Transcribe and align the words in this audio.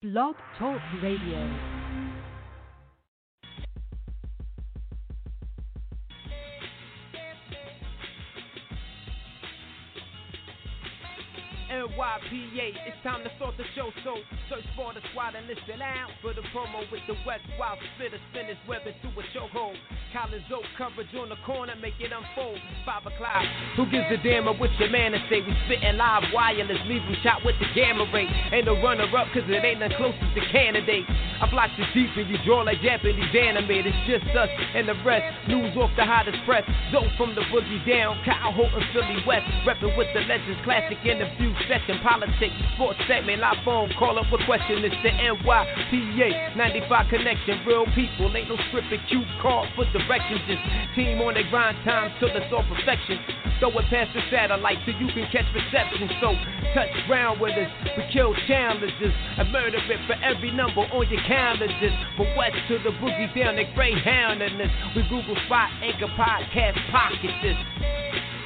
Blog 0.00 0.36
Talk 0.56 0.80
Radio. 1.02 1.77
It's 11.98 13.02
time 13.02 13.26
to 13.26 13.30
start 13.42 13.58
the 13.58 13.66
show, 13.74 13.90
so 14.06 14.14
search 14.46 14.62
for 14.78 14.94
the 14.94 15.02
squad 15.10 15.34
and 15.34 15.50
listen 15.50 15.82
out 15.82 16.14
for 16.22 16.30
the 16.30 16.46
promo 16.54 16.86
with 16.94 17.02
the 17.10 17.18
West 17.26 17.42
Wild 17.58 17.74
Spitter 17.98 18.22
spinners 18.30 18.56
webbing 18.70 18.94
through 19.02 19.18
a 19.18 19.26
chokehold. 19.34 19.74
Collins 20.14 20.46
Oak 20.54 20.62
coverage 20.78 21.10
on 21.18 21.28
the 21.28 21.40
corner, 21.42 21.74
make 21.82 21.98
it 21.98 22.14
unfold. 22.14 22.62
Five 22.86 23.02
o'clock. 23.02 23.42
Who 23.74 23.90
gives 23.90 24.06
a 24.14 24.18
damn 24.22 24.46
what 24.46 24.70
your 24.78 24.94
man 24.94 25.10
to 25.10 25.18
say? 25.26 25.42
We 25.42 25.50
spitting 25.66 25.98
live 25.98 26.22
wireless, 26.30 26.78
leave 26.86 27.02
them 27.02 27.18
shot 27.26 27.42
with 27.42 27.58
the 27.58 27.66
gamma 27.74 28.06
ray. 28.14 28.30
Ain't 28.54 28.70
no 28.70 28.78
runner 28.78 29.10
up, 29.18 29.26
cause 29.34 29.42
it 29.50 29.58
ain't 29.58 29.82
the 29.82 29.90
closest 29.98 30.22
to 30.38 30.42
candidate. 30.54 31.02
I 31.42 31.50
block 31.50 31.74
the 31.74 31.82
deep 31.98 32.14
and 32.14 32.30
you 32.30 32.38
draw 32.46 32.62
like 32.62 32.78
Japanese 32.78 33.34
anime. 33.34 33.74
It's 33.74 34.02
just 34.06 34.26
us 34.38 34.50
and 34.54 34.86
the 34.86 34.94
rest. 35.02 35.26
News 35.50 35.74
off 35.74 35.90
the 35.98 36.06
hottest 36.06 36.38
press. 36.46 36.62
Zoe 36.94 37.10
from 37.18 37.34
the 37.34 37.42
boogie 37.50 37.82
down. 37.82 38.22
Kyle 38.22 38.54
Holton, 38.54 38.86
Philly 38.94 39.18
West. 39.26 39.50
Reppin' 39.66 39.98
with 39.98 40.06
the 40.14 40.22
legends, 40.30 40.62
classic 40.62 41.02
interview 41.02 41.50
session, 41.88 42.02
politics, 42.02 42.54
sports 42.74 42.98
segment, 43.08 43.40
live 43.40 43.56
phone, 43.64 43.90
call 43.98 44.18
up 44.18 44.26
a 44.32 44.44
question. 44.44 44.84
It's 44.84 44.94
the 45.02 45.10
NYPA 45.10 46.56
95 46.56 47.08
connection. 47.08 47.64
Real 47.66 47.86
people, 47.94 48.34
ain't 48.36 48.48
no 48.48 48.56
script 48.68 48.88
scripted 48.88 49.08
cue 49.08 49.24
card 49.40 49.68
for 49.74 49.84
directions. 49.92 50.40
Just 50.46 50.62
team 50.94 51.20
on 51.20 51.34
their 51.34 51.48
grind 51.50 51.76
time 51.84 52.12
till 52.20 52.28
it's 52.28 52.52
all 52.52 52.64
perfection. 52.64 53.18
Throw 53.58 53.70
it 53.78 53.86
past 53.90 54.14
the 54.14 54.22
satellite 54.30 54.78
so 54.86 54.92
you 54.92 55.08
can 55.08 55.26
catch 55.32 55.48
reception. 55.54 56.08
So 56.20 56.34
touch 56.74 56.92
ground 57.06 57.40
with 57.40 57.56
us. 57.56 57.70
We 57.96 58.04
kill 58.12 58.34
challenges 58.46 59.14
and 59.38 59.50
murder 59.50 59.78
it 59.78 60.00
for 60.06 60.16
every 60.22 60.52
number 60.52 60.82
on 60.92 61.08
your 61.08 61.22
calendars. 61.26 61.96
From 62.16 62.28
west 62.36 62.56
to 62.68 62.78
the 62.84 62.92
boogie 63.00 63.32
down 63.34 63.56
the 63.56 63.64
Greyhound 63.74 64.42
in 64.42 64.58
this. 64.58 64.70
We 64.94 65.02
Google 65.08 65.36
Spot, 65.46 65.70
Anchor 65.82 66.12
Podcast, 66.14 66.78
Pocket 66.92 67.34
this. 67.42 68.37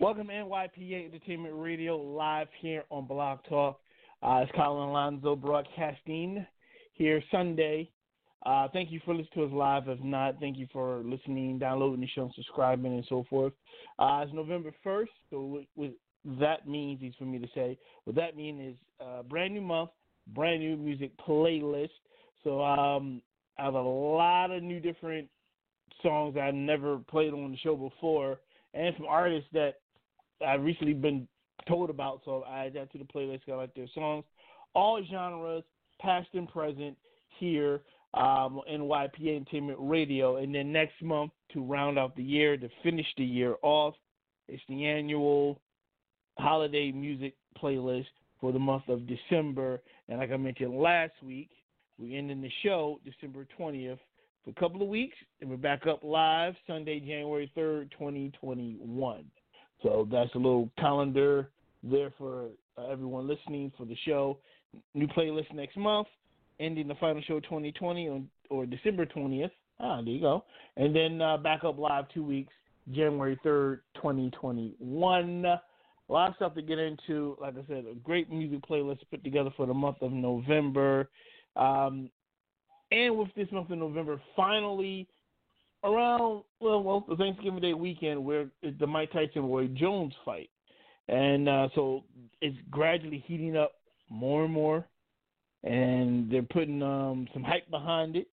Welcome 0.00 0.28
to 0.28 0.32
NYPA 0.32 1.04
Entertainment 1.04 1.54
Radio 1.58 1.94
live 1.98 2.46
here 2.62 2.84
on 2.88 3.04
Blog 3.04 3.40
Talk. 3.46 3.80
Uh, 4.22 4.40
it's 4.42 4.52
Colin 4.56 4.88
Alonzo 4.88 5.36
broadcasting 5.36 6.46
here 6.94 7.22
Sunday. 7.30 7.90
Uh, 8.46 8.66
thank 8.72 8.90
you 8.90 8.98
for 9.04 9.12
listening 9.12 9.28
to 9.34 9.44
us 9.44 9.52
live. 9.52 9.88
If 9.88 10.02
not, 10.02 10.40
thank 10.40 10.56
you 10.56 10.66
for 10.72 11.02
listening, 11.04 11.58
downloading 11.58 12.00
the 12.00 12.08
show, 12.14 12.30
subscribing, 12.34 12.94
and 12.94 13.04
so 13.10 13.26
forth. 13.28 13.52
Uh, 13.98 14.22
it's 14.24 14.32
November 14.32 14.72
1st, 14.86 15.08
so 15.28 15.40
what, 15.42 15.64
what 15.74 15.90
that 16.40 16.66
means 16.66 17.02
is 17.02 17.12
for 17.18 17.24
me 17.24 17.38
to 17.38 17.48
say. 17.54 17.76
What 18.04 18.16
that 18.16 18.38
means 18.38 18.72
is 18.72 18.76
uh, 19.06 19.22
brand 19.24 19.52
new 19.52 19.60
month, 19.60 19.90
brand 20.28 20.60
new 20.60 20.78
music 20.78 21.10
playlist. 21.18 21.90
So 22.42 22.62
um, 22.62 23.20
I 23.58 23.66
have 23.66 23.74
a 23.74 23.82
lot 23.82 24.50
of 24.50 24.62
new 24.62 24.80
different 24.80 25.28
songs 26.02 26.38
I've 26.40 26.54
never 26.54 26.96
played 26.96 27.34
on 27.34 27.50
the 27.50 27.58
show 27.58 27.76
before, 27.76 28.38
and 28.72 28.94
some 28.96 29.06
artists 29.06 29.48
that 29.52 29.74
I've 30.46 30.62
recently 30.62 30.94
been 30.94 31.28
told 31.68 31.90
about, 31.90 32.22
so 32.24 32.44
I 32.48 32.66
add 32.66 32.74
that 32.74 32.92
to 32.92 32.98
the 32.98 33.04
playlist. 33.04 33.40
I 33.48 33.54
like 33.54 33.74
their 33.74 33.88
songs, 33.94 34.24
all 34.74 35.02
genres, 35.10 35.64
past 36.00 36.28
and 36.34 36.48
present, 36.48 36.96
here 37.38 37.82
um, 38.14 38.60
NYPA 38.70 39.36
Entertainment 39.36 39.78
Radio. 39.80 40.36
And 40.36 40.54
then 40.54 40.72
next 40.72 41.00
month, 41.02 41.32
to 41.52 41.62
round 41.62 41.98
out 41.98 42.16
the 42.16 42.22
year, 42.22 42.56
to 42.56 42.68
finish 42.82 43.06
the 43.16 43.24
year 43.24 43.56
off, 43.62 43.94
it's 44.48 44.62
the 44.68 44.86
annual 44.86 45.60
holiday 46.38 46.90
music 46.92 47.34
playlist 47.60 48.06
for 48.40 48.52
the 48.52 48.58
month 48.58 48.88
of 48.88 49.06
December. 49.06 49.80
And 50.08 50.18
like 50.18 50.30
I 50.30 50.36
mentioned 50.36 50.74
last 50.74 51.12
week, 51.22 51.50
we're 51.98 52.18
ending 52.18 52.40
the 52.40 52.50
show 52.62 53.00
December 53.04 53.46
20th 53.58 53.98
for 54.44 54.50
a 54.50 54.54
couple 54.54 54.82
of 54.82 54.88
weeks, 54.88 55.16
and 55.40 55.50
we're 55.50 55.56
back 55.56 55.86
up 55.86 56.02
live 56.02 56.54
Sunday, 56.66 56.98
January 56.98 57.52
3rd, 57.56 57.90
2021. 57.92 59.24
So 59.82 60.06
that's 60.10 60.34
a 60.34 60.38
little 60.38 60.70
calendar 60.78 61.50
there 61.82 62.12
for 62.18 62.48
everyone 62.90 63.26
listening 63.26 63.72
for 63.76 63.84
the 63.84 63.96
show. 64.04 64.38
New 64.94 65.08
playlist 65.08 65.52
next 65.54 65.76
month, 65.76 66.08
ending 66.60 66.88
the 66.88 66.94
final 66.96 67.22
show 67.22 67.40
2020 67.40 68.08
on 68.08 68.28
or 68.50 68.66
December 68.66 69.06
20th. 69.06 69.50
Ah, 69.80 70.00
there 70.02 70.12
you 70.12 70.20
go. 70.20 70.44
And 70.76 70.94
then 70.94 71.20
uh, 71.22 71.38
back 71.38 71.64
up 71.64 71.78
live 71.78 72.04
two 72.12 72.24
weeks, 72.24 72.52
January 72.92 73.38
3rd, 73.44 73.80
2021. 73.96 75.44
A 75.44 75.60
lot 76.08 76.28
of 76.28 76.36
stuff 76.36 76.54
to 76.54 76.62
get 76.62 76.78
into. 76.78 77.36
Like 77.40 77.54
I 77.54 77.66
said, 77.66 77.84
a 77.90 77.94
great 77.94 78.30
music 78.30 78.60
playlist 78.68 78.98
put 79.10 79.24
together 79.24 79.50
for 79.56 79.66
the 79.66 79.74
month 79.74 79.98
of 80.02 80.12
November. 80.12 81.08
Um, 81.56 82.10
and 82.92 83.16
with 83.16 83.28
this 83.36 83.48
month 83.52 83.70
of 83.70 83.78
November, 83.78 84.20
finally 84.36 85.08
around 85.84 86.42
well, 86.60 86.82
well, 86.82 87.04
the 87.08 87.16
Thanksgiving 87.16 87.60
Day 87.60 87.74
weekend, 87.74 88.24
where 88.24 88.46
the 88.78 88.86
Mike 88.86 89.12
Tyson 89.12 89.48
Roy 89.48 89.66
Jones 89.68 90.12
fight, 90.24 90.50
and 91.08 91.48
uh, 91.48 91.68
so 91.74 92.04
it's 92.40 92.56
gradually 92.70 93.24
heating 93.26 93.56
up 93.56 93.72
more 94.08 94.44
and 94.44 94.52
more, 94.52 94.86
and 95.64 96.30
they're 96.30 96.42
putting 96.42 96.82
um, 96.82 97.28
some 97.32 97.42
hype 97.42 97.70
behind 97.70 98.16
it. 98.16 98.28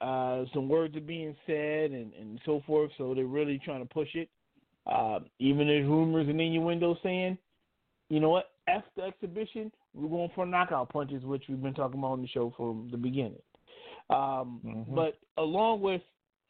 Uh, 0.00 0.44
some 0.52 0.68
words 0.68 0.94
are 0.96 1.00
being 1.00 1.34
said 1.46 1.90
and, 1.90 2.12
and 2.14 2.38
so 2.44 2.62
forth, 2.66 2.90
so 2.98 3.14
they're 3.14 3.24
really 3.24 3.58
trying 3.64 3.80
to 3.80 3.94
push 3.94 4.08
it. 4.14 4.28
Uh, 4.86 5.20
even 5.38 5.66
there's 5.66 5.86
rumors 5.86 6.28
and 6.28 6.40
innuendos 6.40 6.98
saying, 7.02 7.36
you 8.10 8.20
know 8.20 8.28
what, 8.28 8.50
after 8.68 8.90
the 8.96 9.02
exhibition, 9.02 9.72
we're 9.94 10.08
going 10.08 10.30
for 10.34 10.46
knockout 10.46 10.90
punches, 10.90 11.24
which 11.24 11.44
we've 11.48 11.62
been 11.62 11.74
talking 11.74 11.98
about 11.98 12.12
on 12.12 12.22
the 12.22 12.28
show 12.28 12.52
from 12.56 12.88
the 12.90 12.96
beginning. 12.96 13.40
Um, 14.10 14.60
mm-hmm. 14.64 14.94
But 14.94 15.18
along 15.38 15.80
with 15.80 16.02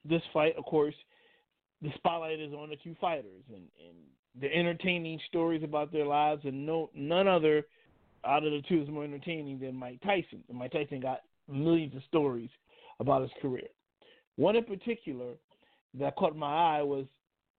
this 0.08 0.22
fight, 0.32 0.54
of 0.56 0.64
course, 0.64 0.94
the 1.82 1.90
spotlight 1.96 2.40
is 2.40 2.52
on 2.52 2.70
the 2.70 2.76
two 2.76 2.96
fighters, 3.00 3.42
and, 3.48 3.64
and 3.86 3.96
the 4.40 4.52
entertaining 4.54 5.20
stories 5.28 5.62
about 5.62 5.92
their 5.92 6.06
lives, 6.06 6.42
and 6.44 6.66
no 6.66 6.90
none 6.94 7.28
other 7.28 7.66
out 8.24 8.44
of 8.44 8.52
the 8.52 8.62
two 8.68 8.82
is 8.82 8.88
more 8.88 9.04
entertaining 9.04 9.58
than 9.58 9.74
Mike 9.74 10.00
Tyson. 10.02 10.42
And 10.48 10.58
Mike 10.58 10.72
Tyson 10.72 11.00
got 11.00 11.20
millions 11.48 11.94
of 11.94 12.02
stories 12.08 12.50
about 12.98 13.22
his 13.22 13.30
career. 13.40 13.68
One 14.36 14.56
in 14.56 14.64
particular 14.64 15.34
that 15.98 16.16
caught 16.16 16.36
my 16.36 16.78
eye 16.78 16.82
was 16.82 17.06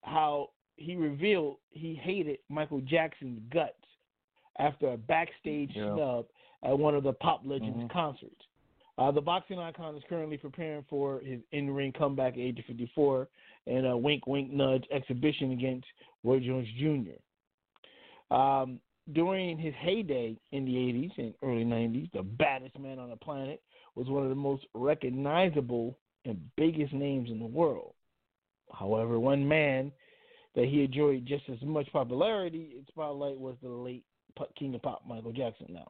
how 0.04 0.50
he 0.76 0.96
revealed 0.96 1.58
he 1.70 1.96
hated 1.96 2.40
Michael 2.50 2.82
Jackson's 2.82 3.42
guts 3.52 3.74
after 4.60 4.90
a 4.90 4.98
backstage 4.98 5.72
yeah. 5.74 5.94
snub 5.94 6.26
at 6.64 6.78
one 6.78 6.96
of 6.96 7.04
the 7.04 7.14
Pop 7.14 7.42
Legends 7.46 7.78
mm-hmm. 7.78 7.88
concerts. 7.88 8.42
Uh, 8.98 9.12
the 9.12 9.22
boxing 9.22 9.60
icon 9.60 9.96
is 9.96 10.04
currently 10.10 10.38
preparing 10.38 10.84
for 10.90 11.20
his 11.20 11.40
in-ring 11.52 11.94
comeback 11.98 12.34
at 12.34 12.40
age 12.40 12.58
of 12.58 12.66
54 12.66 13.28
and 13.68 13.86
a 13.86 13.96
wink, 13.96 14.26
wink, 14.26 14.52
nudge 14.52 14.86
exhibition 14.92 15.52
against 15.52 15.86
Roy 16.24 16.40
Jones 16.40 16.68
Jr. 16.80 18.36
Um, 18.36 18.80
during 19.14 19.58
his 19.58 19.74
heyday 19.80 20.36
in 20.52 20.66
the 20.66 20.74
80s 20.74 21.12
and 21.18 21.34
early 21.44 21.64
90s, 21.64 22.12
the 22.12 22.24
baddest 22.24 22.78
man 22.80 22.98
on 23.00 23.10
the 23.10 23.16
planet 23.16 23.62
was 23.96 24.08
one 24.08 24.24
of 24.24 24.30
the 24.30 24.36
most 24.36 24.66
recognizable 24.74 25.98
and 26.26 26.40
biggest 26.58 26.94
names 26.94 27.30
in 27.30 27.40
the 27.40 27.46
world. 27.46 27.94
However, 28.74 29.20
one 29.20 29.48
man 29.48 29.92
that 30.56 30.66
he 30.66 30.84
enjoyed 30.84 31.26
just 31.26 31.44
as 31.50 31.62
much 31.62 31.88
popularity 31.94 32.74
and 32.76 32.86
spotlight 32.88 33.40
was 33.40 33.56
the 33.62 33.70
late 33.70 34.04
King 34.58 34.76
of 34.76 34.82
Pop, 34.82 35.04
Michael 35.08 35.32
Jackson. 35.32 35.68
Now, 35.70 35.88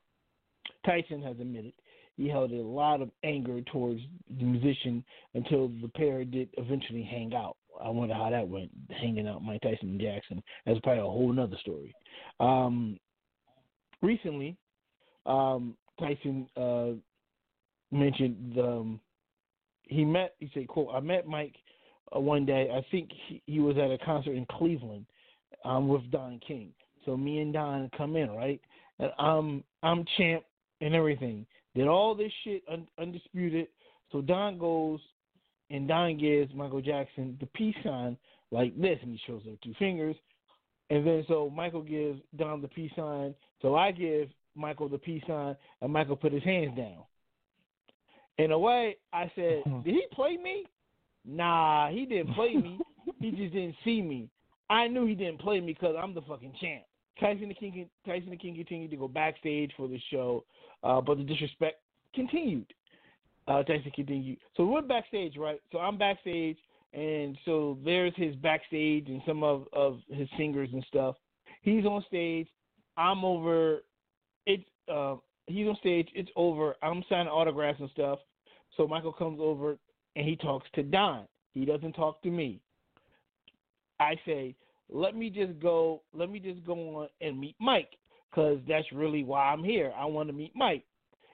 Tyson 0.86 1.22
has 1.24 1.38
admitted 1.40 1.74
he 2.18 2.28
held 2.28 2.52
a 2.52 2.56
lot 2.56 3.02
of 3.02 3.10
anger 3.24 3.62
towards 3.72 4.02
the 4.40 4.44
musician 4.44 5.04
until 5.36 5.70
the 5.82 5.90
pair 5.96 6.26
did 6.26 6.50
eventually 6.58 7.04
hang 7.04 7.34
out. 7.36 7.56
I 7.82 7.90
wonder 7.90 8.16
how 8.16 8.32
that 8.32 8.48
went, 8.48 8.72
hanging 8.90 9.28
out 9.28 9.44
Mike 9.44 9.62
Tyson 9.62 9.90
and 9.90 10.02
Jackson. 10.02 10.42
That's 10.66 10.80
probably 10.80 11.02
a 11.02 11.06
whole 11.06 11.40
other 11.40 11.58
story. 11.62 11.94
Um, 12.40 13.00
recently, 14.02 14.58
um, 15.28 15.78
Tyson 16.00 16.48
uh, 16.58 16.94
mentioned 17.92 18.54
the, 18.56 18.68
um, 18.68 19.00
he 19.84 20.04
met. 20.04 20.34
He 20.40 20.50
said, 20.54 20.68
"quote 20.68 20.90
I 20.94 21.00
met 21.00 21.28
Mike 21.28 21.56
uh, 22.16 22.20
one 22.20 22.46
day. 22.46 22.70
I 22.74 22.86
think 22.90 23.10
he, 23.28 23.42
he 23.46 23.60
was 23.60 23.78
at 23.78 23.92
a 23.92 23.98
concert 24.04 24.36
in 24.36 24.46
Cleveland 24.52 25.06
um, 25.64 25.88
with 25.88 26.10
Don 26.12 26.40
King. 26.46 26.72
So 27.06 27.16
me 27.16 27.40
and 27.40 27.54
Don 27.54 27.90
come 27.96 28.16
in, 28.16 28.32
right? 28.32 28.60
And 29.00 29.12
I'm 29.20 29.64
I'm 29.84 30.04
champ 30.18 30.44
and 30.82 30.96
everything. 30.96 31.46
Did 31.78 31.88
all 31.88 32.16
this 32.16 32.32
shit 32.44 32.64
un- 32.72 32.88
undisputed. 32.98 33.68
So 34.12 34.22
Don 34.22 34.58
goes 34.58 35.00
and 35.70 35.88
Don 35.88 36.18
gives 36.18 36.52
Michael 36.56 36.82
Jackson 36.82 37.38
the 37.40 37.46
peace 37.46 37.76
sign 37.84 38.18
like 38.50 38.76
this, 38.82 38.98
and 39.04 39.12
he 39.12 39.20
shows 39.28 39.44
up 39.48 39.62
two 39.64 39.76
fingers. 39.78 40.16
And 40.90 41.06
then 41.06 41.24
so 41.28 41.52
Michael 41.52 41.84
gives 41.84 42.20
Don 42.36 42.64
the 42.64 42.68
peace 42.68 42.92
sign. 42.96 43.36
So 43.62 43.76
I 43.76 43.92
give 43.92 44.30
Michael 44.56 44.90
the 44.90 44.98
peace 44.98 45.22
sign, 45.28 45.56
and 45.82 45.94
Michael 45.94 46.16
put 46.16 46.34
his 46.34 46.44
hands 46.44 46.76
down. 46.76 47.04
In 48.40 48.52
a 48.52 48.58
way, 48.58 48.98
I 49.14 49.32
said, 49.36 49.62
"Did 49.86 49.94
he 49.94 50.04
play 50.14 50.36
me?" 50.36 50.66
Nah, 51.26 51.92
he 51.92 52.08
didn't 52.08 52.34
play 52.34 52.56
me. 52.56 52.80
he 53.20 53.30
just 53.30 53.54
didn't 53.54 53.76
see 53.86 54.02
me. 54.02 54.32
I 54.68 54.88
knew 54.88 55.06
he 55.06 55.14
didn't 55.14 55.42
play 55.42 55.60
me 55.60 55.74
because 55.74 55.96
I'm 56.02 56.16
the 56.16 56.22
fucking 56.22 56.54
champ. 56.60 56.86
Tyson 57.20 57.50
the 57.50 57.54
King, 57.54 57.90
Tyson 58.06 58.30
the 58.30 58.38
King 58.38 58.56
continued 58.56 58.92
to 58.92 58.98
go 58.98 59.08
backstage 59.08 59.72
for 59.76 59.88
the 59.88 60.00
show, 60.12 60.44
uh, 60.84 61.02
but 61.02 61.18
the 61.18 61.24
disrespect 61.24 61.82
continued. 62.14 62.72
Uh, 63.48 63.64
Tyson 63.64 63.92
continued. 63.96 64.38
So 64.56 64.66
we 64.66 64.74
went 64.74 64.88
backstage, 64.88 65.38
right? 65.38 65.62
So 65.72 65.80
I'm 65.80 65.98
backstage, 65.98 66.58
and 66.94 67.38
so 67.46 67.78
there's 67.84 68.14
his 68.16 68.36
backstage 68.36 69.08
and 69.08 69.22
some 69.26 69.44
of 69.44 69.68
of 69.74 70.00
his 70.10 70.28
singers 70.38 70.70
and 70.74 70.86
stuff. 70.88 71.16
He's 71.62 71.86
on 71.86 72.04
stage. 72.08 72.48
I'm 72.98 73.24
over. 73.24 73.84
It's 74.46 74.64
uh, 74.92 75.16
he's 75.48 75.68
on 75.68 75.78
stage. 75.78 76.10
It's 76.14 76.30
over. 76.36 76.76
I'm 76.82 77.04
signing 77.10 77.28
autographs 77.28 77.80
and 77.80 77.90
stuff. 77.92 78.20
So 78.76 78.88
Michael 78.88 79.14
comes 79.14 79.40
over 79.42 79.78
and 80.16 80.26
he 80.26 80.36
talks 80.36 80.68
to 80.76 80.84
Don. 80.84 81.26
He 81.54 81.66
doesn't 81.66 81.94
talk 81.94 82.22
to 82.24 82.30
me. 82.30 82.60
I 84.00 84.16
say, 84.26 84.56
let 84.90 85.16
me 85.16 85.30
just 85.30 85.60
go. 85.60 86.02
Let 86.14 86.30
me 86.30 86.40
just 86.40 86.66
go 86.66 86.74
on 86.74 87.10
and 87.22 87.40
meet 87.40 87.56
Mike 87.60 87.90
because 88.30 88.60
that's 88.68 88.92
really 88.92 89.24
why 89.24 89.52
I'm 89.52 89.64
here. 89.64 89.92
I 89.98 90.06
want 90.06 90.30
to 90.30 90.34
meet 90.34 90.54
Mike. 90.56 90.84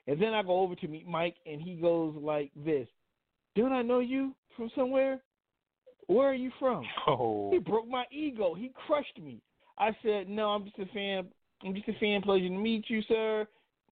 And 0.08 0.22
then 0.22 0.34
I 0.34 0.44
go 0.44 0.60
over 0.60 0.76
to 0.76 0.88
meet 0.88 1.08
Mike, 1.08 1.36
and 1.46 1.62
he 1.62 1.76
goes 1.76 2.16
like 2.20 2.52
this: 2.56 2.88
"Don't 3.56 3.72
I 3.72 3.82
know 3.82 4.00
you 4.00 4.34
from 4.56 4.70
somewhere? 4.76 5.22
Where 6.08 6.30
are 6.30 6.36
you 6.36 6.52
from?" 6.60 6.84
Oh. 7.08 7.52
He 7.52 7.60
broke 7.60 7.88
my 7.88 8.06
ego. 8.12 8.54
He 8.54 8.72
crushed 8.88 9.20
me. 9.22 9.42
I 9.78 9.92
said, 10.04 10.28
"No, 10.28 10.50
I'm 10.50 10.66
just 10.66 10.80
a 10.80 10.86
fan. 10.94 11.28
I'm 11.64 11.74
just 11.74 11.88
a 11.88 12.00
fan. 12.00 12.22
Pleasure 12.22 12.48
to 12.48 12.58
meet 12.58 12.90
you, 12.90 13.02
sir." 13.04 13.48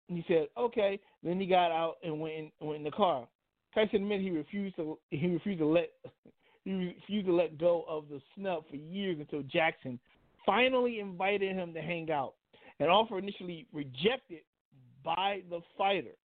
And 0.09 0.19
he 0.19 0.25
said, 0.27 0.49
"Okay." 0.57 0.99
Then 1.23 1.39
he 1.39 1.47
got 1.47 1.71
out 1.71 1.97
and 2.03 2.19
went 2.19 2.35
in, 2.35 2.51
went 2.61 2.79
in 2.79 2.85
the 2.85 2.91
car. 2.91 3.29
Tyson 3.75 4.03
admitted 4.03 4.23
he 4.23 4.31
refused 4.31 4.77
to 4.77 4.99
he 5.11 5.27
refused 5.29 5.61
to 5.61 5.67
let 5.67 5.91
he 6.65 6.73
refused 6.73 7.27
to 7.27 7.35
let 7.35 7.59
go 7.59 7.85
of 7.89 8.09
the 8.09 8.21
snub 8.35 8.65
for 8.69 8.77
years 8.77 9.17
until 9.19 9.43
Jackson 9.43 9.99
finally 10.45 11.01
invited 11.01 11.55
him 11.55 11.73
to 11.75 11.81
hang 11.81 12.11
out. 12.11 12.35
An 12.79 12.89
offer 12.89 13.19
initially 13.19 13.67
rejected 13.73 14.41
by 15.05 15.43
the 15.51 15.61
fighter. 15.77 16.17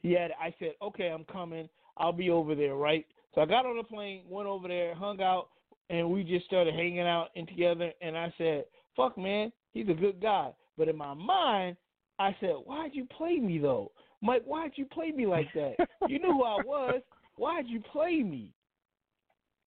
He 0.00 0.12
had 0.12 0.32
I 0.40 0.54
said, 0.58 0.72
Okay, 0.82 1.08
I'm 1.08 1.24
coming. 1.24 1.68
I'll 1.96 2.12
be 2.12 2.30
over 2.30 2.54
there, 2.54 2.76
right? 2.76 3.04
So 3.34 3.40
I 3.40 3.46
got 3.46 3.66
on 3.66 3.76
the 3.76 3.84
plane, 3.84 4.22
went 4.28 4.48
over 4.48 4.66
there, 4.68 4.94
hung 4.94 5.20
out, 5.20 5.48
and 5.90 6.10
we 6.10 6.24
just 6.24 6.46
started 6.46 6.74
hanging 6.74 7.00
out 7.00 7.28
and 7.36 7.46
together 7.46 7.92
and 8.00 8.16
I 8.16 8.32
said, 8.38 8.64
Fuck 8.96 9.18
man, 9.18 9.52
he's 9.72 9.88
a 9.88 9.94
good 9.94 10.20
guy. 10.20 10.50
But 10.78 10.88
in 10.88 10.96
my 10.96 11.14
mind, 11.14 11.76
I 12.18 12.34
said, 12.40 12.54
Why'd 12.64 12.94
you 12.94 13.06
play 13.16 13.38
me 13.38 13.58
though? 13.58 13.92
Mike, 14.22 14.44
why'd 14.44 14.72
you 14.76 14.86
play 14.86 15.10
me 15.10 15.26
like 15.26 15.48
that? 15.54 15.76
you 16.08 16.18
knew 16.18 16.32
who 16.32 16.44
I 16.44 16.62
was. 16.64 17.00
Why'd 17.36 17.66
you 17.68 17.80
play 17.80 18.22
me? 18.22 18.52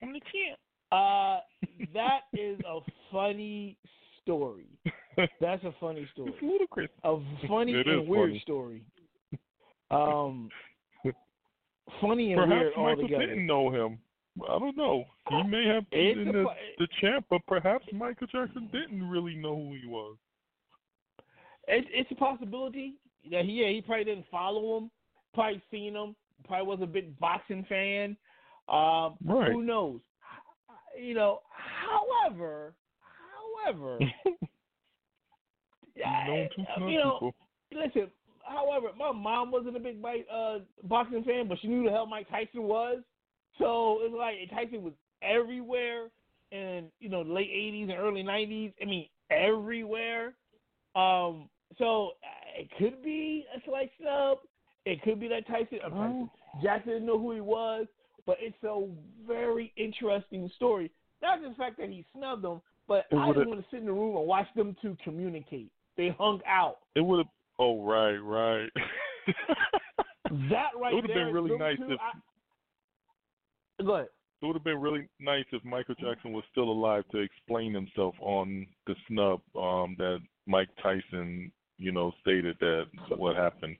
I'm 0.03 0.13
the 0.13 0.19
champ. 0.19 0.59
Uh, 0.91 1.39
that 1.93 2.21
is 2.33 2.59
a 2.67 2.79
funny 3.11 3.77
story. 4.21 4.67
That's 5.39 5.63
a 5.63 5.73
funny 5.79 6.07
story. 6.13 6.31
It's 6.33 6.41
ludicrous. 6.43 6.89
A 7.03 7.17
funny 7.47 7.73
It 7.73 7.87
and 7.87 8.07
weird 8.07 8.29
funny. 8.31 8.39
story. 8.41 8.83
Um, 9.91 10.49
funny 12.01 12.33
and 12.33 12.41
Perhaps 12.41 12.51
weird 12.51 12.73
Michael 12.77 12.87
altogether. 13.03 13.25
didn't 13.27 13.45
know 13.47 13.69
him. 13.69 13.99
I 14.49 14.57
don't 14.59 14.75
know. 14.77 15.05
He 15.29 15.43
may 15.43 15.65
have 15.67 15.87
been 15.91 16.27
a 16.27 16.31
the, 16.31 16.45
the 16.79 16.87
champ, 16.99 17.25
but 17.29 17.41
perhaps 17.47 17.85
Michael 17.93 18.27
Jackson 18.27 18.67
didn't 18.71 19.07
really 19.07 19.35
know 19.35 19.55
who 19.55 19.75
he 19.79 19.87
was. 19.87 20.17
It's, 21.67 21.87
it's 21.91 22.11
a 22.11 22.15
possibility 22.15 22.95
that 23.31 23.45
he 23.45 23.61
yeah 23.61 23.69
he 23.69 23.81
probably 23.81 24.05
didn't 24.05 24.25
follow 24.31 24.77
him, 24.77 24.91
probably 25.35 25.61
seen 25.71 25.95
him, 25.95 26.15
probably 26.45 26.65
was 26.67 26.79
a 26.81 26.87
big 26.87 27.17
boxing 27.19 27.63
fan. 27.69 28.17
Um, 28.69 29.15
Right. 29.25 29.51
Who 29.51 29.63
knows? 29.63 29.99
You 30.99 31.13
know. 31.15 31.39
However, 31.51 32.73
however, 33.65 33.99
yeah, 35.95 36.27
Known 36.27 36.49
to 36.55 36.65
snub 36.77 36.89
you 36.89 36.97
know, 36.97 37.13
people. 37.13 37.35
listen. 37.71 38.11
However, 38.45 38.87
my 38.97 39.11
mom 39.11 39.51
wasn't 39.51 39.77
a 39.77 39.79
big 39.79 39.97
uh, 40.31 40.59
boxing 40.83 41.23
fan, 41.23 41.47
but 41.47 41.57
she 41.61 41.67
knew 41.67 41.83
the 41.83 41.91
hell 41.91 42.05
Mike 42.05 42.29
Tyson 42.29 42.63
was. 42.63 42.99
So 43.57 43.99
it's 44.01 44.13
like 44.15 44.35
Tyson 44.49 44.83
was 44.83 44.93
everywhere 45.21 46.09
in 46.51 46.85
you 46.99 47.09
know 47.09 47.21
late 47.21 47.49
'80s 47.49 47.83
and 47.91 47.99
early 47.99 48.23
'90s. 48.23 48.73
I 48.81 48.85
mean, 48.85 49.07
everywhere. 49.31 50.33
Um, 50.95 51.49
so 51.77 52.11
uh, 52.23 52.61
it 52.61 52.69
could 52.77 53.03
be 53.03 53.45
a 53.55 53.59
slight 53.65 53.91
snub. 53.99 54.39
It 54.85 55.01
could 55.01 55.19
be 55.19 55.27
that 55.29 55.47
Tyson, 55.47 55.79
uh, 55.83 55.89
Tyson 55.89 56.29
Jackson 56.61 56.93
didn't 56.93 57.07
know 57.07 57.17
who 57.19 57.31
he 57.33 57.41
was, 57.41 57.87
but 58.25 58.37
it's 58.39 58.63
a 58.63 58.87
very 59.27 59.73
interesting 59.77 60.49
story. 60.55 60.91
Not 61.21 61.41
just 61.41 61.57
the 61.57 61.63
fact 61.63 61.77
that 61.77 61.89
he 61.89 62.05
snubbed 62.15 62.43
them, 62.43 62.61
but 62.87 63.05
I 63.11 63.31
just 63.33 63.47
want 63.47 63.59
to 63.59 63.65
sit 63.71 63.79
in 63.79 63.85
the 63.85 63.93
room 63.93 64.17
and 64.17 64.27
watch 64.27 64.47
them 64.55 64.75
two 64.81 64.97
communicate. 65.03 65.71
They 65.95 66.15
hung 66.17 66.41
out. 66.47 66.79
It 66.95 67.01
would 67.01 67.19
have. 67.19 67.27
Oh, 67.59 67.83
right, 67.83 68.17
right. 68.17 68.69
That 70.49 70.71
right 70.79 70.93
it 70.93 70.95
would 70.95 71.09
have 71.09 71.13
been 71.13 71.33
really 71.33 71.57
nice 71.57 71.77
two, 71.77 71.91
if 71.91 71.99
I, 71.99 73.83
go 73.83 73.95
ahead. 73.95 74.07
it 74.41 74.45
would 74.45 74.55
have 74.55 74.63
been 74.63 74.81
really 74.81 75.07
nice 75.19 75.45
if 75.51 75.63
Michael 75.63 75.93
Jackson 75.95 76.33
was 76.33 76.43
still 76.51 76.69
alive 76.69 77.03
to 77.11 77.19
explain 77.19 77.71
himself 77.71 78.15
on 78.19 78.65
the 78.87 78.95
snub 79.07 79.41
um, 79.55 79.95
that 79.99 80.19
Mike 80.47 80.69
Tyson, 80.81 81.51
you 81.77 81.91
know, 81.91 82.11
stated 82.21 82.57
that 82.61 82.85
what 83.15 83.35
happened. 83.35 83.77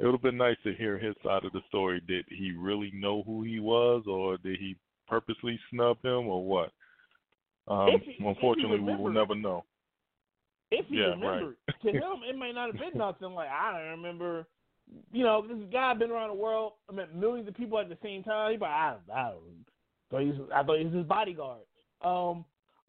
It 0.00 0.06
would 0.06 0.12
have 0.12 0.22
been 0.22 0.38
nice 0.38 0.56
to 0.64 0.72
hear 0.74 0.98
his 0.98 1.14
side 1.22 1.44
of 1.44 1.52
the 1.52 1.60
story. 1.68 2.00
Did 2.08 2.24
he 2.30 2.52
really 2.52 2.90
know 2.94 3.22
who 3.22 3.42
he 3.42 3.60
was, 3.60 4.04
or 4.06 4.38
did 4.38 4.58
he 4.58 4.76
purposely 5.06 5.60
snub 5.70 5.98
him, 6.02 6.26
or 6.26 6.42
what? 6.42 6.72
Um, 7.68 8.00
he- 8.02 8.16
unfortunately, 8.24 8.80
we 8.80 8.96
will 8.96 9.12
never 9.12 9.34
know. 9.34 9.64
If 10.70 10.86
he 10.86 10.96
Yeah, 10.96 11.20
right. 11.22 11.54
to 11.82 11.92
him 11.92 12.22
it 12.26 12.38
may 12.38 12.50
not 12.52 12.68
have 12.68 12.80
been 12.80 12.98
nothing. 12.98 13.32
Like 13.32 13.50
I 13.50 13.72
don't 13.72 13.90
remember. 13.90 14.46
You 15.12 15.22
know, 15.22 15.46
this 15.46 15.58
guy 15.70 15.92
been 15.94 16.10
around 16.10 16.30
the 16.30 16.42
world. 16.42 16.72
I 16.88 16.92
met 16.92 17.14
millions 17.14 17.46
of 17.46 17.54
people 17.54 17.78
at 17.78 17.88
the 17.88 17.98
same 18.02 18.22
time. 18.22 18.52
He, 18.52 18.56
but 18.56 18.70
I, 18.70 18.96
I, 19.14 19.34
thought 20.10 20.20
he 20.20 20.28
was, 20.28 20.48
I 20.52 20.62
thought 20.64 20.78
he 20.78 20.84
was 20.86 20.94
his 20.94 21.06
bodyguard. 21.06 21.60
Um, 22.02 22.44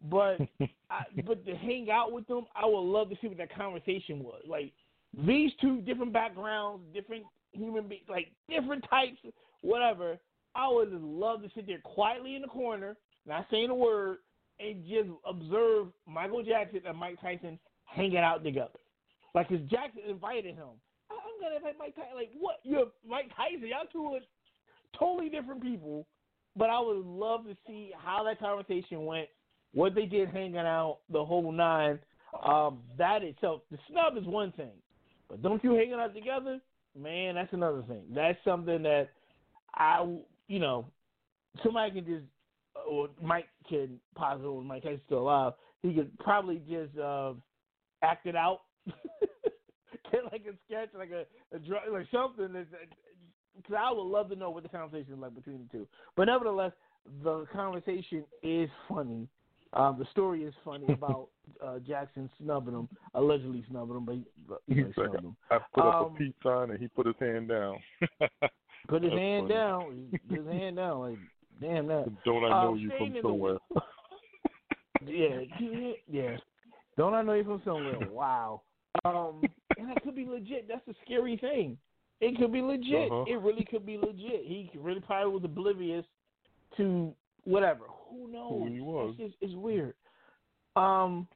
but 0.10 0.38
I, 0.90 1.04
but 1.26 1.46
to 1.46 1.56
hang 1.56 1.90
out 1.92 2.12
with 2.12 2.26
them, 2.28 2.46
I 2.56 2.66
would 2.66 2.80
love 2.80 3.10
to 3.10 3.18
see 3.22 3.28
what 3.28 3.38
that 3.38 3.54
conversation 3.54 4.24
was. 4.24 4.42
Like 4.48 4.74
these 5.18 5.52
two 5.60 5.82
different 5.82 6.14
backgrounds, 6.14 6.84
different 6.94 7.24
human 7.52 7.88
beings, 7.88 8.06
like 8.10 8.32
different 8.50 8.86
types, 8.90 9.18
whatever. 9.62 10.18
I 10.56 10.68
would 10.68 10.92
just 10.92 11.04
love 11.04 11.42
to 11.44 11.50
sit 11.56 11.68
there 11.68 11.82
quietly 11.84 12.36
in 12.36 12.42
the 12.42 12.48
corner, 12.48 12.98
not 13.26 13.46
saying 13.50 13.70
a 13.70 13.76
word, 13.76 14.18
and 14.60 14.84
just 14.86 15.10
observe 15.26 15.88
Michael 16.08 16.44
Jackson 16.44 16.82
and 16.86 16.98
Mike 16.98 17.20
Tyson 17.22 17.58
hanging 17.86 18.18
out 18.18 18.44
together. 18.44 18.80
Like, 19.34 19.50
cause 19.50 19.60
Jackson 19.70 20.02
invited 20.08 20.56
him. 20.56 20.68
I- 21.10 21.16
I'm 21.16 21.42
gonna 21.42 21.56
invite 21.56 21.78
Mike 21.78 21.96
Tyson. 21.96 22.16
Like, 22.16 22.32
what? 22.38 22.60
You're 22.64 22.92
Mike 23.08 23.32
Tyson. 23.36 23.68
Y'all 23.68 23.86
two 23.92 24.16
are 24.16 24.20
totally 24.98 25.30
different 25.30 25.62
people. 25.62 26.06
But 26.56 26.70
I 26.70 26.80
would 26.80 27.06
love 27.06 27.46
to 27.46 27.56
see 27.66 27.94
how 27.98 28.24
that 28.24 28.40
conversation 28.40 29.06
went, 29.06 29.30
what 29.74 29.96
they 29.96 30.06
did 30.06 30.30
hanging 30.30 30.58
out, 30.58 31.00
the 31.10 31.24
whole 31.24 31.52
nine. 31.52 32.00
Um, 32.44 32.84
that 32.98 33.24
itself, 33.24 33.62
the 33.72 33.78
snub 33.90 34.18
is 34.18 34.26
one 34.26 34.52
thing, 34.54 34.72
but 35.32 35.42
don't 35.42 35.64
you 35.64 35.74
hanging 35.74 35.94
out 35.94 36.14
together, 36.14 36.60
man, 36.98 37.36
that's 37.36 37.54
another 37.54 37.84
thing. 37.88 38.04
That's 38.14 38.38
something 38.44 38.84
that 38.84 39.10
I, 39.74 40.06
you 40.48 40.60
know, 40.60 40.86
somebody 41.64 41.92
can 41.92 42.06
just, 42.06 42.26
or 42.88 43.08
Mike 43.22 43.48
can 43.68 43.98
possibly, 44.14 44.64
Mike 44.66 44.84
Tyson's 44.84 45.02
still 45.06 45.20
alive, 45.20 45.54
he 45.82 45.94
could 45.94 46.18
probably 46.20 46.62
just 46.70 46.98
uh, 46.98 47.34
act 48.04 48.26
it 48.26 48.36
out, 48.36 48.60
get 50.12 50.26
like 50.32 50.44
a 50.48 50.54
sketch, 50.68 50.90
like 50.98 51.12
a, 51.12 51.26
a 51.56 51.60
dra- 51.60 51.92
like 51.92 52.08
something. 52.12 52.66
Because 53.56 53.76
I 53.78 53.92
would 53.92 54.04
love 54.04 54.30
to 54.30 54.36
know 54.36 54.50
what 54.50 54.64
the 54.64 54.70
conversation 54.70 55.14
is 55.14 55.20
like 55.20 55.34
between 55.34 55.60
the 55.60 55.78
two. 55.78 55.88
But 56.18 56.26
nevertheless, 56.26 56.74
the 57.24 57.46
conversation 57.54 58.26
is 58.44 58.70
funny. 58.90 59.30
Um, 59.74 59.98
the 59.98 60.06
story 60.12 60.44
is 60.44 60.54
funny 60.66 60.86
about 60.90 61.28
uh, 61.66 61.80
Jackson 61.80 62.30
snubbing 62.42 62.74
him, 62.74 62.90
allegedly 63.14 63.64
snubbing 63.70 63.98
him, 63.98 64.06
but 64.06 64.16
he, 64.16 64.26
but, 64.48 64.62
you 64.68 64.76
know, 64.76 64.82
he 64.82 64.88
He's 64.88 64.98
like, 64.98 65.10
snubbed 65.12 65.26
him. 65.26 65.36
I 65.50 65.60
put 65.74 65.86
up 65.86 65.96
Um, 66.08 66.16
a 66.16 66.18
peace 66.18 66.34
sign 66.44 66.72
and 66.72 66.80
he 66.80 66.88
put 66.90 67.06
his 67.08 67.16
hand 67.20 67.48
down. 67.50 67.78
Put 68.88 69.04
his 69.04 69.12
That's 69.12 69.20
hand 69.22 69.44
funny. 69.48 69.54
down. 69.54 70.20
Put 70.28 70.38
his 70.40 70.48
hand 70.48 70.76
down. 70.78 71.00
Like, 71.00 71.18
damn 71.62 71.88
that. 71.88 72.12
Don't 72.26 72.44
I 72.44 72.50
know 72.50 72.70
Um, 72.72 72.78
you 72.80 72.92
from 72.98 73.16
somewhere? 73.22 73.58
Yeah, 75.06 75.42
yeah, 75.60 75.92
yeah. 76.10 76.38
Don't 76.98 77.14
I 77.14 77.22
know 77.22 77.34
you 77.34 77.44
from 77.44 77.62
somewhere? 77.64 77.98
Wow. 78.12 78.62
Um, 79.06 79.42
and 79.78 79.88
that 79.90 80.04
could 80.04 80.16
be 80.16 80.26
legit. 80.26 80.68
That's 80.68 80.86
a 80.88 80.94
scary 81.06 81.38
thing. 81.38 81.78
It 82.20 82.38
could 82.38 82.52
be 82.52 82.62
legit. 82.62 83.12
Uh-huh. 83.12 83.26
It 83.28 83.40
really 83.40 83.64
could 83.64 83.86
be 83.86 83.98
legit. 83.98 84.42
He 84.46 84.70
really 84.76 85.00
probably 85.00 85.32
was 85.32 85.44
oblivious 85.44 86.06
to 86.78 87.14
whatever. 87.46 87.86
Who 88.12 88.32
knows? 88.32 88.68
Who 88.68 88.74
he 88.74 88.82
was. 88.82 89.16
It's 89.18 89.36
it's 89.42 89.56
weird. 89.56 89.94
Um, 90.76 91.28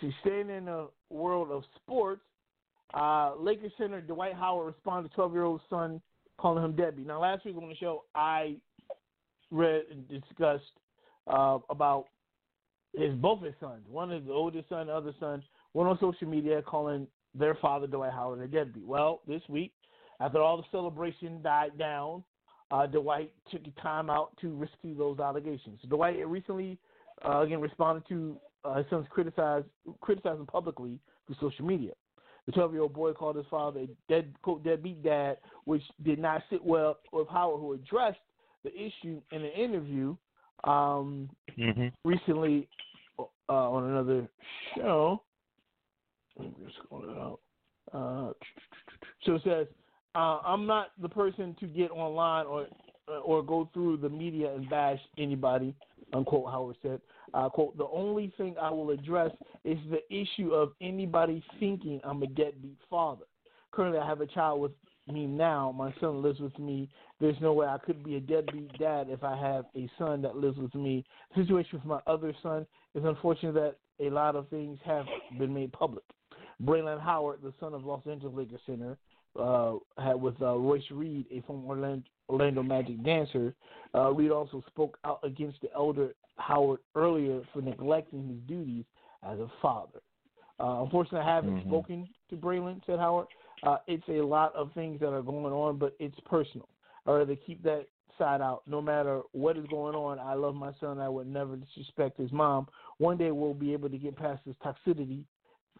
she's 0.00 0.12
staying 0.20 0.50
in 0.50 0.66
the 0.66 0.88
world 1.10 1.50
of 1.50 1.62
sports. 1.76 2.22
Uh, 2.94 3.34
Lakers 3.38 3.72
center 3.78 4.00
Dwight 4.00 4.34
Howard 4.34 4.74
responded 4.74 5.10
to 5.10 5.14
12 5.14 5.32
year 5.32 5.44
old 5.44 5.60
son 5.68 6.00
calling 6.38 6.64
him 6.64 6.74
Debbie. 6.74 7.04
Now, 7.04 7.20
last 7.20 7.44
week 7.44 7.56
on 7.56 7.68
the 7.68 7.76
show, 7.76 8.04
I 8.14 8.56
read 9.50 9.82
and 9.90 10.08
discussed 10.08 10.64
uh, 11.26 11.58
about 11.68 12.06
his 12.96 13.14
both 13.14 13.42
his 13.42 13.54
sons. 13.60 13.82
One 13.88 14.10
is 14.10 14.24
the 14.26 14.32
oldest 14.32 14.68
son, 14.68 14.88
the 14.88 14.94
other 14.94 15.14
son 15.20 15.42
went 15.74 15.88
on 15.88 15.98
social 16.00 16.28
media 16.28 16.62
calling 16.62 17.06
their 17.34 17.54
father 17.56 17.86
Dwight 17.86 18.12
Howard 18.12 18.40
a 18.40 18.48
deadbeat. 18.48 18.86
Well, 18.86 19.20
this 19.28 19.42
week, 19.48 19.72
after 20.20 20.40
all 20.40 20.56
the 20.56 20.64
celebration 20.72 21.40
died 21.42 21.78
down, 21.78 22.24
uh, 22.70 22.86
Dwight 22.86 23.32
took 23.50 23.64
the 23.64 23.72
time 23.82 24.10
out 24.10 24.30
to 24.40 24.54
rescue 24.54 24.96
those 24.96 25.18
allegations. 25.18 25.80
Dwight 25.88 26.26
recently, 26.26 26.78
uh, 27.24 27.40
again, 27.40 27.60
responded 27.60 28.04
to 28.08 28.36
uh, 28.64 28.74
his 28.74 28.86
son's 28.90 29.06
criticized 29.10 29.66
criticizing 30.00 30.46
publicly 30.46 30.98
through 31.26 31.36
social 31.40 31.64
media. 31.64 31.92
The 32.46 32.52
12 32.52 32.72
year 32.72 32.82
old 32.82 32.94
boy 32.94 33.12
called 33.12 33.36
his 33.36 33.46
father 33.50 33.80
a 33.80 33.88
dead 34.08 34.32
quote 34.42 34.64
deadbeat 34.64 35.02
dad, 35.02 35.38
which 35.64 35.82
did 36.04 36.18
not 36.18 36.42
sit 36.50 36.64
well 36.64 36.98
with 37.12 37.28
Howard, 37.28 37.60
who 37.60 37.72
addressed 37.72 38.18
the 38.64 38.72
issue 38.74 39.20
in 39.32 39.42
an 39.42 39.52
interview 39.52 40.16
um, 40.64 41.30
mm-hmm. 41.58 41.88
recently 42.04 42.68
uh, 43.18 43.22
on 43.48 43.90
another 43.90 44.28
show. 44.76 45.22
Let 46.38 46.48
me 46.58 46.66
just 46.66 46.78
call 46.88 47.04
it 47.04 47.10
out. 47.10 47.40
Uh, 47.92 48.32
so 49.24 49.34
it 49.34 49.42
says, 49.44 49.66
uh, 50.14 50.38
"I'm 50.44 50.66
not 50.66 50.88
the 51.00 51.08
person 51.08 51.56
to 51.60 51.66
get 51.66 51.90
online 51.90 52.46
or 52.46 52.66
or 53.24 53.42
go 53.42 53.68
through 53.72 53.98
the 53.98 54.08
media 54.08 54.54
and 54.54 54.68
bash 54.68 55.00
anybody." 55.18 55.74
Unquote. 56.12 56.50
Howard 56.50 56.76
said. 56.82 57.00
Uh, 57.32 57.48
quote, 57.48 57.76
the 57.78 57.86
only 57.92 58.32
thing 58.36 58.56
I 58.60 58.70
will 58.70 58.90
address 58.90 59.30
is 59.64 59.78
the 59.90 60.02
issue 60.12 60.52
of 60.52 60.72
anybody 60.80 61.42
thinking 61.60 62.00
I'm 62.02 62.22
a 62.22 62.26
deadbeat 62.26 62.78
father. 62.88 63.24
Currently, 63.70 64.00
I 64.00 64.06
have 64.06 64.20
a 64.20 64.26
child 64.26 64.60
with 64.60 64.72
me 65.06 65.26
now. 65.26 65.72
My 65.72 65.94
son 66.00 66.22
lives 66.22 66.40
with 66.40 66.58
me. 66.58 66.88
There's 67.20 67.36
no 67.40 67.52
way 67.52 67.66
I 67.66 67.78
could 67.78 68.02
be 68.02 68.16
a 68.16 68.20
deadbeat 68.20 68.76
dad 68.78 69.06
if 69.08 69.22
I 69.22 69.36
have 69.36 69.66
a 69.76 69.88
son 69.98 70.22
that 70.22 70.36
lives 70.36 70.58
with 70.58 70.74
me. 70.74 71.04
The 71.34 71.42
situation 71.42 71.78
with 71.78 71.84
my 71.84 72.00
other 72.06 72.34
son 72.42 72.66
is 72.94 73.04
unfortunate 73.04 73.54
that 73.54 73.76
a 74.04 74.10
lot 74.10 74.34
of 74.34 74.48
things 74.48 74.78
have 74.84 75.06
been 75.38 75.54
made 75.54 75.72
public. 75.72 76.04
Braylon 76.62 77.00
Howard, 77.00 77.40
the 77.42 77.54
son 77.60 77.74
of 77.74 77.84
Los 77.84 78.06
Angeles 78.06 78.34
Lakers 78.36 78.60
center, 78.66 78.98
uh, 79.38 79.74
had 79.98 80.14
with 80.14 80.40
uh, 80.40 80.56
Royce 80.56 80.82
Reed, 80.90 81.26
a 81.30 81.40
former 81.42 81.68
Orlando, 81.68 82.04
Orlando 82.28 82.62
Magic 82.62 83.02
dancer. 83.04 83.54
Uh, 83.94 84.10
Reed 84.12 84.30
also 84.30 84.62
spoke 84.68 84.98
out 85.04 85.20
against 85.22 85.60
the 85.62 85.68
elder 85.74 86.14
Howard 86.36 86.80
earlier 86.94 87.42
for 87.52 87.60
neglecting 87.60 88.28
his 88.28 88.38
duties 88.48 88.84
as 89.22 89.38
a 89.38 89.50
father. 89.60 90.00
Uh, 90.58 90.82
unfortunately, 90.82 91.20
I 91.20 91.34
haven't 91.34 91.56
mm-hmm. 91.56 91.68
spoken 91.68 92.08
to 92.30 92.36
Braylon, 92.36 92.80
said 92.86 92.98
Howard. 92.98 93.26
Uh, 93.62 93.76
it's 93.86 94.08
a 94.08 94.20
lot 94.22 94.54
of 94.54 94.72
things 94.72 95.00
that 95.00 95.12
are 95.12 95.22
going 95.22 95.52
on, 95.52 95.78
but 95.78 95.94
it's 95.98 96.18
personal. 96.26 96.68
I'd 97.06 97.12
rather 97.12 97.36
keep 97.36 97.62
that 97.62 97.86
side 98.18 98.40
out. 98.40 98.62
No 98.66 98.80
matter 98.80 99.22
what 99.32 99.56
is 99.56 99.66
going 99.70 99.94
on, 99.94 100.18
I 100.18 100.34
love 100.34 100.54
my 100.54 100.72
son. 100.80 100.98
I 100.98 101.08
would 101.08 101.26
never 101.26 101.56
disrespect 101.56 102.18
his 102.18 102.32
mom. 102.32 102.68
One 102.98 103.16
day 103.16 103.30
we'll 103.30 103.54
be 103.54 103.72
able 103.72 103.88
to 103.88 103.98
get 103.98 104.16
past 104.16 104.42
this 104.46 104.56
toxicity. 104.64 105.24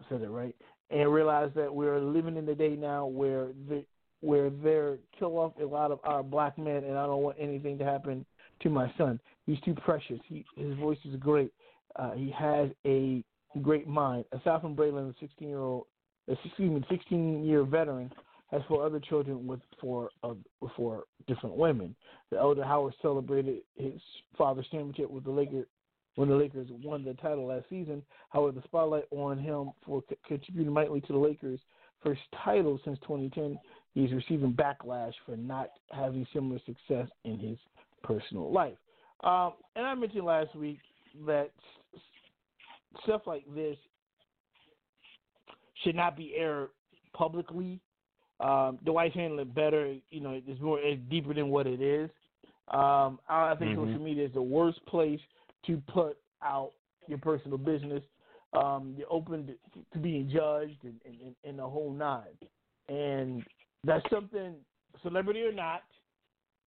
I 0.00 0.04
said 0.08 0.22
it 0.22 0.28
right, 0.28 0.54
and 0.90 1.12
realize 1.12 1.50
that 1.54 1.72
we're 1.72 2.00
living 2.00 2.36
in 2.36 2.46
the 2.46 2.54
day 2.54 2.76
now 2.76 3.06
where 3.06 3.48
the 3.68 3.84
where 4.22 4.50
they're 4.50 4.98
kill 5.18 5.38
off 5.38 5.52
a 5.60 5.64
lot 5.64 5.90
of 5.90 5.98
our 6.04 6.22
black 6.22 6.58
men, 6.58 6.84
and 6.84 6.98
I 6.98 7.06
don't 7.06 7.22
want 7.22 7.36
anything 7.40 7.78
to 7.78 7.84
happen 7.84 8.26
to 8.62 8.68
my 8.68 8.92
son. 8.98 9.18
He's 9.46 9.60
too 9.60 9.74
precious. 9.74 10.18
He 10.26 10.44
his 10.56 10.76
voice 10.78 10.98
is 11.04 11.16
great. 11.16 11.52
Uh, 11.96 12.12
he 12.12 12.30
has 12.30 12.70
a 12.86 13.24
great 13.62 13.88
mind. 13.88 14.24
Aside 14.32 14.60
from 14.60 14.76
Braylon, 14.76 15.08
the 15.08 15.14
16 15.20 15.48
year 15.48 15.60
old, 15.60 15.86
excuse 16.28 16.70
me, 16.70 16.84
16 16.90 17.44
year 17.44 17.64
veteran, 17.64 18.12
has 18.50 18.62
four 18.68 18.84
other 18.84 19.00
children 19.00 19.46
with 19.46 19.60
four 19.80 20.10
with 20.22 20.72
four 20.76 21.04
different 21.26 21.56
women. 21.56 21.94
The 22.30 22.38
elder 22.38 22.64
Howard 22.64 22.94
celebrated 23.00 23.60
his 23.76 24.00
father's 24.36 24.66
championship 24.70 25.10
with 25.10 25.24
the 25.24 25.30
Lakers 25.30 25.66
when 26.20 26.28
the 26.28 26.34
Lakers 26.34 26.68
won 26.84 27.02
the 27.02 27.14
title 27.14 27.46
last 27.46 27.64
season. 27.70 28.02
However, 28.28 28.52
the 28.52 28.62
spotlight 28.64 29.04
on 29.10 29.38
him 29.38 29.70
for 29.86 30.02
c- 30.10 30.16
contributing 30.28 30.70
mightily 30.70 31.00
to 31.00 31.14
the 31.14 31.18
Lakers' 31.18 31.58
first 32.02 32.20
title 32.44 32.78
since 32.84 32.98
2010. 33.00 33.58
He's 33.94 34.12
receiving 34.12 34.52
backlash 34.52 35.14
for 35.24 35.38
not 35.38 35.70
having 35.90 36.26
similar 36.34 36.60
success 36.66 37.08
in 37.24 37.38
his 37.38 37.56
personal 38.04 38.52
life. 38.52 38.76
Um, 39.24 39.54
and 39.74 39.86
I 39.86 39.94
mentioned 39.94 40.26
last 40.26 40.54
week 40.54 40.80
that 41.26 41.52
stuff 43.04 43.22
like 43.24 43.44
this 43.54 43.78
should 45.82 45.96
not 45.96 46.18
be 46.18 46.34
aired 46.36 46.68
publicly. 47.14 47.80
Um, 48.40 48.78
Dwight's 48.84 49.14
handling 49.14 49.48
it 49.48 49.54
better. 49.54 49.96
You 50.10 50.20
know, 50.20 50.38
it's 50.46 50.60
more 50.60 50.78
it's 50.82 51.00
deeper 51.08 51.32
than 51.32 51.48
what 51.48 51.66
it 51.66 51.80
is. 51.80 52.10
Um, 52.68 53.20
I 53.26 53.54
think 53.58 53.70
mm-hmm. 53.70 53.86
social 53.86 54.04
media 54.04 54.26
is 54.26 54.34
the 54.34 54.42
worst 54.42 54.84
place 54.84 55.18
to 55.66 55.82
put 55.92 56.16
out 56.42 56.72
your 57.06 57.18
personal 57.18 57.58
business. 57.58 58.02
Um, 58.52 58.94
you're 58.96 59.12
open 59.12 59.46
to, 59.46 59.80
to 59.92 59.98
being 59.98 60.28
judged 60.28 60.82
and, 60.82 61.00
and, 61.04 61.34
and 61.44 61.58
the 61.58 61.62
whole 61.62 61.92
nine. 61.92 62.24
And 62.88 63.44
that's 63.84 64.04
something, 64.10 64.54
celebrity 65.02 65.42
or 65.42 65.52
not, 65.52 65.82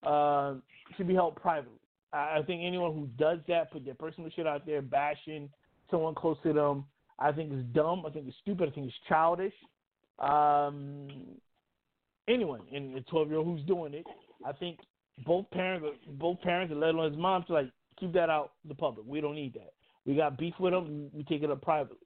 uh, 0.06 0.56
should 0.96 1.08
be 1.08 1.14
held 1.14 1.36
privately. 1.36 1.80
I 2.14 2.42
think 2.46 2.62
anyone 2.64 2.94
who 2.94 3.08
does 3.18 3.40
that, 3.48 3.72
put 3.72 3.86
their 3.86 3.96
personal 3.96 4.30
shit 4.36 4.46
out 4.46 4.66
there, 4.68 4.84
bashing 4.84 5.50
someone 5.90 6.14
close 6.14 6.38
to 6.44 6.54
them, 6.54 6.86
I 7.18 7.32
think 7.32 7.52
is 7.52 7.64
dumb. 7.74 8.06
I 8.06 8.12
think 8.12 8.28
it's 8.28 8.38
stupid. 8.42 8.70
I 8.70 8.72
think 8.72 8.88
it's 8.88 8.96
childish. 9.10 9.54
Um, 10.20 11.08
anyone, 12.28 12.62
and 12.72 12.96
the 12.96 13.02
12 13.02 13.30
year 13.30 13.38
old 13.38 13.48
who's 13.48 13.66
doing 13.66 13.94
it, 13.94 14.06
I 14.46 14.52
think 14.52 14.80
both 15.26 15.50
parents, 15.52 15.88
both 16.20 16.40
parents, 16.42 16.72
and 16.72 16.80
let 16.80 16.94
alone 16.94 17.12
his 17.12 17.20
mom, 17.20 17.46
like 17.50 17.70
keep 18.00 18.14
that 18.14 18.30
out 18.30 18.54
the 18.68 18.76
public. 18.76 19.06
We 19.08 19.22
don't 19.22 19.36
need 19.36 19.54
that. 19.56 19.74
We 20.06 20.16
got 20.16 20.38
beef 20.38 20.54
with 20.60 20.74
them. 20.74 21.10
We 21.14 21.24
take 21.24 21.44
it 21.44 21.52
up 21.52 21.62
privately. 21.62 21.98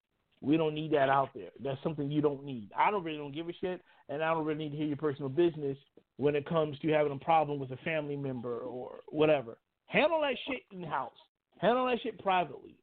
We 0.41 0.56
don't 0.56 0.75
need 0.75 0.91
that 0.91 1.10
out 1.10 1.29
there. 1.34 1.50
That's 1.63 1.82
something 1.82 2.12
you 2.12 2.22
don't 2.22 2.44
need. 2.44 2.70
I 2.77 2.91
don't 2.91 3.03
really 3.03 3.17
don't 3.17 3.34
give 3.34 3.50
a 3.50 3.53
shit, 3.53 3.82
and 4.08 4.24
I 4.24 4.34
don't 4.34 4.46
really 4.46 4.65
need 4.65 4.72
to 4.72 4.77
hear 4.77 4.86
your 4.86 4.98
personal 4.98 5.29
business 5.29 5.77
when 6.17 6.36
it 6.36 6.48
comes 6.48 6.77
to 6.79 6.89
having 6.89 7.12
a 7.12 7.24
problem 7.24 7.60
with 7.60 7.72
a 7.72 7.77
family 7.77 8.15
member 8.15 8.60
or 8.60 9.00
whatever. 9.08 9.58
Handle 9.88 10.22
that 10.22 10.36
shit 10.48 10.62
in 10.72 10.84
house. 10.84 11.12
Handle 11.60 11.88
that 11.88 11.98
shit 12.03 12.20
privately. 12.20 12.75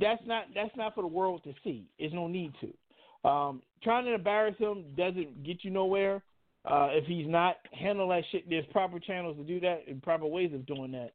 That's 0.00 0.22
not 0.26 0.44
that's 0.54 0.74
not 0.76 0.94
for 0.94 1.02
the 1.02 1.08
world 1.08 1.42
to 1.44 1.52
see. 1.64 1.88
There's 1.98 2.12
no 2.12 2.26
need 2.26 2.52
to. 2.60 3.28
Um, 3.28 3.62
trying 3.82 4.04
to 4.04 4.14
embarrass 4.14 4.56
him 4.58 4.84
doesn't 4.96 5.44
get 5.44 5.64
you 5.64 5.70
nowhere. 5.70 6.22
Uh, 6.64 6.88
if 6.92 7.04
he's 7.06 7.26
not 7.26 7.56
handle 7.78 8.08
that 8.08 8.22
shit, 8.30 8.48
there's 8.48 8.64
proper 8.72 8.98
channels 8.98 9.36
to 9.36 9.44
do 9.44 9.60
that 9.60 9.82
and 9.88 10.02
proper 10.02 10.26
ways 10.26 10.52
of 10.54 10.66
doing 10.66 10.92
that. 10.92 11.12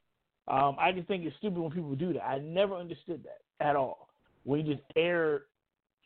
Um, 0.50 0.76
I 0.80 0.92
just 0.92 1.08
think 1.08 1.26
it's 1.26 1.36
stupid 1.38 1.60
when 1.60 1.72
people 1.72 1.96
do 1.96 2.14
that. 2.14 2.26
I 2.26 2.40
never 2.40 2.76
understood 2.76 3.24
that 3.24 3.66
at 3.66 3.76
all. 3.76 4.10
When 4.44 4.66
you 4.66 4.74
just 4.74 4.86
air 4.96 5.44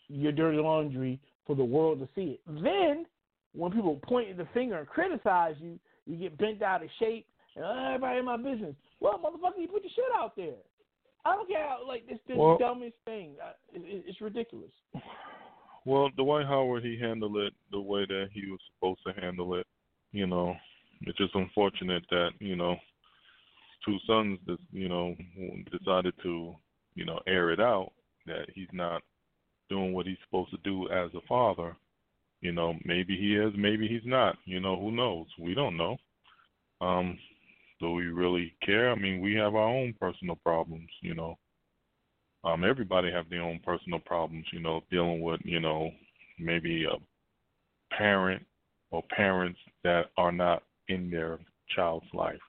your 0.09 0.31
dirty 0.31 0.57
laundry 0.57 1.19
for 1.47 1.55
the 1.55 1.63
world 1.63 1.99
to 1.99 2.09
see 2.15 2.37
it. 2.37 2.41
Then 2.45 3.05
when 3.53 3.71
people 3.71 3.99
point 4.03 4.35
the 4.37 4.47
finger 4.53 4.77
and 4.77 4.87
criticize 4.87 5.55
you, 5.59 5.79
you 6.05 6.17
get 6.17 6.37
bent 6.37 6.61
out 6.61 6.83
of 6.83 6.89
shape 6.99 7.25
and 7.55 7.63
oh, 7.65 7.85
everybody 7.87 8.19
in 8.19 8.25
my 8.25 8.37
business. 8.37 8.75
Well, 8.99 9.19
motherfucker, 9.19 9.61
you 9.61 9.67
put 9.67 9.83
your 9.83 9.91
shit 9.95 10.05
out 10.15 10.35
there. 10.35 10.55
I 11.25 11.35
don't 11.35 11.47
care. 11.47 11.67
How, 11.67 11.87
like 11.87 12.03
it's 12.07 12.21
the 12.27 12.35
well, 12.35 12.57
dumbest 12.57 12.95
thing. 13.05 13.35
It, 13.73 14.03
it's 14.07 14.21
ridiculous. 14.21 14.71
Well, 15.85 16.07
Dwight 16.15 16.45
Howard, 16.45 16.85
he 16.85 16.97
handled 16.97 17.35
it 17.35 17.51
the 17.69 17.81
way 17.81 18.05
that 18.05 18.29
he 18.31 18.49
was 18.49 18.59
supposed 18.73 19.01
to 19.05 19.21
handle 19.21 19.55
it. 19.55 19.67
You 20.13 20.27
know, 20.27 20.55
it's 21.01 21.17
just 21.17 21.35
unfortunate 21.35 22.03
that 22.09 22.29
you 22.39 22.55
know 22.55 22.77
two 23.85 23.97
sons, 24.07 24.39
that 24.47 24.57
you 24.71 24.89
know, 24.89 25.15
decided 25.71 26.13
to 26.23 26.55
you 26.95 27.05
know 27.05 27.19
air 27.27 27.51
it 27.51 27.59
out 27.59 27.91
that 28.25 28.45
he's 28.53 28.69
not 28.71 29.01
doing 29.69 29.93
what 29.93 30.05
he's 30.05 30.17
supposed 30.25 30.51
to 30.51 30.57
do 30.63 30.89
as 30.89 31.11
a 31.13 31.27
father. 31.27 31.75
You 32.41 32.51
know, 32.51 32.75
maybe 32.83 33.17
he 33.17 33.35
is, 33.35 33.53
maybe 33.57 33.87
he's 33.87 34.05
not. 34.05 34.35
You 34.45 34.59
know, 34.59 34.79
who 34.79 34.91
knows? 34.91 35.27
We 35.39 35.53
don't 35.53 35.77
know. 35.77 35.97
Um, 36.81 37.17
do 37.79 37.91
we 37.91 38.07
really 38.07 38.53
care? 38.65 38.91
I 38.91 38.95
mean, 38.95 39.21
we 39.21 39.33
have 39.35 39.55
our 39.55 39.67
own 39.67 39.93
personal 39.99 40.35
problems, 40.35 40.89
you 41.01 41.15
know. 41.15 41.37
Um, 42.43 42.63
everybody 42.65 43.11
have 43.11 43.29
their 43.29 43.41
own 43.41 43.59
personal 43.63 43.99
problems, 43.99 44.45
you 44.51 44.59
know, 44.59 44.81
dealing 44.91 45.21
with, 45.21 45.39
you 45.45 45.61
know, 45.61 45.91
maybe 46.37 46.85
a 46.85 47.95
parent 47.95 48.45
or 48.91 49.03
parents 49.15 49.59
that 49.83 50.07
are 50.17 50.31
not 50.31 50.63
in 50.89 51.09
their 51.09 51.39
child's 51.73 52.05
life. 52.13 52.39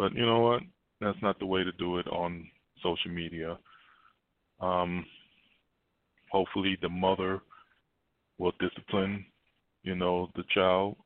But 0.00 0.14
you 0.14 0.24
know 0.24 0.40
what? 0.40 0.62
That's 1.02 1.20
not 1.20 1.38
the 1.38 1.44
way 1.46 1.62
to 1.62 1.72
do 1.72 1.98
it 1.98 2.06
on 2.06 2.48
social 2.82 3.10
media. 3.10 3.58
Um, 4.58 5.04
hopefully, 6.32 6.78
the 6.80 6.88
mother 6.88 7.42
will 8.38 8.52
discipline, 8.58 9.26
you 9.82 9.94
know, 9.94 10.30
the 10.36 10.44
child 10.54 10.96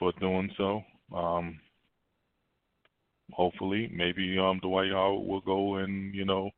for 0.00 0.12
doing 0.18 0.50
so. 0.56 0.82
Um, 1.16 1.60
hopefully, 3.32 3.88
maybe 3.94 4.36
um 4.36 4.58
Dwight 4.58 4.90
Howard 4.90 5.24
will 5.24 5.42
go 5.42 5.76
and 5.76 6.12
you 6.12 6.24
know 6.24 6.50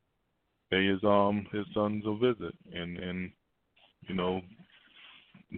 pay 0.70 0.86
his 0.86 1.04
um 1.04 1.46
his 1.52 1.66
sons 1.74 2.04
a 2.06 2.14
visit 2.16 2.54
and 2.72 2.96
and 2.96 3.30
you 4.08 4.14
know 4.14 4.40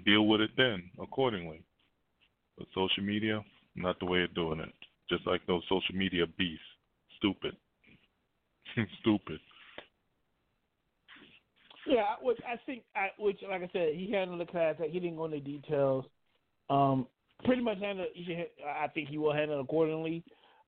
deal 0.04 0.26
with 0.26 0.40
it 0.40 0.50
then 0.56 0.90
accordingly. 1.00 1.62
But 2.58 2.66
social 2.74 3.04
media, 3.04 3.44
not 3.76 4.00
the 4.00 4.06
way 4.06 4.24
of 4.24 4.34
doing 4.34 4.58
it. 4.58 4.85
Just 5.08 5.26
like 5.26 5.46
those 5.46 5.62
social 5.68 5.94
media 5.94 6.24
beasts, 6.38 6.64
stupid, 7.18 7.56
stupid. 9.00 9.38
Yeah, 11.86 12.16
which 12.20 12.38
I 12.46 12.56
think, 12.66 12.82
I, 12.96 13.08
which 13.18 13.38
like 13.48 13.62
I 13.62 13.70
said, 13.72 13.94
he 13.94 14.10
handled 14.10 14.40
the 14.40 14.46
class. 14.46 14.74
He 14.90 14.98
didn't 14.98 15.16
go 15.16 15.26
into 15.26 15.40
details. 15.40 16.04
Um, 16.68 17.06
pretty 17.44 17.62
much 17.62 17.78
handled. 17.78 18.08
Should, 18.26 18.46
I 18.66 18.88
think 18.88 19.08
he 19.08 19.18
will 19.18 19.32
handle 19.32 19.60
accordingly, 19.60 20.24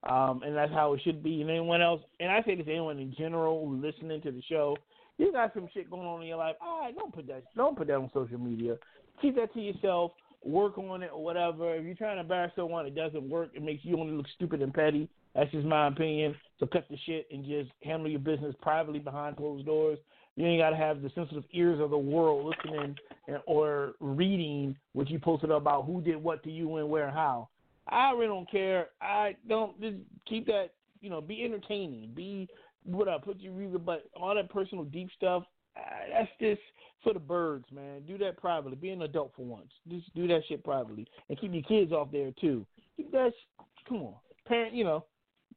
um, 0.08 0.42
and 0.44 0.56
that's 0.56 0.72
how 0.72 0.92
it 0.94 1.00
should 1.02 1.22
be. 1.22 1.40
And 1.40 1.50
anyone 1.50 1.82
else, 1.82 2.02
and 2.20 2.30
I 2.30 2.42
say 2.42 2.54
this 2.54 2.66
to 2.66 2.72
anyone 2.72 2.98
in 2.98 3.14
general 3.18 3.68
listening 3.68 4.20
to 4.22 4.30
the 4.30 4.42
show, 4.48 4.76
you 5.18 5.32
got 5.32 5.52
some 5.54 5.68
shit 5.74 5.90
going 5.90 6.06
on 6.06 6.22
in 6.22 6.28
your 6.28 6.36
life. 6.36 6.54
All 6.60 6.82
right, 6.82 6.94
don't 6.94 7.12
put 7.12 7.26
that. 7.26 7.42
Don't 7.56 7.76
put 7.76 7.88
that 7.88 7.96
on 7.96 8.10
social 8.14 8.38
media. 8.38 8.76
Keep 9.20 9.36
that 9.36 9.52
to 9.54 9.60
yourself. 9.60 10.12
Work 10.44 10.78
on 10.78 11.02
it 11.02 11.10
or 11.12 11.22
whatever. 11.22 11.74
If 11.74 11.84
you're 11.84 11.94
trying 11.94 12.16
to 12.16 12.22
embarrass 12.22 12.52
someone, 12.56 12.86
it 12.86 12.94
doesn't 12.94 13.28
work. 13.28 13.50
It 13.54 13.62
makes 13.62 13.84
you 13.84 13.98
only 13.98 14.12
look 14.12 14.26
stupid 14.34 14.62
and 14.62 14.72
petty. 14.72 15.08
That's 15.34 15.50
just 15.50 15.66
my 15.66 15.88
opinion. 15.88 16.34
So 16.58 16.66
cut 16.66 16.86
the 16.88 16.96
shit 17.06 17.26
and 17.30 17.44
just 17.44 17.70
handle 17.82 18.08
your 18.08 18.20
business 18.20 18.54
privately 18.62 18.98
behind 18.98 19.36
closed 19.36 19.66
doors. 19.66 19.98
You 20.36 20.46
ain't 20.46 20.60
got 20.60 20.70
to 20.70 20.76
have 20.76 21.02
the 21.02 21.10
sensitive 21.14 21.44
ears 21.52 21.80
of 21.80 21.90
the 21.90 21.98
world 21.98 22.54
listening 22.54 22.96
and, 23.26 23.38
or 23.46 23.94
reading 23.98 24.76
what 24.92 25.10
you 25.10 25.18
posted 25.18 25.50
about 25.50 25.84
who 25.84 26.00
did 26.00 26.22
what 26.22 26.44
to 26.44 26.50
you 26.50 26.76
and 26.76 26.88
where 26.88 27.08
and 27.08 27.14
how. 27.14 27.48
I 27.88 28.12
really 28.12 28.26
don't 28.26 28.50
care. 28.50 28.88
I 29.00 29.34
don't 29.48 29.80
just 29.80 29.96
keep 30.28 30.46
that. 30.46 30.70
You 31.00 31.10
know, 31.10 31.20
be 31.20 31.44
entertaining. 31.44 32.12
Be 32.14 32.48
what 32.84 33.08
I 33.08 33.18
put 33.18 33.40
you 33.40 33.52
reason, 33.52 33.82
but 33.84 34.04
all 34.16 34.34
that 34.34 34.50
personal 34.50 34.84
deep 34.84 35.10
stuff. 35.16 35.44
Uh, 35.76 35.80
that's 36.12 36.30
just 36.40 36.60
for 37.02 37.12
the 37.12 37.20
birds, 37.20 37.66
man. 37.72 38.02
Do 38.06 38.18
that 38.18 38.36
privately. 38.36 38.76
Be 38.76 38.90
an 38.90 39.02
adult 39.02 39.32
for 39.36 39.44
once. 39.44 39.70
Just 39.88 40.14
do 40.14 40.26
that 40.28 40.40
shit 40.48 40.64
privately, 40.64 41.06
and 41.28 41.40
keep 41.40 41.52
your 41.52 41.62
kids 41.62 41.92
off 41.92 42.08
there 42.12 42.32
too. 42.40 42.66
Keep 42.96 43.12
that. 43.12 43.32
Come 43.88 43.98
on, 43.98 44.14
parent. 44.46 44.74
You 44.74 44.84
know, 44.84 45.04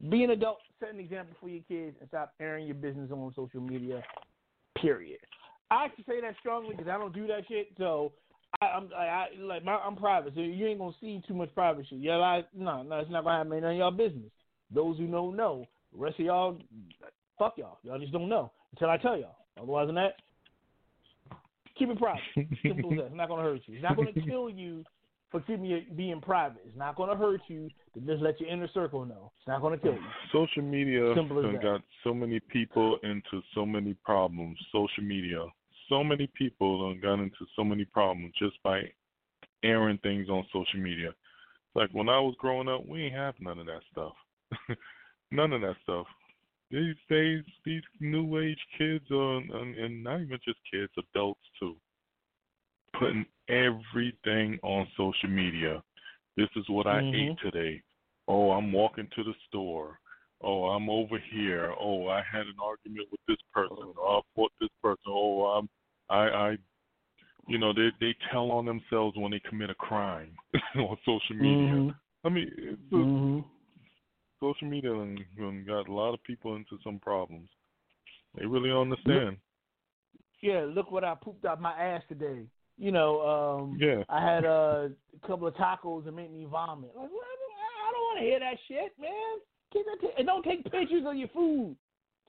be 0.10 0.24
an 0.24 0.32
adult. 0.32 0.60
Set 0.80 0.94
an 0.94 1.00
example 1.00 1.36
for 1.40 1.50
your 1.50 1.64
kids, 1.68 1.98
and 2.00 2.10
stop 2.10 2.34
airing 2.40 2.66
your 2.66 2.76
business 2.76 3.12
on 3.12 3.34
social 3.36 3.62
media 3.62 4.04
Period. 4.82 5.20
I 5.70 5.88
can 5.90 6.04
say 6.06 6.22
that 6.22 6.36
strongly 6.40 6.76
because 6.76 6.90
I 6.90 6.98
don't 6.98 7.14
do 7.14 7.28
that 7.28 7.44
shit. 7.48 7.68
So 7.78 8.14
I, 8.62 8.66
I'm 8.68 8.90
I, 8.98 9.04
I 9.04 9.28
like 9.40 9.64
my, 9.64 9.74
I'm 9.74 9.96
private, 9.96 10.34
so 10.34 10.42
you 10.42 10.68
ain't 10.68 10.80
gonna 10.80 10.96
see 11.00 11.22
too 11.28 11.34
much 11.34 11.54
private 11.54 11.86
shit. 11.88 12.00
Yeah, 12.00 12.16
like 12.16 12.48
no, 12.56 12.82
no, 12.82 13.00
it's 13.00 13.12
not 13.12 13.24
gonna 13.24 13.38
happen. 13.38 13.62
None 13.62 13.72
of 13.72 13.78
y'all 13.78 13.92
business. 13.92 14.32
Those 14.74 14.98
who 14.98 15.08
know 15.08 15.32
know. 15.32 15.66
The 15.94 16.00
rest 16.00 16.20
of 16.20 16.26
y'all, 16.26 16.58
fuck 17.38 17.58
y'all. 17.58 17.80
Y'all 17.84 18.00
just 18.00 18.14
don't 18.14 18.30
know 18.30 18.52
until 18.74 18.90
I 18.90 18.98
tell 18.98 19.18
y'all. 19.18 19.36
Otherwise 19.62 19.88
than 19.88 19.96
that, 19.96 20.16
keep 21.86 21.90
it 21.90 22.00
private. 22.00 22.22
Simple 22.64 22.92
as 22.92 22.98
that. 22.98 23.06
It's 23.08 23.16
not 23.16 23.30
gonna 23.30 23.44
hurt 23.44 23.62
you. 23.66 23.76
It's 23.76 23.84
not 23.84 23.96
gonna 23.96 24.14
kill 24.28 24.50
you 24.50 24.84
for 25.32 25.40
keeping 25.42 25.66
you 25.66 25.82
being 25.96 26.22
private. 26.22 26.62
It's 26.68 26.78
not 26.78 26.96
going 26.96 27.10
to 27.10 27.16
hurt 27.16 27.42
you 27.48 27.70
to 27.94 28.02
just 28.02 28.22
let 28.22 28.40
your 28.40 28.50
inner 28.50 28.68
circle 28.74 29.06
know. 29.06 29.32
It's 29.40 29.48
not 29.48 29.62
going 29.62 29.80
to 29.80 29.84
kill 29.84 29.94
you. 29.94 30.00
Social 30.32 30.62
media 30.62 31.16
got 31.62 31.82
so 32.04 32.14
many 32.14 32.40
people 32.40 33.00
into 33.04 33.42
so 33.56 33.66
many 33.66 33.94
problems. 34.04 34.58
Social 34.72 35.04
media, 35.04 35.46
so 35.90 36.04
many 36.04 36.30
people 36.36 36.94
got 37.02 37.16
into 37.16 37.46
so 37.56 37.64
many 37.64 37.86
problems 37.86 38.34
just 38.38 38.62
by 38.64 38.82
airing 39.64 39.98
things 40.00 40.28
on 40.30 40.46
social 40.52 40.80
media. 40.80 41.12
Like 41.76 41.90
when 41.94 42.10
I 42.10 42.20
was 42.20 42.36
growing 42.38 42.68
up, 42.68 42.86
we 42.86 43.04
ain't 43.04 43.16
have 43.16 43.36
none 43.40 43.58
of 43.58 43.66
that 43.68 43.82
stuff. 43.92 44.14
none 45.32 45.54
of 45.54 45.62
that 45.62 45.76
stuff. 45.84 46.06
These 46.72 46.96
days, 47.10 47.44
these 47.66 47.82
new 48.00 48.40
age 48.40 48.60
kids, 48.78 49.06
are, 49.12 49.38
and 49.38 49.75
and 49.75 50.04
not 50.04 50.22
even 50.22 50.40
just 50.46 50.60
kids, 50.72 50.92
adults 50.98 51.42
too 51.60 51.75
putting 53.01 53.25
everything 53.50 54.60
on 54.63 54.88
social 54.98 55.30
media. 55.30 55.82
This 56.38 56.50
is 56.56 56.63
what 56.70 56.88
I 56.88 57.01
mm-hmm. 57.01 57.32
ate 57.32 57.38
today. 57.44 57.82
Oh, 58.27 58.51
I'm 58.51 58.72
walking 58.72 59.07
to 59.16 59.24
the 59.24 59.34
store. 59.48 60.00
Oh, 60.42 60.66
I'm 60.66 60.90
over 60.90 61.22
here. 61.31 61.74
Oh, 61.79 62.07
I 62.07 62.22
had 62.31 62.42
an 62.42 62.55
argument 62.62 63.07
with 63.12 63.20
this 63.27 63.38
person. 63.53 63.94
Oh, 63.98 64.20
I 64.20 64.22
fought 64.36 64.51
this 64.60 64.70
person. 64.81 65.03
Oh, 65.07 65.44
I'm 65.46 65.70
I 66.10 66.29
I 66.29 66.57
you 67.48 67.57
know, 67.57 67.74
they 67.74 67.90
they 68.00 68.16
tell 68.31 68.51
on 68.51 68.66
themselves 68.66 69.18
when 69.18 69.31
they 69.31 69.42
commit 69.48 69.70
a 69.70 69.75
crime 69.75 70.31
on 70.75 70.98
social 71.05 71.36
media. 71.36 71.74
Mm-hmm. 71.74 71.90
I 72.24 72.29
mean, 72.29 72.51
it's 72.57 72.94
mm-hmm. 72.94 73.40
Social 74.42 74.68
media 74.68 74.92
and, 74.92 75.20
and 75.38 75.66
got 75.66 75.88
a 75.88 75.94
lot 75.94 76.14
of 76.14 76.22
people 76.24 76.56
into 76.56 76.77
some 76.84 77.00
problems. 77.00 77.48
They 78.38 78.46
really 78.46 78.72
understand. 78.72 79.38
Yeah, 80.42 80.66
look 80.68 80.92
what 80.92 81.04
I 81.04 81.16
pooped 81.16 81.46
out 81.46 81.62
my 81.62 81.74
ass 81.74 82.01
today 82.10 82.48
you 82.82 82.92
know, 82.92 83.22
um, 83.22 83.77
yeah. 83.80 84.04
I 84.10 84.25
had 84.25 84.44
uh, 84.44 84.90
a 84.90 85.27
couple 85.27 85.48
of 85.48 85.54
tacos 85.54 86.08
and 86.08 86.16
made 86.16 86.34
me 86.34 86.48
vomit. 86.50 86.90
Like, 86.96 87.10
well, 87.12 87.22
I 87.22 87.92
don't 87.92 88.01
want 88.01 88.20
to 88.20 88.25
hear 88.25 88.40
that 88.40 88.58
shit, 88.68 88.94
man. 89.00 89.38
And 90.18 90.25
don't 90.25 90.44
take 90.44 90.64
pictures 90.64 91.04
of 91.06 91.16
your 91.16 91.27
food. 91.27 91.75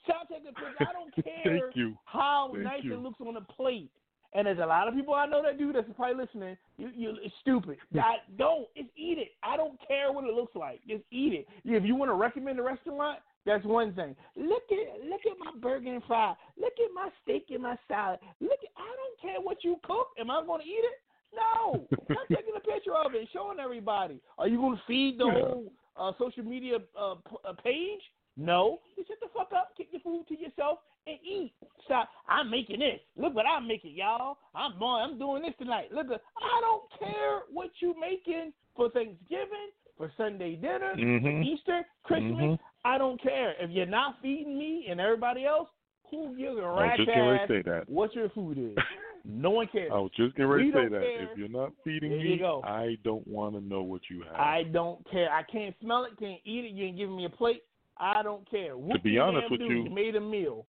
Stop 0.05 0.29
taking 0.29 0.53
pictures. 0.53 0.77
I 0.81 0.93
don't 0.93 1.15
care 1.25 1.95
how 2.05 2.51
Thank 2.53 2.65
nice 2.65 2.85
you. 2.85 2.95
it 2.95 3.01
looks 3.01 3.19
on 3.21 3.33
the 3.33 3.41
plate. 3.41 3.91
And 4.35 4.47
there's 4.47 4.59
a 4.59 4.67
lot 4.67 4.89
of 4.89 4.95
people 4.95 5.15
I 5.15 5.27
know 5.27 5.43
that 5.43 5.59
do 5.59 5.73
that's 5.73 5.87
Probably 5.97 6.25
listening. 6.25 6.57
You, 6.79 6.91
you, 6.95 7.17
it's 7.23 7.35
stupid. 7.41 7.77
I 7.95 8.17
don't. 8.39 8.67
Just 8.77 8.89
eat 8.97 9.19
it. 9.19 9.29
I 9.43 9.57
don't 9.57 9.79
care 9.87 10.11
what 10.11 10.25
it 10.25 10.33
looks 10.33 10.57
like. 10.57 10.81
Just 10.89 11.03
eat 11.11 11.35
it. 11.35 11.47
If 11.65 11.85
you 11.85 11.95
want 11.95 12.11
to 12.11 12.15
recommend 12.15 12.59
a 12.59 12.63
restaurant, 12.63 13.19
that's 13.45 13.65
one 13.65 13.93
thing. 13.95 14.17
Look 14.37 14.63
at 14.71 15.05
look 15.05 15.21
at 15.31 15.39
my 15.39 15.53
burger 15.61 15.93
and 15.93 16.03
fry. 16.05 16.35
Look 16.59 16.73
at 16.79 16.95
my 16.95 17.11
steak 17.23 17.47
and 17.51 17.63
my 17.63 17.77
salad. 17.89 18.21
Look 18.41 18.53
at 18.53 18.71
I 18.77 18.89
don't 18.97 19.21
care 19.21 19.41
what 19.41 19.63
you 19.65 19.77
cook. 19.85 20.09
Am 20.19 20.31
I 20.31 20.43
going 20.47 20.61
to 20.61 20.67
eat 20.67 20.83
it? 20.83 20.99
No. 21.35 21.87
I'm 22.11 22.17
taking 22.29 22.55
a 22.57 22.61
picture 22.61 22.95
of 22.95 23.15
it, 23.15 23.29
showing 23.33 23.59
everybody. 23.59 24.21
Are 24.39 24.49
you 24.49 24.59
going 24.59 24.77
to 24.77 24.83
feed 24.87 25.19
the 25.19 25.25
whole 25.25 25.73
uh, 25.97 26.13
social 26.19 26.45
media 26.45 26.77
uh, 26.99 27.15
p- 27.29 27.37
uh, 27.49 27.53
page? 27.63 28.01
No. 28.37 28.79
You 28.97 29.05
shut 29.07 29.19
the 29.21 29.29
fuck 29.37 29.53
up, 29.53 29.73
keep 29.77 29.89
your 29.93 30.01
food 30.01 30.25
to 30.29 30.39
yourself, 30.39 30.79
and 31.07 31.19
eat. 31.23 31.53
Stop. 31.85 32.09
I'm 32.29 32.51
making 32.51 32.81
this. 32.81 33.01
Look 33.17 33.35
what 33.35 33.47
I'm 33.47 33.67
making, 33.67 33.95
y'all. 33.97 34.39
I'm 34.55 34.83
I'm 34.83 35.19
doing 35.19 35.43
this 35.43 35.55
tonight. 35.59 35.93
Look, 35.93 36.07
I 36.09 36.61
don't 36.61 36.83
care 36.99 37.41
what 37.53 37.71
you 37.81 37.95
making 38.01 38.53
for 38.77 38.91
Thanksgiving, 38.91 39.71
for 39.97 40.13
Sunday 40.17 40.57
dinner, 40.57 40.95
mm-hmm. 40.97 41.25
for 41.25 41.43
Easter, 41.43 41.83
Christmas. 42.05 42.33
Mm-hmm. 42.33 42.63
I 42.85 42.99
don't 42.99 43.23
care. 43.23 43.55
If 43.61 43.71
you're 43.71 43.87
not 43.87 44.17
feeding 44.23 44.59
me 44.59 44.87
and 44.89 45.01
everybody 45.01 45.45
else, 45.45 45.69
who 46.11 46.37
gives 46.37 46.59
a 46.59 46.69
rat 46.69 47.01
ass 47.01 47.49
say 47.49 47.63
that. 47.63 47.85
what 47.89 48.15
your 48.15 48.29
food 48.31 48.59
is? 48.59 48.77
no 49.25 49.51
one 49.51 49.67
cares. 49.73 49.91
I 49.93 49.99
was 49.99 50.11
just 50.17 50.37
getting 50.37 50.51
ready 50.51 50.65
we 50.67 50.73
to 50.73 50.77
say 50.77 50.89
that. 50.89 51.01
Care. 51.01 51.33
If 51.33 51.39
you're 51.39 51.49
not 51.49 51.73
feeding 51.85 52.11
there 52.11 52.21
me. 52.21 52.41
I 52.65 52.97
don't 53.03 53.27
want 53.27 53.55
to 53.55 53.61
know 53.61 53.83
what 53.83 54.03
you 54.11 54.23
have. 54.23 54.35
I 54.35 54.65
don't 54.73 55.09
care. 55.11 55.31
I 55.31 55.43
can't 55.43 55.75
smell 55.81 56.05
it, 56.05 56.19
can't 56.19 56.41
eat 56.45 56.65
it. 56.67 56.73
You 56.73 56.87
ain't 56.87 56.99
giving 56.99 57.17
me 57.17 57.25
a 57.25 57.31
plate. 57.31 57.63
I 57.99 58.23
don't 58.23 58.49
care. 58.51 58.77
What 58.77 58.97
to 58.97 59.03
be 59.03 59.19
honest 59.19 59.51
with 59.51 59.61
you, 59.61 59.85
you, 59.85 59.91
made 59.91 60.17
a 60.17 60.21
meal. 60.21 60.67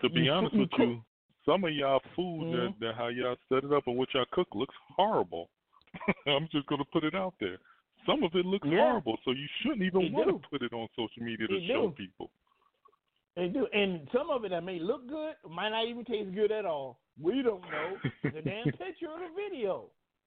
To 0.00 0.08
be 0.08 0.28
honest 0.28 0.56
with 0.56 0.70
you, 0.78 1.02
some 1.46 1.64
of 1.64 1.72
y'all 1.72 2.00
food 2.16 2.44
mm-hmm. 2.44 2.56
that, 2.56 2.74
that 2.80 2.94
how 2.96 3.08
y'all 3.08 3.36
set 3.48 3.64
it 3.64 3.72
up 3.72 3.84
and 3.86 3.96
what 3.96 4.08
y'all 4.14 4.24
cook 4.32 4.48
looks 4.54 4.74
horrible. 4.96 5.50
I'm 6.26 6.48
just 6.50 6.66
gonna 6.66 6.84
put 6.92 7.04
it 7.04 7.14
out 7.14 7.34
there. 7.40 7.58
Some 8.06 8.22
of 8.22 8.34
it 8.34 8.44
looks 8.44 8.66
yeah. 8.70 8.78
horrible, 8.78 9.18
so 9.24 9.30
you 9.30 9.46
shouldn't 9.62 9.82
even 9.82 10.12
want 10.12 10.28
to 10.28 10.48
put 10.48 10.62
it 10.62 10.72
on 10.72 10.88
social 10.96 11.22
media 11.22 11.46
to 11.46 11.60
They 11.60 11.66
show 11.66 11.88
do. 11.88 11.94
people. 11.94 12.30
They 13.36 13.48
do, 13.48 13.66
and 13.72 14.08
some 14.12 14.30
of 14.30 14.44
it 14.44 14.50
that 14.50 14.62
may 14.62 14.78
look 14.78 15.08
good 15.08 15.34
might 15.50 15.70
not 15.70 15.86
even 15.86 16.04
taste 16.04 16.34
good 16.34 16.52
at 16.52 16.64
all. 16.64 17.00
We 17.20 17.42
don't 17.42 17.62
know 17.62 17.96
the 18.22 18.42
damn 18.42 18.64
picture 18.78 19.10
of 19.12 19.20
the 19.20 19.30
video. 19.34 19.86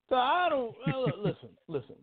So 0.10 0.15
I 0.15 0.47
don't 0.50 0.76
uh, 0.88 1.17
listen. 1.21 1.50
Listen, 1.67 1.95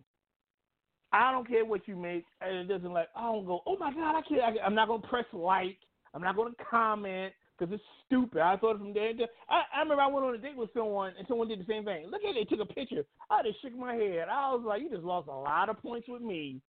I 1.15 1.31
don't 1.31 1.47
care 1.47 1.65
what 1.65 1.87
you 1.87 1.95
make, 1.95 2.25
and 2.41 2.57
it 2.57 2.65
doesn't 2.65 2.93
like. 2.93 3.07
I 3.15 3.23
don't 3.23 3.47
go. 3.47 3.63
Oh 3.67 3.77
my 3.79 3.93
god, 3.93 4.17
I 4.17 4.23
can't. 4.23 4.43
I, 4.43 4.65
I'm 4.65 4.75
not 4.75 4.89
gonna 4.89 5.07
press 5.07 5.25
like. 5.33 5.79
I'm 6.13 6.23
not 6.23 6.35
gonna 6.35 6.51
comment 6.69 7.33
because 7.57 7.73
it's 7.73 7.85
stupid. 8.07 8.41
I 8.41 8.57
thought 8.57 8.77
it 8.77 8.79
from 8.79 8.93
there. 8.93 9.13
I, 9.49 9.63
I 9.77 9.83
remember 9.83 10.03
I 10.03 10.09
went 10.09 10.27
on 10.27 10.35
a 10.35 10.39
date 10.39 10.57
with 10.57 10.71
someone, 10.75 11.13
and 11.17 11.27
someone 11.29 11.47
did 11.47 11.61
the 11.61 11.67
same 11.69 11.85
thing. 11.85 12.07
Look 12.11 12.23
at 12.25 12.37
it. 12.37 12.49
They 12.51 12.57
took 12.57 12.69
a 12.69 12.73
picture. 12.73 13.05
I 13.31 13.43
just 13.45 13.63
shook 13.63 13.77
my 13.77 13.95
head. 13.95 14.27
I 14.29 14.53
was 14.53 14.65
like, 14.67 14.83
you 14.83 14.91
just 14.91 15.05
lost 15.05 15.29
a 15.29 15.33
lot 15.33 15.69
of 15.69 15.81
points 15.81 16.09
with 16.09 16.21
me 16.21 16.61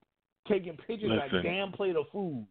taking 0.47 0.77
pictures 0.77 1.11
of 1.11 1.39
a 1.39 1.41
damn 1.41 1.71
plate 1.71 1.95
of 1.95 2.05
food. 2.11 2.45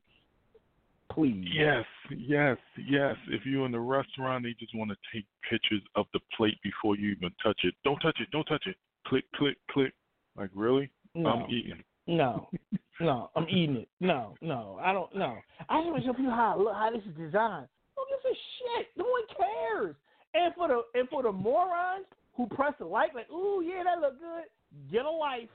Please. 1.12 1.46
Yes, 1.52 1.84
yes, 2.10 2.56
yes. 2.88 3.14
If 3.28 3.46
you're 3.46 3.66
in 3.66 3.72
the 3.72 3.78
restaurant, 3.78 4.42
they 4.42 4.54
just 4.58 4.74
want 4.74 4.90
to 4.90 4.96
take 5.12 5.26
pictures 5.48 5.82
of 5.94 6.06
the 6.12 6.18
plate 6.36 6.58
before 6.64 6.96
you 6.96 7.12
even 7.12 7.30
touch 7.40 7.60
it. 7.62 7.74
Don't 7.84 8.00
touch 8.00 8.16
it. 8.20 8.28
Don't 8.32 8.46
touch 8.46 8.66
it. 8.66 8.74
Click, 9.06 9.24
click, 9.36 9.56
click. 9.70 9.92
Like 10.36 10.50
really? 10.54 10.90
No. 11.14 11.30
I'm 11.30 11.50
eating. 11.50 11.82
No. 12.06 12.48
No, 13.00 13.30
I'm 13.34 13.48
eating 13.48 13.76
it. 13.76 13.88
No, 14.00 14.36
no, 14.40 14.78
I 14.80 14.92
don't. 14.92 15.14
No, 15.16 15.36
I 15.68 15.80
even 15.80 16.00
show 16.04 16.12
people 16.12 16.30
how 16.30 16.56
look 16.58 16.74
how 16.74 16.90
this 16.90 17.02
is 17.02 17.16
designed. 17.16 17.66
Who 17.96 18.04
gives 18.08 18.24
a 18.24 18.34
shit? 18.34 18.86
No 18.96 19.04
one 19.04 19.22
cares. 19.36 19.96
And 20.32 20.54
for 20.54 20.68
the 20.68 20.82
and 20.98 21.08
for 21.08 21.22
the 21.22 21.32
morons 21.32 22.06
who 22.36 22.46
press 22.46 22.72
the 22.78 22.84
like, 22.84 23.14
like, 23.14 23.30
ooh 23.30 23.62
yeah, 23.62 23.82
that 23.82 24.00
look 24.00 24.18
good. 24.20 24.44
Get 24.92 25.04
a 25.04 25.10
life. 25.10 25.48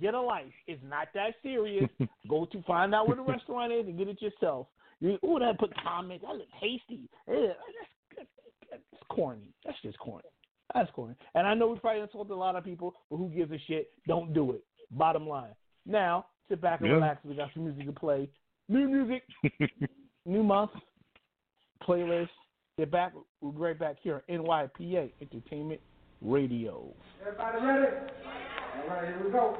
Get 0.00 0.14
a 0.14 0.20
life. 0.20 0.52
It's 0.66 0.82
not 0.86 1.08
that 1.14 1.34
serious. 1.42 1.88
Go 2.28 2.44
to 2.46 2.62
find 2.64 2.94
out 2.94 3.08
where 3.08 3.16
the 3.16 3.22
restaurant 3.22 3.72
is 3.72 3.86
and 3.86 3.96
get 3.96 4.08
it 4.08 4.20
yourself. 4.20 4.66
You, 5.00 5.18
ooh, 5.24 5.38
that 5.38 5.58
put 5.58 5.72
comments. 5.82 6.24
That 6.26 6.36
look 6.36 6.48
tasty. 6.60 7.08
Yeah, 7.28 7.52
that's, 8.16 8.28
that's 8.70 8.82
corny. 9.08 9.54
That's 9.64 9.78
just 9.82 9.98
corny. 9.98 10.24
That's 10.74 10.90
corny. 10.90 11.14
And 11.34 11.46
I 11.46 11.54
know 11.54 11.68
we 11.68 11.78
probably 11.78 12.02
insulted 12.02 12.32
a 12.32 12.36
lot 12.36 12.56
of 12.56 12.64
people, 12.64 12.94
but 13.10 13.16
who 13.16 13.28
gives 13.28 13.52
a 13.52 13.58
shit? 13.66 13.90
Don't 14.06 14.34
do 14.34 14.52
it. 14.52 14.64
Bottom 14.90 15.28
line. 15.28 15.54
Now, 15.86 16.26
sit 16.48 16.60
back 16.60 16.80
and 16.80 16.90
relax. 16.92 17.24
We 17.24 17.34
got 17.34 17.50
some 17.54 17.64
music 17.64 17.86
to 17.86 17.92
play. 17.92 18.28
New 18.68 18.88
music, 18.88 19.22
new 20.26 20.42
month, 20.42 20.70
playlist. 21.86 22.28
Get 22.76 22.90
back. 22.90 23.12
We'll 23.40 23.52
be 23.52 23.58
right 23.58 23.78
back 23.78 23.96
here 24.02 24.22
on 24.28 24.38
NYPA 24.38 25.10
Entertainment 25.20 25.80
Radio. 26.20 26.92
Everybody 27.20 27.66
ready? 27.66 27.96
All 28.82 28.88
right, 28.88 29.08
here 29.08 29.20
we 29.24 29.30
go. 29.30 29.58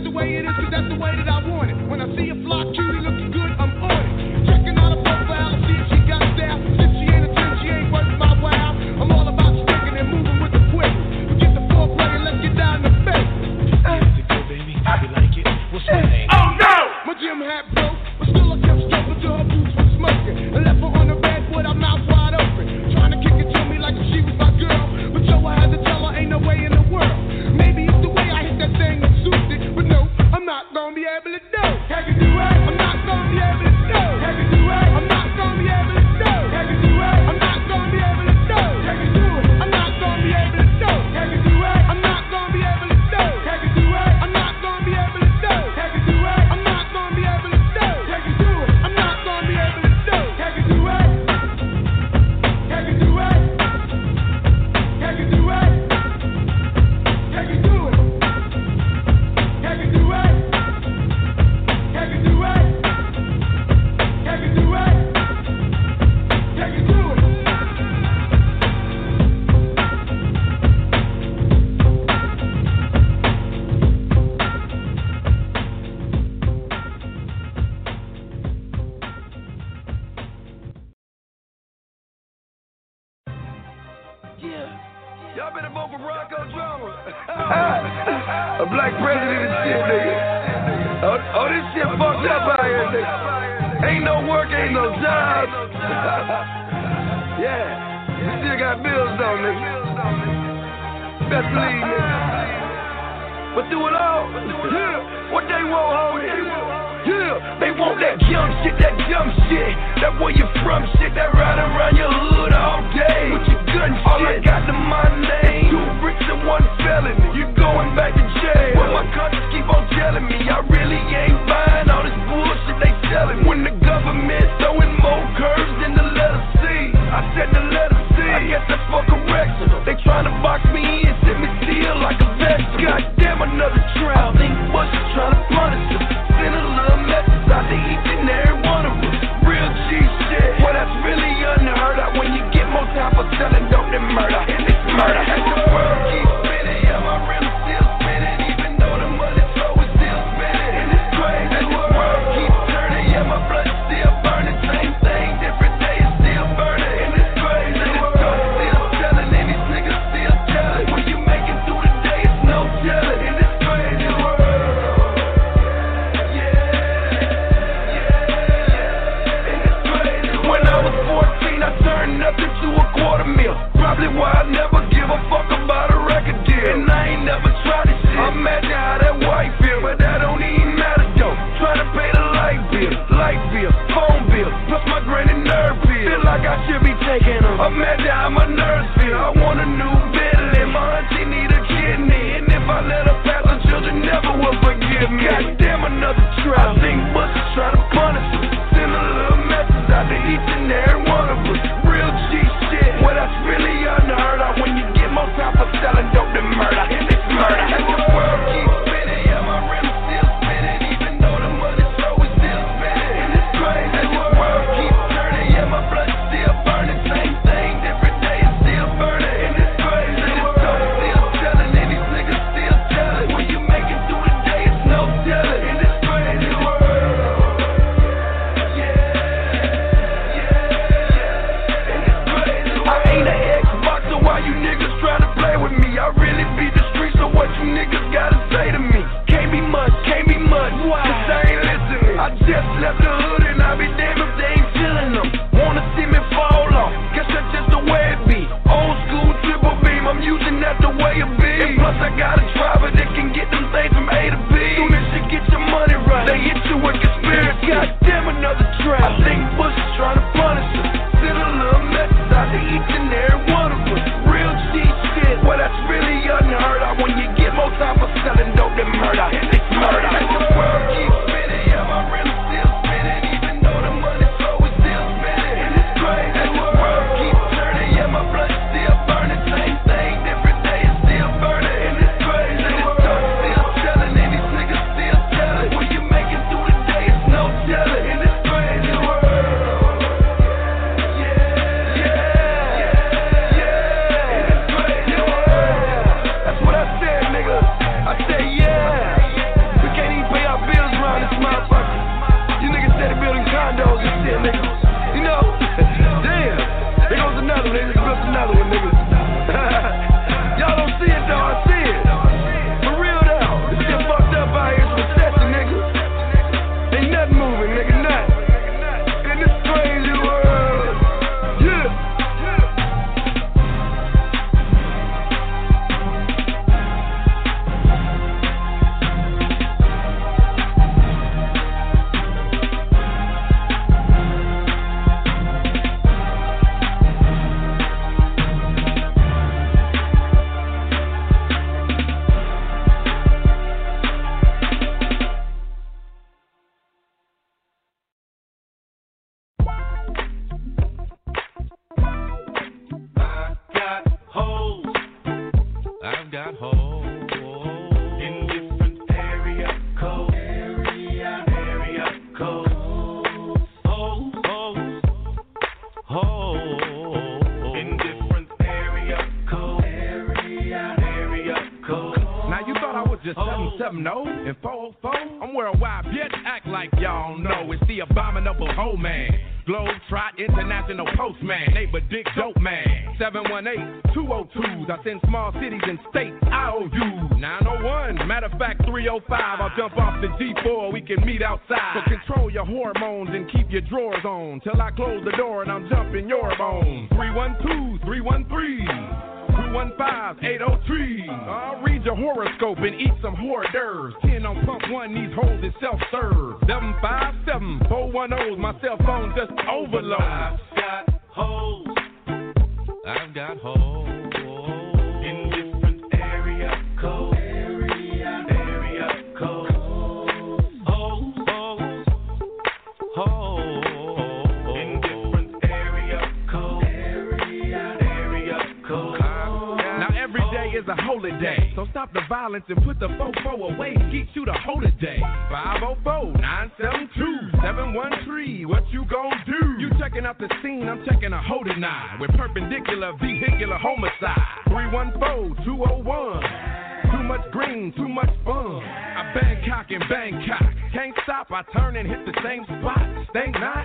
that's 0.00 0.12
the 0.12 0.16
way 0.16 0.36
it 0.36 0.44
is, 0.46 0.50
cause 0.56 0.64
that's 0.70 0.88
the 0.88 0.94
way 0.94 1.14
that 1.16 1.28
I 1.28 1.46
want. 1.46 1.59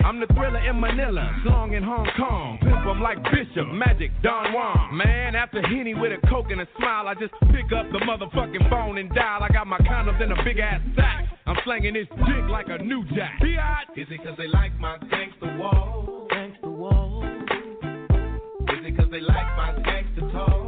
I'm 0.05 0.19
the 0.19 0.27
thriller 0.27 0.59
in 0.59 0.79
Manila. 0.79 1.35
Slong 1.41 1.73
in 1.73 1.81
Hong 1.81 2.07
Kong. 2.15 2.59
Pimp 2.61 2.85
'em 2.85 3.01
like 3.01 3.17
Bishop, 3.33 3.67
Magic, 3.73 4.11
Don 4.21 4.53
Juan. 4.53 4.95
Man, 4.95 5.33
after 5.33 5.65
Henny 5.65 5.95
with 5.95 6.11
a 6.11 6.27
coke 6.27 6.51
and 6.51 6.61
a 6.61 6.67
smile, 6.77 7.07
I 7.07 7.15
just 7.15 7.33
pick 7.51 7.73
up 7.73 7.91
the 7.91 7.97
motherfucking 8.05 8.69
phone 8.69 8.99
and 8.99 9.11
dial. 9.15 9.41
I 9.41 9.49
got 9.49 9.65
my 9.65 9.79
condoms 9.79 10.21
in 10.21 10.31
a 10.31 10.43
big 10.43 10.59
ass 10.59 10.79
sack. 10.95 11.25
I'm 11.47 11.57
slanging 11.63 11.93
this 11.95 12.07
dick 12.09 12.45
like 12.49 12.67
a 12.69 12.77
new 12.77 13.03
jack. 13.15 13.41
Is 13.95 14.07
it 14.11 14.23
cause 14.23 14.37
they 14.37 14.47
like 14.47 14.79
my 14.79 14.99
gangster 15.09 15.57
wall? 15.57 16.27
Gangsta 16.29 16.69
wall, 16.69 17.23
Is 17.23 18.85
it 18.85 18.97
cause 18.97 19.09
they 19.09 19.21
like 19.21 19.57
my 19.57 19.73
gangster 19.83 20.29
talk? 20.31 20.64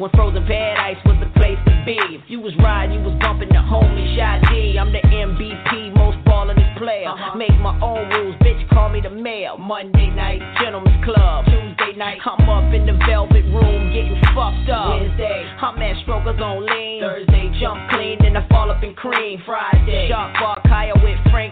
When 0.00 0.10
Frozen 0.12 0.46
Paradise 0.46 0.96
was 1.04 1.20
the 1.20 1.28
place 1.36 1.60
to 1.68 1.74
be. 1.84 2.00
If 2.16 2.24
you 2.28 2.40
was 2.40 2.56
riding, 2.56 2.96
you 2.96 3.04
was 3.04 3.20
bumping 3.20 3.52
the 3.52 3.60
homie 3.60 4.16
Shy 4.16 4.40
D. 4.48 4.78
I'm 4.80 4.90
the 4.90 5.04
MVP, 5.04 5.92
most 5.94 6.16
ballin'est 6.24 6.78
player. 6.80 7.12
Uh-huh. 7.12 7.36
Make 7.36 7.52
my 7.60 7.76
own 7.84 8.08
rules, 8.08 8.34
bitch. 8.40 8.64
Call 8.72 8.88
me 8.88 9.04
the 9.04 9.10
mayor. 9.12 9.60
Monday 9.60 10.08
night, 10.08 10.40
Gentlemen's 10.56 11.04
Club. 11.04 11.44
Tuesday 11.44 11.92
night, 12.00 12.16
I'm 12.24 12.48
up 12.48 12.72
in 12.72 12.88
the 12.88 12.96
velvet 13.04 13.44
room 13.52 13.92
getting 13.92 14.16
fucked 14.32 14.72
up. 14.72 14.96
Wednesday, 14.96 15.44
I'm 15.60 15.76
at 15.76 16.00
Strokers 16.00 16.40
on 16.40 16.64
lean. 16.64 17.04
Thursday, 17.04 17.52
jump 17.60 17.84
clean, 17.92 18.16
then 18.24 18.40
I 18.40 18.48
fall 18.48 18.72
up 18.72 18.82
in 18.82 18.94
cream. 18.94 19.42
Friday, 19.44 20.08
Shark 20.08 20.32
Bar 20.40 20.59
Kaya 20.59 20.59
with 20.59 20.59
Frank 20.59 20.59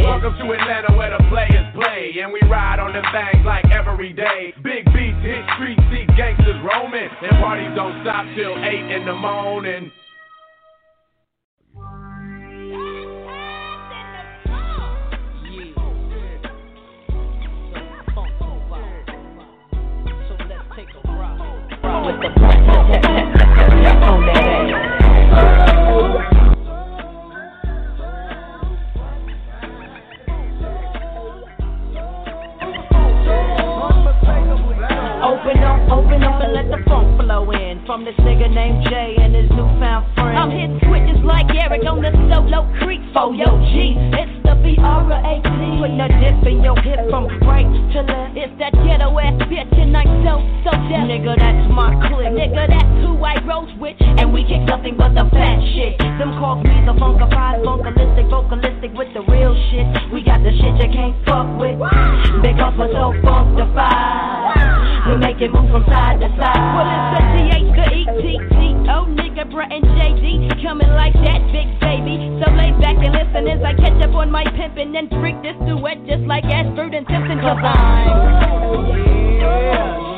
Welcome 0.00 0.34
to 0.38 0.52
Atlanta 0.52 0.96
where 0.96 1.10
the 1.10 1.22
players 1.28 1.66
play, 1.74 2.14
and 2.22 2.32
we 2.32 2.40
ride 2.48 2.80
on 2.80 2.92
them 2.94 3.04
things 3.12 3.44
like 3.44 3.64
every 3.70 4.12
day. 4.12 4.54
Big 4.62 4.84
beats 4.86 5.20
hit 5.20 5.44
streets, 5.56 5.82
see 5.92 6.06
gangsters 6.16 6.56
roaming, 6.64 7.08
and 7.20 7.32
parties 7.42 7.68
don't 7.76 8.00
stop 8.00 8.24
till 8.34 8.56
8 8.56 8.96
in 8.96 9.04
the 9.04 9.14
morning. 9.14 9.92
with 22.02 22.18
the 22.20 22.28
on 24.02 24.26
that 24.26 24.91
let 36.52 36.68
the 36.68 36.76
funk 36.86 37.18
flow 37.18 37.50
in 37.50 37.61
From 37.86 38.04
this 38.04 38.14
nigga 38.20 38.52
named 38.52 38.84
Jay 38.84 39.16
and 39.16 39.34
his 39.34 39.48
newfound 39.48 40.04
friend. 40.14 40.36
I'm 40.36 40.50
hitting 40.52 40.76
switches 40.84 41.24
like 41.24 41.48
Eric 41.56 41.80
on 41.88 42.04
the 42.04 42.12
solo 42.28 42.68
creek 42.84 43.00
for 43.16 43.32
yo 43.32 43.48
G. 43.72 43.96
It's 44.12 44.28
the 44.44 44.60
B-R-A-T. 44.60 45.80
Putting 45.80 45.96
a 45.96 46.08
dip 46.20 46.44
in 46.52 46.60
your 46.60 46.76
hip 46.84 47.08
from 47.08 47.32
right 47.48 47.64
to 47.64 48.00
left. 48.04 48.36
It's 48.36 48.52
that 48.60 48.76
ghetto 48.84 49.08
ass 49.16 49.40
bitch 49.48 49.72
and 49.80 49.96
I'm 49.96 50.04
so, 50.20 50.44
so 50.68 50.72
deaf. 50.92 51.08
Nigga, 51.08 51.32
that's 51.40 51.64
my 51.72 51.96
clique 52.12 52.36
Nigga, 52.36 52.68
that's 52.68 52.92
who 53.00 53.16
I 53.24 53.40
rose 53.48 53.72
with. 53.80 53.96
And 54.00 54.32
we 54.36 54.44
kick 54.44 54.68
nothing 54.68 55.00
but 55.00 55.16
the 55.16 55.24
fat 55.32 55.58
shit. 55.72 55.96
Them 56.20 56.36
calls 56.36 56.60
me 56.62 56.76
the 56.84 56.92
funkified, 56.92 57.64
funkalistic, 57.64 58.28
vocalistic 58.28 58.52
vocalistic 58.52 58.92
with 58.96 59.08
the 59.14 59.22
real 59.32 59.54
shit. 59.70 60.12
We 60.12 60.22
got 60.22 60.42
the 60.42 60.50
shit 60.50 60.76
you 60.76 60.92
can't 60.92 61.16
fuck 61.24 61.48
with. 61.58 61.78
Because 62.44 62.74
we're 62.76 62.92
so 62.92 63.16
funkified. 63.24 65.08
We 65.08 65.16
make 65.16 65.40
it 65.40 65.52
move 65.52 65.70
from 65.70 65.84
side 65.86 66.20
to 66.20 66.28
side. 66.36 66.62
Well, 66.76 66.86
it's 66.86 67.08
the 67.16 67.61
The 67.70 67.86
E-T-T. 67.94 68.56
Oh, 68.90 69.06
nigga, 69.06 69.50
Brett 69.50 69.70
and 69.70 69.84
JD 69.84 70.62
coming 70.62 70.90
like 70.90 71.14
that, 71.14 71.40
big 71.52 71.68
baby. 71.80 72.18
So 72.42 72.50
lay 72.52 72.72
back 72.82 72.98
and 72.98 73.14
listen 73.14 73.46
as 73.46 73.62
I 73.62 73.74
catch 73.74 74.02
up 74.02 74.14
on 74.14 74.30
my 74.30 74.44
pimpin' 74.44 74.98
and 74.98 75.08
freak 75.20 75.40
this 75.42 75.56
duet 75.66 76.04
just 76.06 76.22
like 76.26 76.44
Ashford 76.44 76.94
and 76.94 77.06
Simpson. 77.06 77.38
Cause 77.40 77.58
Putting 78.82 80.11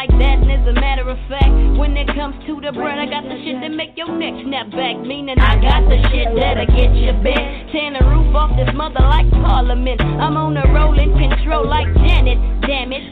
like 0.00 0.18
that, 0.18 0.40
and 0.40 0.50
a 0.66 0.79
matter 1.10 1.22
of 1.22 1.28
fact, 1.28 1.78
when 1.78 1.96
it 1.96 2.06
comes 2.14 2.34
to 2.46 2.60
the 2.60 2.72
bread, 2.72 2.98
I 2.98 3.06
got 3.06 3.24
the 3.24 3.36
shit 3.42 3.60
that 3.60 3.70
make 3.70 3.96
your 3.96 4.10
neck 4.14 4.34
snap 4.46 4.70
back. 4.70 4.98
Meaning 5.02 5.38
I 5.38 5.56
got 5.60 5.82
the 5.88 5.98
shit 6.10 6.28
that'll 6.38 6.66
get 6.66 6.94
you 6.94 7.12
bent. 7.22 7.70
Tearing 7.72 7.94
the 7.98 8.04
roof 8.06 8.34
off 8.34 8.54
this 8.56 8.70
mother 8.74 9.00
like 9.00 9.30
Parliament. 9.30 10.00
I'm 10.00 10.36
on 10.36 10.56
a 10.56 10.66
rolling 10.72 11.12
control 11.18 11.66
like 11.66 11.86
Janet. 12.06 12.38
Damn 12.66 12.92
it. 12.92 13.10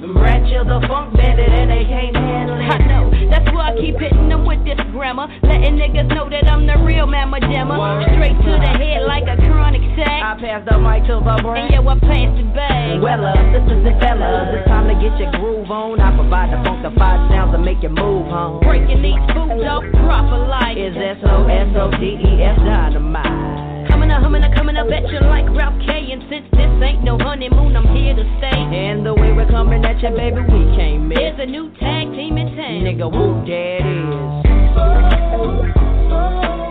Chill 0.48 0.64
the 0.64 0.80
funk 0.88 1.12
bandit 1.12 1.52
and 1.52 1.68
they 1.68 1.84
can't 1.84 2.16
handle 2.16 2.56
it 2.56 2.68
I 2.68 2.78
know, 2.88 3.12
that's 3.28 3.44
why 3.52 3.72
I 3.72 3.76
keep 3.76 4.00
hitting 4.00 4.28
them 4.28 4.48
with 4.48 4.64
this 4.64 4.80
grammar. 4.96 5.28
Letting 5.44 5.76
niggas 5.76 6.08
know 6.08 6.28
that 6.28 6.48
I'm 6.48 6.64
the 6.64 6.80
real 6.80 7.04
mamma 7.04 7.40
jammer. 7.40 7.76
Straight 8.16 8.32
to 8.32 8.52
the 8.56 8.72
head 8.80 9.04
like 9.04 9.28
a 9.28 9.36
chronic 9.44 9.84
sack. 9.96 10.20
I 10.24 10.36
pass 10.40 10.64
the 10.64 10.76
mic 10.80 11.04
to 11.08 11.20
the 11.20 11.32
And 11.36 11.44
brain 11.44 11.68
yo, 11.72 11.84
I 11.84 12.00
pass 12.00 12.32
the 12.32 12.44
bag. 12.56 13.00
Well, 13.00 13.24
this 13.52 13.64
is 13.68 13.80
the 13.84 13.92
fellas. 14.00 14.56
It's 14.56 14.68
time 14.68 14.88
to 14.88 14.96
get 14.96 15.16
your 15.20 15.32
groove 15.36 15.68
on. 15.68 16.00
I 16.00 16.16
provide 16.16 16.48
the 16.48 16.60
funkified 16.64 17.28
sounds 17.28 17.52
that 17.52 17.60
make 17.60 17.84
you 17.84 17.87
move 17.90 18.26
home. 18.28 18.60
Breaking 18.60 19.02
these 19.02 19.20
boots 19.32 19.64
off 19.64 19.84
proper 20.04 20.46
like 20.46 20.76
Is 20.76 20.96
S 20.96 21.18
O 21.24 21.48
S 21.48 21.70
O 21.76 21.90
D 21.96 22.16
E 22.20 22.42
S 22.42 22.58
dynamite. 22.60 23.88
Coming 23.88 24.10
up, 24.10 24.22
up, 24.22 24.52
coming 24.54 24.76
up 24.76 24.86
at 24.92 25.08
you 25.08 25.20
like 25.26 25.48
Ralph 25.56 25.78
K. 25.84 26.12
And 26.12 26.22
since 26.28 26.46
this 26.52 26.70
ain't 26.84 27.02
no 27.04 27.18
honeymoon, 27.18 27.76
I'm 27.76 27.88
here 27.96 28.14
to 28.14 28.24
stay. 28.38 28.56
And 28.56 29.04
the 29.04 29.14
way 29.14 29.32
we're 29.32 29.48
coming 29.48 29.84
at 29.84 30.00
you, 30.02 30.10
baby, 30.10 30.40
we 30.44 30.76
can't 30.76 31.08
miss. 31.08 31.18
There's 31.18 31.40
a 31.40 31.46
new 31.46 31.70
tag 31.80 32.12
team 32.12 32.36
in 32.36 32.54
town. 32.54 32.84
Nigga, 32.84 33.10
whoop, 33.10 33.46
there 33.46 33.80
it 33.80 33.86
is. 33.86 34.48
Welcome 34.76 36.67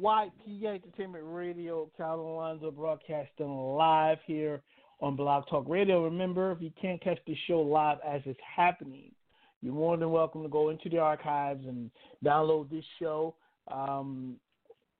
to 0.00 0.66
Entertainment 0.66 1.24
Radio. 1.26 1.90
Calvin 1.96 2.24
Alonzo 2.24 2.70
broadcasting 2.70 3.48
live 3.76 4.18
here 4.26 4.62
on 5.00 5.14
Blog 5.14 5.44
Talk 5.48 5.68
Radio. 5.68 6.04
Remember, 6.04 6.52
if 6.52 6.62
you 6.62 6.70
can't 6.80 7.02
catch 7.02 7.18
the 7.26 7.36
show 7.46 7.60
live 7.60 7.98
as 8.06 8.22
it's 8.24 8.40
happening, 8.56 9.12
you're 9.60 9.74
more 9.74 9.98
than 9.98 10.10
welcome 10.10 10.42
to 10.42 10.48
go 10.48 10.70
into 10.70 10.88
the 10.88 10.98
archives 10.98 11.66
and 11.66 11.90
download 12.24 12.70
this 12.70 12.84
show 12.98 13.34
um, 13.70 14.36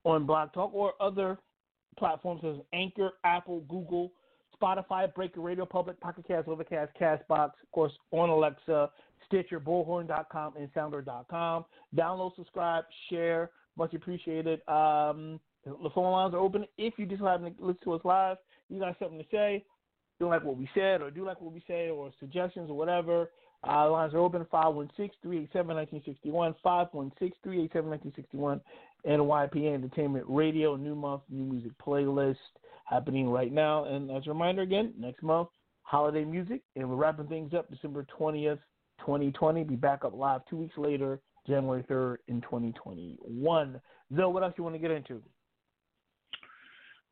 on 0.05 0.27
Blog 0.27 0.53
Talk 0.53 0.75
or 0.75 0.93
other 1.01 1.39
platforms 1.99 2.43
such 2.43 2.57
as 2.57 2.61
Anchor, 2.75 3.13
Apple, 3.25 3.61
Google, 3.71 4.13
Spotify, 4.61 5.13
Breaker 5.15 5.41
Radio, 5.41 5.65
Public, 5.65 5.99
Pocket 6.01 6.27
Cast, 6.29 6.47
Overcast, 6.47 6.93
Castbox, 7.01 7.53
of 7.63 7.71
course, 7.73 7.93
on 8.11 8.29
Alexa, 8.29 8.91
Stitcher, 9.27 9.61
Bullhorn.com, 9.61 10.57
and 10.59 10.69
Sounder.com. 10.75 11.65
Download, 11.97 12.37
subscribe, 12.37 12.85
share. 13.09 13.51
Much 13.81 13.95
appreciated. 13.95 14.61
Um, 14.69 15.41
the 15.65 15.89
phone 15.95 16.13
lines 16.13 16.35
are 16.35 16.39
open. 16.39 16.67
If 16.77 16.95
you 16.99 17.07
just 17.07 17.23
happen 17.23 17.55
to 17.55 17.65
listen 17.65 17.81
to 17.85 17.95
us 17.95 18.03
live, 18.05 18.37
you 18.69 18.79
got 18.79 18.95
something 18.99 19.19
to 19.19 19.25
say, 19.31 19.65
don't 20.21 20.29
like 20.29 20.45
what 20.45 20.59
we 20.59 20.69
said, 20.75 21.01
or 21.01 21.11
do 21.11 21.25
like 21.25 21.41
what 21.41 21.55
we 21.55 21.65
say, 21.67 21.89
or 21.89 22.11
suggestions, 22.21 22.69
or 22.69 22.77
whatever, 22.77 23.31
uh, 23.67 23.91
lines 23.91 24.13
are 24.13 24.19
open 24.19 24.47
516 24.51 25.17
387 25.23 25.77
1961, 25.77 26.55
516 26.63 27.39
387 27.43 27.91
1961, 27.91 28.61
NYPA 29.07 29.75
Entertainment 29.75 30.27
Radio, 30.29 30.77
new 30.77 30.95
month, 30.95 31.23
new 31.31 31.51
music 31.51 31.73
playlist 31.83 32.37
happening 32.85 33.31
right 33.31 33.51
now. 33.51 33.85
And 33.85 34.11
as 34.11 34.27
a 34.27 34.31
reminder, 34.31 34.61
again, 34.61 34.93
next 34.99 35.23
month, 35.23 35.49
holiday 35.85 36.27
music, 36.27 36.61
and 36.77 36.87
we're 36.87 36.97
wrapping 36.97 37.29
things 37.29 37.55
up 37.55 37.71
December 37.71 38.07
20th, 38.21 38.59
2020. 38.99 39.65
Be 39.65 39.77
back 39.77 40.05
up 40.05 40.15
live 40.15 40.43
two 40.51 40.57
weeks 40.57 40.77
later, 40.77 41.19
January 41.47 41.85
3rd, 41.85 42.17
in 42.29 42.41
2021. 42.43 43.81
Zoe, 44.15 44.33
what 44.33 44.43
else 44.43 44.55
you 44.57 44.65
want 44.65 44.75
to 44.75 44.81
get 44.81 44.91
into? 44.91 45.23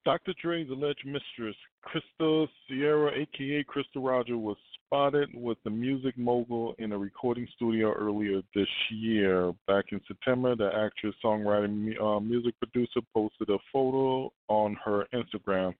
Dr. 0.04 0.32
Dre's 0.40 0.70
alleged 0.70 1.04
mistress, 1.04 1.56
Crystal 1.82 2.48
Sierra, 2.66 3.12
aka 3.14 3.62
Crystal 3.64 4.02
Roger, 4.02 4.38
was 4.38 4.56
spotted 4.74 5.28
with 5.34 5.58
the 5.64 5.70
music 5.70 6.16
mogul 6.16 6.74
in 6.78 6.92
a 6.92 6.98
recording 6.98 7.46
studio 7.56 7.92
earlier 7.92 8.40
this 8.54 8.68
year. 8.90 9.52
Back 9.66 9.86
in 9.92 10.00
September, 10.08 10.56
the 10.56 10.70
actress, 10.74 11.14
songwriter, 11.22 12.00
uh, 12.00 12.20
music 12.20 12.54
producer 12.58 13.00
posted 13.12 13.50
a 13.50 13.58
photo 13.70 14.32
on 14.48 14.76
her 14.82 15.06
Instagram. 15.12 15.74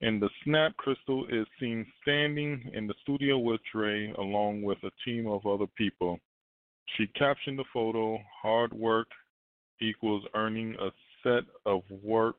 In 0.00 0.20
the 0.20 0.30
snap, 0.44 0.76
Crystal 0.76 1.26
is 1.26 1.46
seen 1.58 1.86
standing 2.02 2.70
in 2.74 2.86
the 2.86 2.94
studio 3.02 3.38
with 3.38 3.60
Dre 3.72 4.12
along 4.18 4.62
with 4.62 4.78
a 4.82 4.90
team 5.04 5.26
of 5.26 5.46
other 5.46 5.66
people. 5.76 6.18
She 6.96 7.06
captioned 7.08 7.58
the 7.58 7.64
photo, 7.72 8.18
hard 8.42 8.72
work 8.72 9.08
equals 9.80 10.24
earning 10.34 10.76
a 10.80 10.90
set 11.22 11.44
of 11.64 11.82
work, 12.02 12.36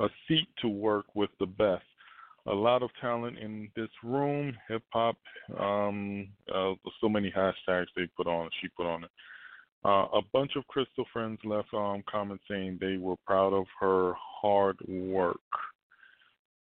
a 0.00 0.08
seat 0.26 0.48
to 0.62 0.68
work 0.68 1.06
with 1.14 1.30
the 1.38 1.46
best. 1.46 1.84
A 2.46 2.54
lot 2.54 2.82
of 2.82 2.90
talent 3.00 3.38
in 3.38 3.68
this 3.76 3.90
room, 4.02 4.56
hip 4.68 4.82
hop, 4.92 5.16
um, 5.58 6.28
uh, 6.52 6.72
so 7.00 7.08
many 7.08 7.30
hashtags 7.30 7.86
they 7.94 8.08
put 8.16 8.26
on, 8.26 8.48
she 8.60 8.68
put 8.68 8.86
on 8.86 9.04
it. 9.04 9.10
Uh, 9.84 10.06
a 10.14 10.20
bunch 10.32 10.52
of 10.56 10.66
Crystal 10.66 11.04
friends 11.12 11.38
left 11.44 11.68
um, 11.72 12.02
comments 12.10 12.44
saying 12.50 12.78
they 12.80 12.96
were 12.96 13.16
proud 13.26 13.52
of 13.52 13.66
her 13.78 14.12
hard 14.16 14.76
work. 14.88 15.36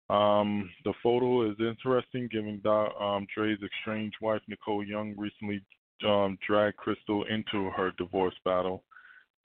Um, 0.09 0.69
the 0.83 0.93
photo 1.01 1.49
is 1.49 1.57
interesting, 1.59 2.29
given 2.31 2.61
um, 2.65 3.25
Dre's 3.35 3.59
estranged 3.61 4.17
wife 4.21 4.41
Nicole 4.47 4.83
Young 4.83 5.15
recently 5.17 5.61
um, 6.07 6.37
Crystal 6.77 7.25
into 7.29 7.69
her 7.75 7.91
divorce 7.97 8.35
battle. 8.43 8.83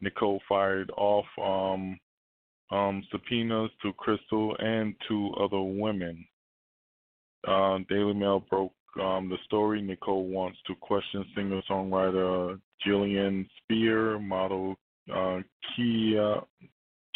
Nicole 0.01 0.41
fired 0.49 0.91
off 0.97 1.27
um, 1.41 1.99
um, 2.71 3.03
subpoenas 3.11 3.71
to 3.83 3.93
Crystal 3.95 4.57
and 4.59 4.95
to 5.09 5.31
other 5.41 5.61
women. 5.61 6.25
Uh, 7.47 7.79
Daily 7.89 8.15
Mail 8.15 8.45
broke 8.49 8.73
um, 9.01 9.29
the 9.29 9.37
story. 9.45 9.81
Nicole 9.83 10.27
wants 10.27 10.59
to 10.67 10.75
question 10.77 11.25
singer 11.35 11.61
songwriter 11.71 12.61
Jillian 12.87 13.47
Speer, 13.59 14.19
model 14.19 14.77
uh, 15.15 15.39
Kia, 15.75 16.41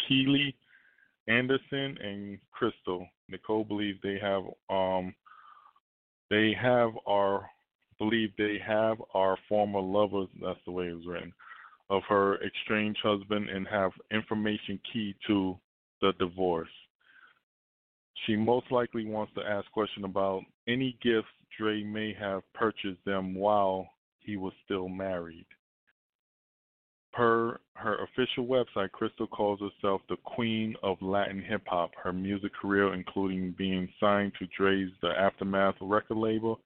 Keely 0.07 0.55
Anderson, 1.27 1.97
and 2.01 2.37
Crystal. 2.51 3.07
Nicole 3.29 3.63
believes 3.63 3.99
they 4.03 4.19
have 4.21 4.43
um, 4.69 5.13
they 6.29 6.55
have 6.59 6.91
our 7.07 7.49
believe 7.97 8.31
they 8.37 8.57
have 8.65 8.97
our 9.13 9.37
former 9.47 9.79
lovers. 9.79 10.27
That's 10.41 10.59
the 10.65 10.71
way 10.71 10.87
it 10.87 10.95
was 10.95 11.07
written 11.07 11.33
of 11.89 12.01
her 12.09 12.39
estranged 12.43 12.99
husband 13.03 13.49
and 13.49 13.67
have 13.67 13.91
information 14.11 14.79
key 14.91 15.15
to 15.27 15.57
the 16.01 16.13
divorce. 16.19 16.69
She 18.25 18.35
most 18.35 18.71
likely 18.71 19.05
wants 19.05 19.33
to 19.35 19.41
ask 19.41 19.69
question 19.71 20.03
about 20.03 20.41
any 20.67 20.97
gifts 21.03 21.27
Dre 21.57 21.83
may 21.83 22.13
have 22.19 22.41
purchased 22.53 23.03
them 23.05 23.35
while 23.35 23.87
he 24.19 24.35
was 24.35 24.53
still 24.63 24.89
married. 24.89 25.45
Per 27.13 27.59
her 27.75 28.03
official 28.03 28.45
website, 28.45 28.91
Crystal 28.91 29.27
calls 29.27 29.59
herself 29.59 30.01
the 30.09 30.17
queen 30.25 30.75
of 30.83 31.01
Latin 31.01 31.41
hip 31.41 31.61
hop. 31.65 31.91
Her 32.01 32.11
music 32.11 32.51
career, 32.53 32.93
including 32.93 33.55
being 33.57 33.87
signed 33.99 34.33
to 34.39 34.47
Dre's 34.57 34.89
The 35.01 35.09
Aftermath 35.17 35.75
record 35.79 36.17
label, 36.17 36.59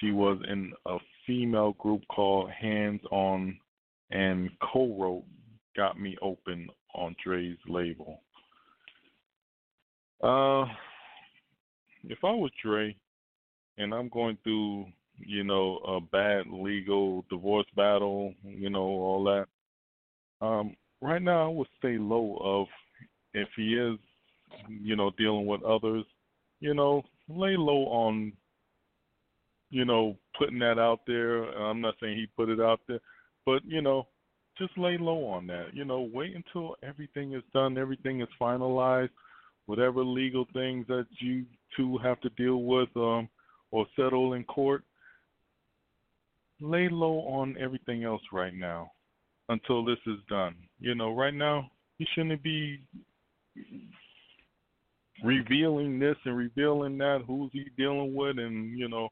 she 0.00 0.12
was 0.12 0.38
in 0.48 0.72
a 0.86 0.98
female 1.26 1.72
group 1.78 2.02
called 2.08 2.50
Hands 2.50 3.00
On 3.10 3.58
and 4.10 4.50
co-wrote 4.72 5.24
"Got 5.76 5.98
Me 6.00 6.16
Open" 6.22 6.68
on 6.94 7.14
Dre's 7.22 7.58
label. 7.68 8.20
Uh, 10.22 10.64
if 12.04 12.18
I 12.24 12.30
was 12.30 12.50
Dre, 12.62 12.96
and 13.78 13.92
I'm 13.92 14.08
going 14.08 14.38
through, 14.42 14.86
you 15.18 15.44
know, 15.44 15.78
a 15.78 16.00
bad 16.00 16.46
legal 16.50 17.24
divorce 17.28 17.66
battle, 17.76 18.32
you 18.44 18.70
know, 18.70 18.80
all 18.80 19.24
that. 19.24 19.46
Um, 20.44 20.76
right 21.00 21.20
now, 21.20 21.46
I 21.46 21.52
would 21.52 21.68
stay 21.78 21.98
low. 21.98 22.38
Of 22.40 22.68
if 23.34 23.48
he 23.56 23.74
is, 23.74 23.98
you 24.68 24.96
know, 24.96 25.10
dealing 25.18 25.46
with 25.46 25.62
others, 25.62 26.04
you 26.60 26.74
know, 26.74 27.02
lay 27.28 27.56
low 27.56 27.84
on, 27.86 28.32
you 29.70 29.84
know, 29.84 30.16
putting 30.38 30.58
that 30.60 30.78
out 30.78 31.00
there. 31.06 31.44
I'm 31.44 31.80
not 31.80 31.94
saying 32.00 32.16
he 32.16 32.26
put 32.36 32.48
it 32.48 32.60
out 32.60 32.80
there, 32.88 33.00
but 33.44 33.62
you 33.64 33.82
know, 33.82 34.06
just 34.58 34.76
lay 34.78 34.96
low 34.98 35.26
on 35.26 35.46
that. 35.48 35.74
You 35.74 35.84
know, 35.84 36.08
wait 36.12 36.34
until 36.34 36.76
everything 36.82 37.34
is 37.34 37.42
done, 37.52 37.78
everything 37.78 38.20
is 38.20 38.28
finalized, 38.40 39.10
whatever 39.66 40.04
legal 40.04 40.46
things 40.52 40.86
that 40.88 41.06
you 41.20 41.44
two 41.76 41.98
have 41.98 42.20
to 42.20 42.30
deal 42.30 42.62
with 42.62 42.88
um, 42.96 43.28
or 43.70 43.86
settle 43.96 44.34
in 44.34 44.44
court. 44.44 44.82
Lay 46.60 46.88
low 46.90 47.18
on 47.20 47.56
everything 47.60 48.04
else 48.04 48.22
right 48.32 48.54
now 48.54 48.90
until 49.50 49.84
this 49.84 49.98
is 50.06 50.18
done. 50.28 50.54
You 50.80 50.94
know, 50.94 51.14
right 51.14 51.34
now 51.34 51.70
you 51.98 52.06
shouldn't 52.14 52.42
be 52.42 52.80
revealing 55.22 55.98
this 55.98 56.16
and 56.24 56.36
revealing 56.36 56.96
that. 56.98 57.24
Who's 57.26 57.50
he 57.52 57.66
dealing 57.76 58.14
with, 58.14 58.38
and 58.38 58.78
you 58.78 58.88
know 58.88 59.10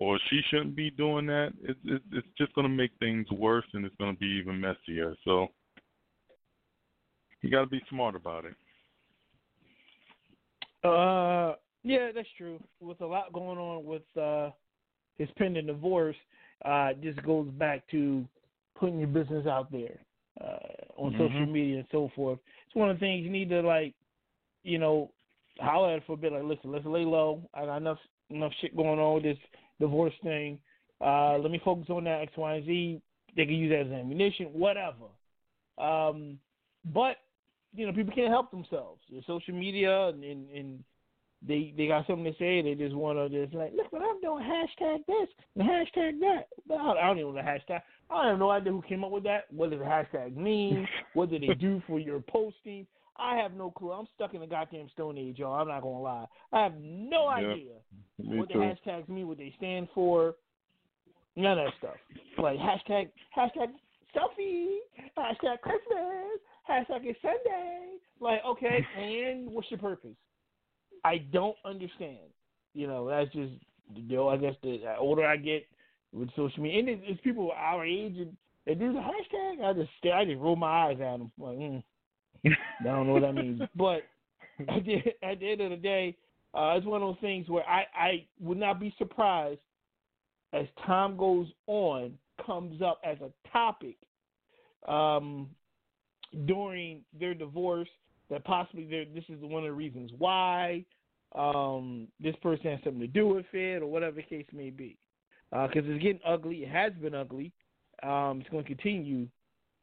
or 0.00 0.18
she 0.30 0.40
shouldn't 0.50 0.74
be 0.74 0.90
doing 0.90 1.26
that, 1.26 1.52
it, 1.62 1.76
it, 1.84 2.02
it's 2.10 2.26
just 2.38 2.54
going 2.54 2.66
to 2.66 2.74
make 2.74 2.90
things 2.98 3.30
worse 3.30 3.66
and 3.74 3.84
it's 3.84 3.94
going 3.96 4.14
to 4.14 4.18
be 4.18 4.40
even 4.40 4.58
messier. 4.58 5.14
So 5.24 5.48
you 7.42 7.50
got 7.50 7.60
to 7.60 7.66
be 7.66 7.82
smart 7.90 8.16
about 8.16 8.46
it. 8.46 8.54
Uh, 10.82 11.56
yeah, 11.82 12.08
that's 12.14 12.28
true. 12.38 12.58
With 12.80 13.00
a 13.02 13.06
lot 13.06 13.32
going 13.34 13.58
on 13.58 13.84
with 13.84 14.02
uh, 14.20 14.50
his 15.18 15.28
pending 15.36 15.66
divorce, 15.66 16.16
uh, 16.64 16.90
this 17.02 17.14
goes 17.24 17.48
back 17.58 17.82
to 17.90 18.24
putting 18.78 18.98
your 18.98 19.08
business 19.08 19.46
out 19.46 19.70
there 19.70 20.00
uh, 20.40 20.56
on 20.96 21.12
mm-hmm. 21.12 21.22
social 21.22 21.46
media 21.46 21.78
and 21.78 21.86
so 21.92 22.10
forth. 22.16 22.38
It's 22.66 22.74
one 22.74 22.88
of 22.88 22.96
the 22.96 23.00
things 23.00 23.24
you 23.24 23.30
need 23.30 23.50
to 23.50 23.60
like, 23.60 23.94
you 24.62 24.78
know, 24.78 25.10
holler 25.58 25.96
at 25.96 26.06
for 26.06 26.14
a 26.14 26.16
bit. 26.16 26.32
Like, 26.32 26.44
listen, 26.44 26.72
let's 26.72 26.86
lay 26.86 27.04
low. 27.04 27.42
I 27.52 27.66
got 27.66 27.76
enough 27.76 27.98
enough 28.30 28.52
shit 28.60 28.76
going 28.76 28.98
on 28.98 29.14
with 29.14 29.24
this 29.24 29.38
divorce 29.80 30.14
thing. 30.22 30.58
Uh, 31.00 31.38
let 31.38 31.50
me 31.50 31.60
focus 31.64 31.86
on 31.88 32.04
that 32.04 32.20
X, 32.20 32.32
Y, 32.36 32.54
and 32.54 32.66
Z. 32.66 33.02
They 33.36 33.46
can 33.46 33.54
use 33.54 33.70
that 33.70 33.86
as 33.86 34.00
ammunition, 34.00 34.46
whatever. 34.52 35.06
Um, 35.78 36.38
but 36.92 37.16
you 37.74 37.86
know, 37.86 37.92
people 37.92 38.14
can't 38.14 38.30
help 38.30 38.50
themselves. 38.50 39.00
Your 39.08 39.22
social 39.26 39.54
media 39.54 40.08
and, 40.08 40.22
and, 40.24 40.50
and 40.50 40.84
they 41.46 41.72
they 41.76 41.86
got 41.86 42.06
something 42.06 42.24
to 42.24 42.38
say. 42.38 42.60
They 42.62 42.74
just 42.74 42.94
want 42.94 43.18
to 43.18 43.28
just 43.28 43.54
like, 43.54 43.72
look 43.74 43.92
what 43.92 44.02
I'm 44.02 44.20
doing. 44.20 44.44
Hashtag 44.44 44.98
this 45.06 45.28
and 45.56 45.68
hashtag 45.68 46.20
that. 46.20 46.48
But 46.66 46.78
I 46.78 47.06
don't 47.06 47.18
even 47.18 47.34
know 47.34 47.42
the 47.42 47.48
hashtag. 47.48 47.80
I 48.10 48.28
have 48.28 48.38
no 48.38 48.50
idea 48.50 48.72
who 48.72 48.82
came 48.82 49.04
up 49.04 49.10
with 49.10 49.24
that. 49.24 49.44
What 49.50 49.70
does 49.70 49.78
the 49.78 49.84
hashtag 49.84 50.36
mean? 50.36 50.86
what 51.14 51.30
do 51.30 51.38
they 51.38 51.54
do 51.54 51.82
for 51.86 51.98
your 51.98 52.20
posting? 52.20 52.86
I 53.20 53.36
have 53.36 53.52
no 53.52 53.70
clue. 53.70 53.92
I'm 53.92 54.06
stuck 54.14 54.34
in 54.34 54.40
the 54.40 54.46
goddamn 54.46 54.88
Stone 54.92 55.18
Age, 55.18 55.38
y'all. 55.38 55.54
I'm 55.54 55.68
not 55.68 55.82
gonna 55.82 56.00
lie. 56.00 56.26
I 56.52 56.62
have 56.62 56.74
no 56.80 57.28
idea 57.28 57.74
what 58.16 58.48
the 58.48 58.54
hashtags 58.54 59.08
mean, 59.08 59.28
what 59.28 59.38
they 59.38 59.52
stand 59.56 59.88
for, 59.94 60.34
none 61.36 61.58
of 61.58 61.66
that 61.66 61.74
stuff. 61.78 61.96
Like 62.38 62.58
hashtag 62.58 63.10
hashtag 63.36 63.68
selfie, 64.16 64.78
hashtag 65.18 65.60
Christmas, 65.60 66.40
hashtag 66.68 67.04
it's 67.04 67.20
Sunday. 67.22 67.96
Like, 68.20 68.40
okay, 68.46 68.86
and 68.98 69.50
what's 69.50 69.70
your 69.70 69.80
purpose? 69.80 70.16
I 71.04 71.18
don't 71.32 71.56
understand. 71.64 72.30
You 72.74 72.86
know, 72.86 73.08
that's 73.08 73.32
just 73.32 73.52
you 73.94 74.16
know, 74.16 74.28
I 74.28 74.36
guess 74.36 74.54
the 74.62 74.78
older 74.98 75.26
I 75.26 75.36
get 75.36 75.66
with 76.12 76.30
social 76.36 76.62
media, 76.62 76.80
and 76.80 76.88
it's, 76.88 77.02
it's 77.06 77.20
people 77.20 77.52
our 77.56 77.84
age 77.84 78.16
and 78.16 78.36
they 78.66 78.74
do 78.74 78.92
the 78.92 79.00
hashtag. 79.00 79.64
I 79.64 79.72
just 79.72 79.90
stare, 79.98 80.14
I 80.14 80.24
just 80.24 80.38
roll 80.38 80.56
my 80.56 80.86
eyes 80.86 80.96
at 81.00 81.18
them. 81.18 81.32
Like, 81.38 81.58
mm. 81.58 81.82
I 82.46 82.84
don't 82.84 83.06
know 83.06 83.14
what 83.14 83.22
that 83.22 83.34
means, 83.34 83.60
but 83.76 84.02
at 84.60 84.84
the, 84.84 84.96
at 85.22 85.40
the 85.40 85.50
end 85.50 85.60
of 85.60 85.70
the 85.70 85.76
day, 85.76 86.16
uh, 86.54 86.74
it's 86.76 86.86
one 86.86 87.02
of 87.02 87.08
those 87.08 87.20
things 87.20 87.48
where 87.48 87.68
I, 87.68 87.84
I 87.94 88.26
would 88.40 88.58
not 88.58 88.80
be 88.80 88.94
surprised 88.98 89.60
as 90.52 90.66
time 90.86 91.16
goes 91.16 91.46
on 91.66 92.14
comes 92.44 92.82
up 92.82 93.00
as 93.04 93.18
a 93.20 93.30
topic 93.52 93.96
um, 94.88 95.48
during 96.46 97.02
their 97.18 97.34
divorce 97.34 97.88
that 98.30 98.44
possibly 98.44 98.84
this 99.14 99.24
is 99.28 99.42
one 99.42 99.62
of 99.62 99.68
the 99.68 99.72
reasons 99.72 100.10
why 100.18 100.84
um, 101.34 102.08
this 102.20 102.34
person 102.42 102.70
has 102.70 102.80
something 102.82 103.00
to 103.00 103.06
do 103.06 103.26
with 103.26 103.46
it 103.52 103.82
or 103.82 103.86
whatever 103.86 104.16
the 104.16 104.22
case 104.22 104.46
may 104.52 104.70
be. 104.70 104.96
Because 105.50 105.84
uh, 105.84 105.92
it's 105.92 106.02
getting 106.02 106.20
ugly. 106.26 106.58
It 106.58 106.70
has 106.70 106.92
been 106.94 107.14
ugly. 107.14 107.52
Um, 108.02 108.40
it's 108.40 108.50
going 108.50 108.64
to 108.64 108.74
continue 108.74 109.26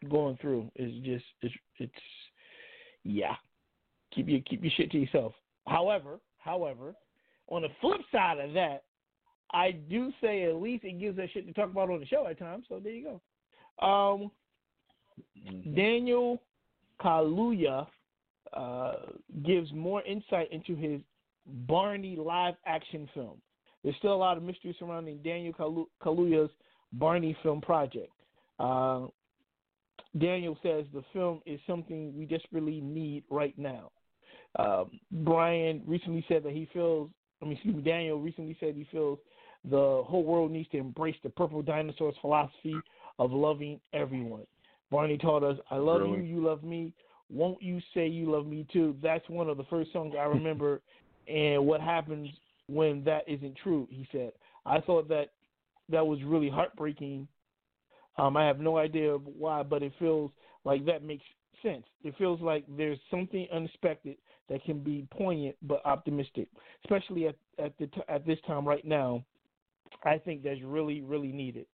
going 0.10 0.38
through. 0.42 0.72
It's 0.76 1.06
just 1.06 1.26
it's 1.42 1.54
it's 1.78 1.92
yeah, 3.08 3.36
keep 4.14 4.28
your 4.28 4.42
keep 4.42 4.62
your 4.62 4.72
shit 4.76 4.92
to 4.92 5.00
yourself. 5.00 5.34
However, 5.68 6.20
however, 6.40 6.94
on 7.48 7.62
the 7.62 7.70
flip 7.82 8.02
side 8.12 8.40
of 8.40 8.54
that, 8.54 8.84
I 9.52 9.72
do 9.72 10.12
say 10.22 10.44
at 10.44 10.56
least 10.56 10.84
it 10.84 11.00
gives 11.00 11.18
us 11.18 11.30
shit 11.34 11.48
to 11.48 11.54
talk 11.54 11.72
about 11.72 11.90
on 11.90 12.00
the 12.00 12.06
show 12.06 12.28
at 12.28 12.38
times. 12.38 12.66
So 12.68 12.80
there 12.80 12.92
you 12.92 13.20
go. 13.80 13.86
Um, 13.86 14.32
mm-hmm. 15.48 15.74
Daniel 15.76 16.42
Kaluuya 17.02 17.88
uh, 18.54 18.94
gives 19.46 19.72
more 19.72 20.02
insight 20.04 20.52
into 20.52 20.76
his 20.76 21.02
Barney 21.68 22.18
live 22.18 22.56
action 22.66 23.08
film. 23.14 23.42
There's 23.84 23.96
still 23.98 24.14
a 24.14 24.16
lot 24.16 24.36
of 24.36 24.44
mystery 24.44 24.76
surrounding 24.80 25.20
Daniel 25.24 25.54
Kaluuya's 26.04 26.52
Barney 26.94 27.38
film 27.42 27.62
project. 27.62 28.12
Uh, 28.60 29.08
Daniel 30.18 30.58
says 30.64 30.86
the 30.94 31.04
film 31.14 31.42
is 31.46 31.60
something 31.68 32.18
we 32.18 32.26
desperately 32.26 32.82
need 32.82 33.24
right 33.30 33.58
now. 33.58 33.92
Um, 34.58 35.00
Brian 35.12 35.82
recently 35.86 36.26
said 36.28 36.44
that 36.44 36.54
he 36.54 36.68
feels. 36.74 37.10
I 37.42 37.46
mean, 37.46 37.54
excuse 37.54 37.76
me, 37.76 37.82
Daniel 37.84 38.20
recently 38.20 38.58
said 38.60 38.74
he 38.76 38.88
feels 38.92 39.20
the 39.70 40.04
whole 40.08 40.24
world 40.24 40.52
needs 40.52 40.70
to 40.70 40.78
embrace 40.78 41.18
the 41.24 41.30
purple 41.30 41.62
dinosaur's 41.62 42.16
philosophy 42.22 42.76
of 43.20 43.32
loving 43.32 43.80
everyone. 43.94 44.46
Barney 44.90 45.18
taught 45.18 45.44
us, 45.44 45.60
"I 45.70 45.78
love 45.78 46.02
Really? 46.02 46.20
you, 46.20 46.24
you 46.38 46.44
love 46.44 46.64
me. 46.64 46.94
Won't 47.30 47.62
you 47.62 47.82
say 47.94 48.08
you 48.08 48.32
love 48.32 48.48
me 48.48 48.66
too?" 48.72 48.96
That's 49.02 49.28
one 49.30 49.50
of 49.50 49.58
the 49.58 49.66
first 49.66 49.92
songs 49.92 50.16
I 50.18 50.24
remember. 50.24 50.82
and 51.28 51.68
what 51.68 51.82
happens 51.82 52.30
when 52.68 53.04
that 53.04 53.28
isn't 53.28 53.56
true? 53.58 53.86
He 53.92 54.08
said. 54.14 54.32
I 54.66 54.80
thought 54.80 55.10
that 55.10 55.32
that 55.90 56.06
was 56.06 56.24
really 56.24 56.50
heartbreaking. 56.50 57.28
Um, 58.18 58.36
I 58.36 58.46
have 58.46 58.60
no 58.60 58.78
idea 58.78 59.14
why, 59.14 59.64
but 59.64 59.84
it 59.84 59.94
feels 60.00 60.32
like 60.64 60.86
that 60.86 61.04
makes 61.04 61.24
sense. 61.62 61.86
It 62.04 62.16
feels 62.18 62.42
like 62.42 62.66
there's 62.78 63.00
something 63.12 63.48
unexpected 63.54 64.18
that 64.50 64.64
can 64.64 64.80
be 64.80 65.08
poignant 65.12 65.56
but 65.62 65.86
optimistic, 65.86 66.48
especially 66.86 67.28
at 67.28 67.36
at 67.60 67.78
the 67.78 67.88
t- 67.88 68.02
at 68.08 68.26
this 68.26 68.40
time 68.48 68.68
right 68.68 68.86
now. 68.86 69.24
I 70.04 70.18
think 70.18 70.44
that's 70.44 70.62
really 70.64 71.02
really 71.02 71.32
needed. 71.32 71.66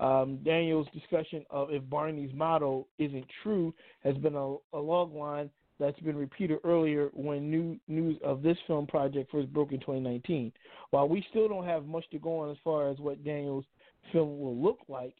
Um, 0.00 0.38
Daniel's 0.44 0.88
discussion 0.92 1.44
of 1.50 1.70
if 1.70 1.88
Barney's 1.88 2.32
motto 2.34 2.86
isn't 2.98 3.26
true 3.42 3.74
has 4.02 4.16
been 4.16 4.34
a, 4.34 4.56
a 4.72 4.78
log 4.78 5.14
line 5.14 5.50
that's 5.78 5.98
been 6.00 6.16
repeated 6.16 6.58
earlier 6.64 7.08
when 7.12 7.50
new 7.50 7.78
news 7.88 8.16
of 8.24 8.42
this 8.42 8.56
film 8.66 8.86
project 8.86 9.30
first 9.30 9.52
broke 9.52 9.72
in 9.72 9.80
2019. 9.80 10.52
While 10.90 11.08
we 11.08 11.24
still 11.30 11.48
don't 11.48 11.66
have 11.66 11.86
much 11.86 12.04
to 12.10 12.18
go 12.18 12.38
on 12.40 12.50
as 12.50 12.56
far 12.62 12.88
as 12.88 12.98
what 12.98 13.24
Daniel's 13.24 13.64
film 14.12 14.40
will 14.40 14.56
look 14.56 14.78
like, 14.88 15.14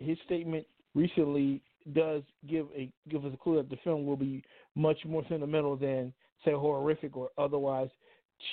his 0.00 0.18
statement 0.24 0.66
recently 0.94 1.62
does 1.94 2.22
give 2.48 2.66
a 2.76 2.90
give 3.08 3.24
us 3.24 3.32
a 3.32 3.36
clue 3.36 3.56
that 3.56 3.70
the 3.70 3.76
film 3.84 4.06
will 4.06 4.16
be 4.16 4.42
much 4.74 4.98
more 5.06 5.22
sentimental 5.28 5.76
than 5.76 6.12
say 6.44 6.52
horrific 6.52 7.16
or 7.16 7.30
otherwise 7.38 7.88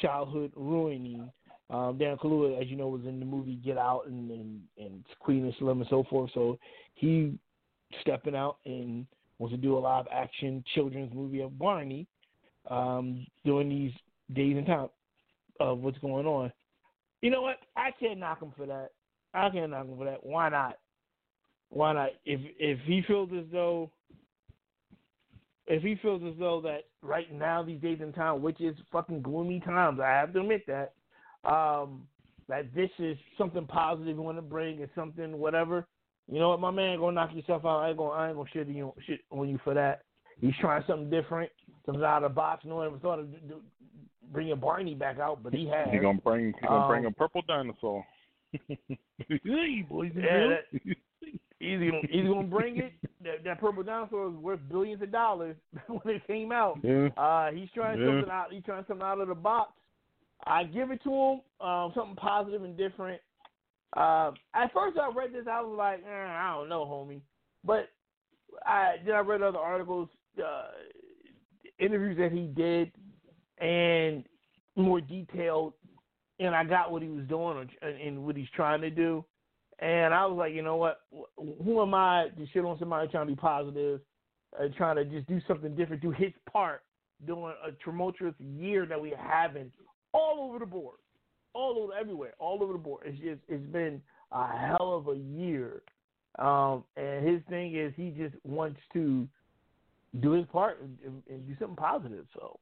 childhood 0.01 0.51
ruining. 0.55 1.31
Um, 1.69 1.97
Dan 1.97 2.15
Kaluuya, 2.17 2.61
as 2.61 2.67
you 2.67 2.77
know, 2.77 2.87
was 2.87 3.05
in 3.05 3.19
the 3.19 3.25
movie 3.25 3.55
Get 3.55 3.77
Out 3.77 4.03
and 4.07 4.31
and, 4.31 4.61
and 4.77 5.03
Queen 5.19 5.43
and 5.43 5.53
Slim 5.59 5.81
and 5.81 5.89
so 5.89 6.05
forth. 6.09 6.31
So 6.33 6.57
he 6.93 7.37
stepping 8.01 8.35
out 8.35 8.57
and 8.65 9.05
wants 9.39 9.55
to 9.55 9.61
do 9.61 9.77
a 9.77 9.79
live 9.79 10.05
action 10.11 10.63
children's 10.73 11.13
movie 11.13 11.41
of 11.41 11.57
Barney 11.59 12.07
um, 12.69 13.25
during 13.45 13.69
these 13.69 13.91
days 14.33 14.57
and 14.57 14.65
time 14.65 14.89
of 15.59 15.79
what's 15.79 15.97
going 15.99 16.25
on. 16.25 16.51
You 17.21 17.31
know 17.31 17.41
what? 17.41 17.57
I 17.75 17.91
can't 17.99 18.19
knock 18.19 18.41
him 18.41 18.53
for 18.55 18.65
that. 18.65 18.89
I 19.33 19.49
can't 19.49 19.71
knock 19.71 19.87
him 19.87 19.97
for 19.97 20.05
that. 20.05 20.25
Why 20.25 20.49
not? 20.49 20.77
Why 21.69 21.93
not? 21.93 22.09
If 22.25 22.39
if 22.59 22.79
he 22.85 23.01
feels 23.07 23.29
as 23.37 23.45
though 23.51 23.91
if 25.67 25.83
he 25.83 25.95
feels 26.01 26.21
as 26.23 26.33
though 26.39 26.61
that 26.61 26.85
right 27.01 27.31
now 27.33 27.61
these 27.61 27.81
days 27.81 27.99
in 28.01 28.13
time, 28.13 28.41
which 28.41 28.61
is 28.61 28.75
fucking 28.91 29.21
gloomy 29.21 29.59
times, 29.59 29.99
I 29.99 30.07
have 30.11 30.31
to 30.33 30.39
admit 30.39 30.63
that, 30.67 30.93
um, 31.43 32.07
that 32.47 32.73
this 32.73 32.89
is 32.99 33.17
something 33.37 33.65
positive 33.65 34.15
you 34.15 34.21
want 34.21 34.37
to 34.37 34.41
bring 34.41 34.79
and 34.81 34.89
something 34.95 35.37
whatever. 35.37 35.85
You 36.31 36.39
know 36.39 36.49
what, 36.49 36.61
my 36.61 36.71
man, 36.71 36.99
go 36.99 37.09
knock 37.09 37.31
yourself 37.33 37.65
out. 37.65 37.79
I 37.79 37.89
ain't 37.89 37.97
gonna 37.97 38.11
I 38.11 38.27
ain't 38.29 38.37
gonna 38.37 38.49
shit 38.51 38.67
you 38.67 38.93
shit 39.05 39.19
on 39.29 39.49
you 39.49 39.59
for 39.63 39.73
that. 39.73 40.03
He's 40.39 40.55
trying 40.61 40.83
something 40.87 41.09
different, 41.09 41.51
something 41.85 42.03
out 42.03 42.23
of 42.23 42.31
the 42.31 42.35
box. 42.35 42.63
No 42.63 42.75
one 42.75 42.87
ever 42.87 42.99
thought 42.99 43.19
of 43.19 43.31
do, 43.49 43.61
bringing 44.31 44.57
Barney 44.59 44.93
back 44.93 45.19
out, 45.19 45.41
but 45.43 45.53
he 45.53 45.67
has. 45.67 45.89
He 45.91 45.97
gonna 45.99 46.19
bring 46.19 46.53
he 46.61 46.67
gonna 46.67 46.87
bring 46.87 47.05
Um, 47.05 47.11
a 47.11 47.15
purple 47.15 47.41
dinosaur. 47.47 48.05
hey 48.69 49.85
boys 49.89 50.11
and 50.15 50.23
Yeah, 50.23 50.29
girls. 50.31 50.59
that- 50.73 50.97
He's 51.59 51.79
gonna, 51.79 52.01
he's 52.09 52.27
gonna 52.27 52.47
bring 52.47 52.77
it. 52.77 52.93
That, 53.23 53.43
that 53.43 53.59
purple 53.59 53.81
dinosaur 53.83 54.29
was 54.29 54.37
worth 54.37 54.59
billions 54.69 55.01
of 55.01 55.11
dollars 55.11 55.55
when 55.87 56.15
it 56.15 56.27
came 56.27 56.51
out. 56.51 56.77
Yeah. 56.83 57.07
Uh, 57.17 57.51
he's 57.51 57.69
trying 57.73 57.99
Yeah. 57.99 58.07
something 58.07 58.29
out. 58.31 58.47
He's 58.51 58.63
trying 58.63 58.85
something 58.87 59.05
out 59.05 59.19
of 59.19 59.27
the 59.27 59.35
box. 59.35 59.73
I 60.45 60.63
give 60.65 60.91
it 60.91 61.01
to 61.03 61.09
him. 61.09 61.41
Um, 61.67 61.91
something 61.95 62.15
positive 62.15 62.63
and 62.63 62.77
different. 62.77 63.19
Uh, 63.95 64.31
at 64.53 64.71
first, 64.73 64.97
I 64.99 65.09
read 65.15 65.33
this. 65.33 65.45
I 65.49 65.61
was 65.61 65.75
like, 65.75 66.03
eh, 66.07 66.27
I 66.27 66.53
don't 66.53 66.69
know, 66.69 66.85
homie. 66.85 67.21
But 67.63 67.89
I 68.65 68.97
then 69.05 69.15
I 69.15 69.19
read 69.19 69.41
other 69.41 69.57
articles, 69.57 70.09
uh, 70.37 70.67
interviews 71.79 72.17
that 72.17 72.31
he 72.31 72.47
did, 72.47 72.91
and 73.57 74.23
more 74.75 75.01
detailed. 75.01 75.73
And 76.39 76.53
I 76.53 76.63
got 76.63 76.91
what 76.91 77.01
he 77.01 77.07
was 77.09 77.25
doing 77.25 77.67
and, 77.81 77.95
and 77.99 78.23
what 78.23 78.35
he's 78.37 78.49
trying 78.55 78.81
to 78.81 78.91
do. 78.91 79.25
And 79.79 80.13
I 80.13 80.25
was 80.25 80.37
like, 80.37 80.53
you 80.53 80.63
know 80.63 80.75
what? 80.75 81.01
Who 81.37 81.81
am 81.81 81.93
I 81.93 82.29
to 82.37 82.47
shit 82.51 82.65
on 82.65 82.79
somebody 82.79 83.07
trying 83.09 83.27
to 83.27 83.31
be 83.31 83.39
positive, 83.39 84.01
uh, 84.59 84.65
trying 84.75 84.95
to 84.95 85.05
just 85.05 85.27
do 85.27 85.39
something 85.47 85.75
different, 85.75 86.01
do 86.01 86.11
his 86.11 86.31
part, 86.51 86.81
doing 87.25 87.53
a 87.65 87.71
tumultuous 87.83 88.33
year 88.39 88.85
that 88.87 88.99
we 88.99 89.13
haven't 89.17 89.71
all 90.13 90.47
over 90.49 90.59
the 90.59 90.65
board, 90.65 90.97
all 91.53 91.77
over 91.77 91.93
everywhere, 91.93 92.33
all 92.39 92.61
over 92.63 92.73
the 92.73 92.79
board. 92.79 93.03
It's 93.05 93.19
just 93.19 93.41
it's 93.47 93.71
been 93.71 94.01
a 94.31 94.47
hell 94.57 94.93
of 94.93 95.07
a 95.09 95.17
year. 95.17 95.83
Um, 96.39 96.83
and 96.95 97.27
his 97.27 97.41
thing 97.49 97.75
is 97.75 97.93
he 97.95 98.11
just 98.11 98.35
wants 98.43 98.79
to 98.93 99.27
do 100.21 100.31
his 100.31 100.45
part 100.47 100.81
and, 100.81 101.23
and, 101.29 101.47
do 101.47 101.55
something 101.59 101.75
positive. 101.75 102.25
So, 102.33 102.59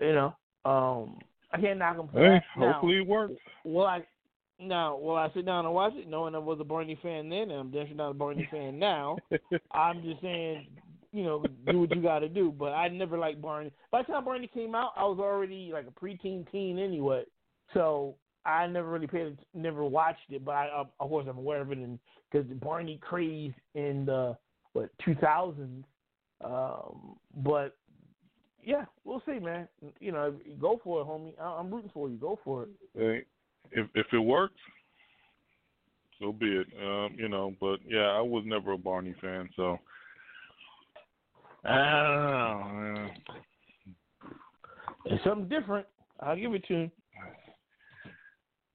you 0.00 0.14
know, 0.14 0.34
um, 0.64 1.18
I 1.52 1.60
can't 1.60 1.78
knock 1.78 1.98
him 1.98 2.08
for 2.08 2.18
Hey, 2.18 2.28
that. 2.28 2.60
Now, 2.60 2.72
hopefully 2.72 2.98
it 2.98 3.06
works. 3.06 3.34
Will 3.64 3.86
I 3.86 4.04
now? 4.62 4.96
Will 4.96 5.16
I 5.16 5.30
sit 5.34 5.46
down 5.46 5.64
and 5.64 5.74
watch 5.74 5.92
it, 5.96 6.08
knowing 6.08 6.34
I 6.34 6.38
was 6.38 6.58
a 6.60 6.64
Barney 6.64 6.98
fan 7.02 7.28
then, 7.28 7.50
and 7.50 7.52
I'm 7.52 7.70
definitely 7.70 7.96
not 7.96 8.10
a 8.10 8.14
Barney 8.14 8.48
fan 8.50 8.78
now? 8.78 9.16
I'm 9.72 10.02
just 10.02 10.20
saying, 10.20 10.66
you 11.12 11.24
know, 11.24 11.44
do 11.70 11.80
what 11.80 11.94
you 11.94 12.02
got 12.02 12.20
to 12.20 12.28
do. 12.28 12.52
But 12.56 12.72
I 12.72 12.88
never 12.88 13.18
liked 13.18 13.40
Barney. 13.42 13.72
By 13.90 14.02
the 14.02 14.12
time 14.12 14.24
Barney 14.24 14.46
came 14.52 14.74
out, 14.74 14.92
I 14.96 15.04
was 15.04 15.18
already 15.18 15.70
like 15.72 15.86
a 15.86 16.04
preteen 16.04 16.50
teen 16.50 16.78
anyway, 16.78 17.24
so 17.74 18.14
I 18.46 18.66
never 18.66 18.88
really 18.88 19.06
paid, 19.06 19.36
never 19.54 19.84
watched 19.84 20.30
it. 20.30 20.44
But 20.44 20.52
I, 20.52 20.68
of 20.68 20.88
of 20.98 21.08
course, 21.08 21.26
I'm 21.28 21.38
aware 21.38 21.60
of 21.60 21.72
it, 21.72 21.78
and 21.78 21.98
because 22.30 22.46
Barney 22.58 22.98
craze 23.02 23.52
in 23.74 24.04
the 24.06 24.36
what 24.72 24.90
2000s. 25.06 25.84
Um, 26.42 27.16
but 27.44 27.76
yeah, 28.64 28.84
we'll 29.04 29.22
see, 29.26 29.38
man. 29.38 29.68
You 30.00 30.12
know, 30.12 30.34
go 30.60 30.80
for 30.82 31.00
it, 31.00 31.06
homie. 31.06 31.38
I- 31.40 31.58
I'm 31.58 31.70
rooting 31.72 31.90
for 31.92 32.08
you. 32.08 32.16
Go 32.16 32.38
for 32.44 32.64
it. 32.64 32.68
Hey, 32.96 33.24
if 33.72 33.86
if 33.94 34.06
it 34.12 34.18
works, 34.18 34.60
so 36.20 36.32
be 36.32 36.46
it. 36.46 36.66
Um, 36.82 37.14
you 37.18 37.28
know, 37.28 37.54
but 37.60 37.80
yeah, 37.86 38.08
I 38.08 38.20
was 38.20 38.44
never 38.46 38.72
a 38.72 38.78
Barney 38.78 39.14
fan, 39.20 39.48
so 39.56 39.78
I 41.64 41.74
don't 42.02 42.94
know. 42.94 42.94
man. 42.94 43.10
It's 45.06 45.24
something 45.24 45.48
different. 45.48 45.86
I'll 46.20 46.36
give 46.36 46.52
it 46.54 46.64
to 46.68 46.74
him. 46.74 46.92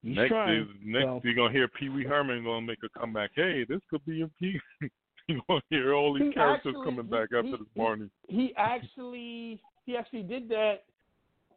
He's 0.02 0.16
next 0.16 0.30
trying. 0.30 0.62
is 0.62 0.68
next 0.84 1.06
so. 1.06 1.22
you're 1.24 1.34
gonna 1.36 1.52
hear 1.52 1.68
Pee 1.68 1.90
Wee 1.90 2.04
Herman 2.04 2.44
gonna 2.44 2.66
make 2.66 2.80
a 2.84 3.00
comeback. 3.00 3.32
Hey, 3.36 3.66
this 3.68 3.80
could 3.90 4.06
be 4.06 4.22
a 4.22 4.28
Pee. 4.40 4.60
you're 5.28 5.42
gonna 5.48 5.62
hear 5.70 5.94
all 5.94 6.14
these 6.14 6.28
He 6.28 6.34
characters 6.34 6.74
actually- 6.78 6.86
coming 6.86 7.06
he- 7.06 7.12
back 7.12 7.30
after 7.36 7.44
he- 7.44 7.52
this 7.52 7.68
Barney. 7.76 8.10
he 8.28 8.54
actually 8.58 9.62
he 9.86 9.96
actually 9.98 10.24
did 10.24 10.48
that 10.50 10.84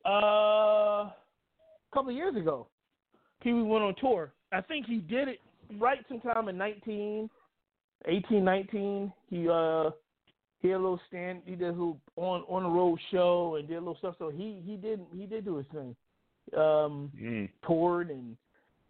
uh, 0.07 0.11
a 1.11 1.14
couple 1.93 2.11
of 2.11 2.16
years 2.16 2.37
ago. 2.37 2.68
Pee 3.43 3.53
Wee 3.53 3.62
went 3.62 3.84
on 3.84 3.95
tour. 4.01 4.32
I 4.53 4.61
think 4.61 4.86
he 4.86 4.97
did 4.97 5.28
it 5.28 5.41
right 5.78 5.99
sometime 6.09 6.49
in 6.49 6.57
19, 6.59 7.28
18, 8.07 8.45
19. 8.45 9.12
He 9.30 9.49
uh 9.49 9.91
he 10.61 10.68
had 10.68 10.76
a 10.76 10.82
little 10.82 11.01
stand. 11.07 11.43
He 11.45 11.53
did 11.55 11.68
a 11.68 11.72
little 11.72 12.01
on 12.16 12.43
on 12.49 12.64
the 12.64 12.68
road 12.68 12.99
show 13.11 13.57
and 13.57 13.68
did 13.68 13.76
a 13.76 13.80
little 13.80 13.97
stuff. 13.99 14.16
So 14.18 14.30
he 14.30 14.62
he 14.64 14.76
did 14.76 15.01
he 15.14 15.26
did 15.26 15.45
do 15.45 15.57
his 15.57 15.66
thing. 15.72 15.95
Um, 16.57 17.12
Mm. 17.20 17.51
toured 17.66 18.11
and 18.11 18.34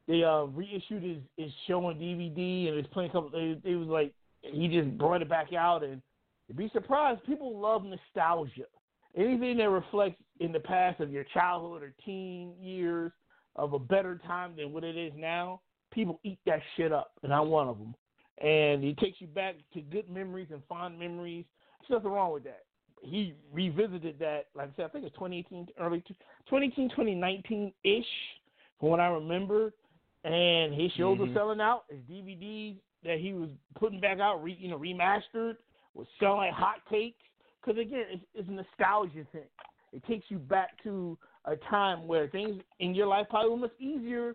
they 0.07 0.23
uh 0.23 0.45
reissued 0.45 1.03
his 1.03 1.19
his 1.37 1.53
show 1.67 1.85
on 1.87 1.97
DVD 1.97 2.69
and 2.69 2.79
it's 2.79 2.89
playing 2.93 3.11
a 3.11 3.13
couple. 3.13 3.31
It, 3.35 3.61
it 3.65 3.77
was 3.77 3.89
like 3.89 4.13
he 4.43 4.69
just 4.69 4.97
brought 4.97 5.23
it 5.23 5.29
back 5.29 5.53
out 5.53 5.83
and 5.83 6.01
you'd 6.47 6.57
be 6.57 6.71
surprised. 6.73 7.25
People 7.25 7.59
love 7.59 7.85
nostalgia. 7.85 8.65
Anything 9.17 9.57
that 9.57 9.69
reflects 9.69 10.23
in 10.39 10.53
the 10.53 10.61
past 10.61 11.01
of 11.01 11.11
your 11.11 11.25
childhood 11.35 11.83
or 11.83 11.93
teen 12.05 12.53
years 12.63 13.11
of 13.59 13.73
a 13.75 13.79
better 13.79 14.21
time 14.27 14.55
than 14.57 14.73
what 14.73 14.85
it 14.85 14.97
is 14.97 15.13
now, 15.17 15.61
people 15.93 16.21
eat 16.23 16.39
that 16.47 16.61
shit 16.77 16.93
up, 16.93 17.13
and 17.23 17.35
I'm 17.35 17.49
one 17.49 17.69
of 17.69 17.77
them. 17.79 17.95
And 18.41 18.85
it 18.85 18.97
takes 18.99 19.21
you 19.21 19.27
back 19.27 19.57
to 19.75 19.81
good 19.81 20.09
memories 20.09 20.49
and 20.53 20.63
fond 20.69 20.99
memories. 20.99 21.45
There's 21.81 21.99
nothing 21.99 22.13
wrong 22.13 22.33
with 22.33 22.45
that. 22.45 22.63
He 23.03 23.35
revisited 23.53 24.19
that, 24.21 24.47
like 24.55 24.69
I 24.69 24.77
said, 24.77 24.85
I 24.87 24.89
think 24.89 25.05
it's 25.05 25.15
2018, 25.15 25.69
early 25.81 26.01
2018, 26.49 26.91
2019 26.91 27.73
ish, 27.85 28.05
from 28.79 28.91
what 28.91 29.01
I 29.01 29.09
remember. 29.09 29.73
And 30.25 30.73
his 30.73 30.93
shows 30.93 31.19
Mhm. 31.19 31.29
were 31.29 31.35
selling 31.35 31.61
out. 31.61 31.85
His 31.89 32.01
DVDs 32.03 32.81
that 33.05 33.19
he 33.19 33.33
was 33.33 33.51
putting 33.77 34.01
back 34.01 34.19
out, 34.19 34.43
re, 34.43 34.53
you 34.53 34.69
know, 34.69 34.79
remastered, 34.79 35.57
was 35.95 36.07
selling 36.19 36.39
like 36.39 36.55
hotcakes. 36.55 37.15
Because 37.61 37.79
again, 37.79 38.07
it's, 38.09 38.25
it's 38.35 38.49
a 38.49 38.53
nostalgia 38.53 39.25
thing. 39.33 39.49
It 39.93 40.05
takes 40.05 40.31
you 40.31 40.39
back 40.39 40.81
to 40.83 41.17
a 41.45 41.57
time 41.71 42.07
where 42.07 42.29
things 42.29 42.61
in 42.81 42.95
your 42.95 43.07
life 43.07 43.27
probably 43.31 43.51
were 43.51 43.57
much 43.57 43.81
easier. 43.81 44.35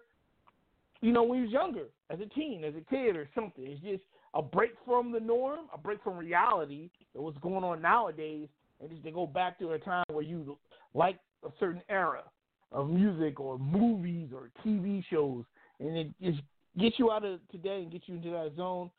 You 1.02 1.12
know, 1.12 1.24
when 1.24 1.40
you 1.40 1.46
was 1.46 1.54
younger, 1.54 1.86
as 2.10 2.20
a 2.20 2.26
teen, 2.28 2.64
as 2.64 2.74
a 2.76 2.90
kid, 2.90 3.16
or 3.16 3.28
something. 3.36 3.66
It's 3.66 3.82
just 3.82 4.04
a 4.34 4.42
break 4.42 4.72
from 4.86 5.12
the 5.12 5.20
norm, 5.20 5.62
a 5.74 5.78
break 5.78 6.04
from 6.04 6.18
reality, 6.18 6.90
of 7.16 7.24
what's 7.24 7.38
going 7.40 7.64
on 7.64 7.82
nowadays, 7.82 8.48
and 8.80 8.90
just 8.90 9.04
to 9.04 9.12
go 9.12 9.28
back 9.28 9.60
to 9.60 9.72
a 9.72 9.80
time 9.80 10.06
where 10.10 10.24
you 10.24 10.58
like 10.94 11.20
a 11.46 11.50
certain 11.60 11.82
era 11.90 12.24
of 12.72 12.90
music 12.90 13.40
or 13.40 13.60
movies 13.60 14.30
or 14.34 14.50
TV 14.66 15.04
shows, 15.10 15.44
and 15.80 15.98
it 15.98 16.08
just 16.22 16.40
gets 16.80 16.98
you 16.98 17.12
out 17.12 17.24
of 17.24 17.40
today 17.52 17.82
and 17.84 17.92
gets 17.92 18.06
you 18.08 18.16
into 18.16 18.32
that 18.32 18.54
zone. 18.56 18.90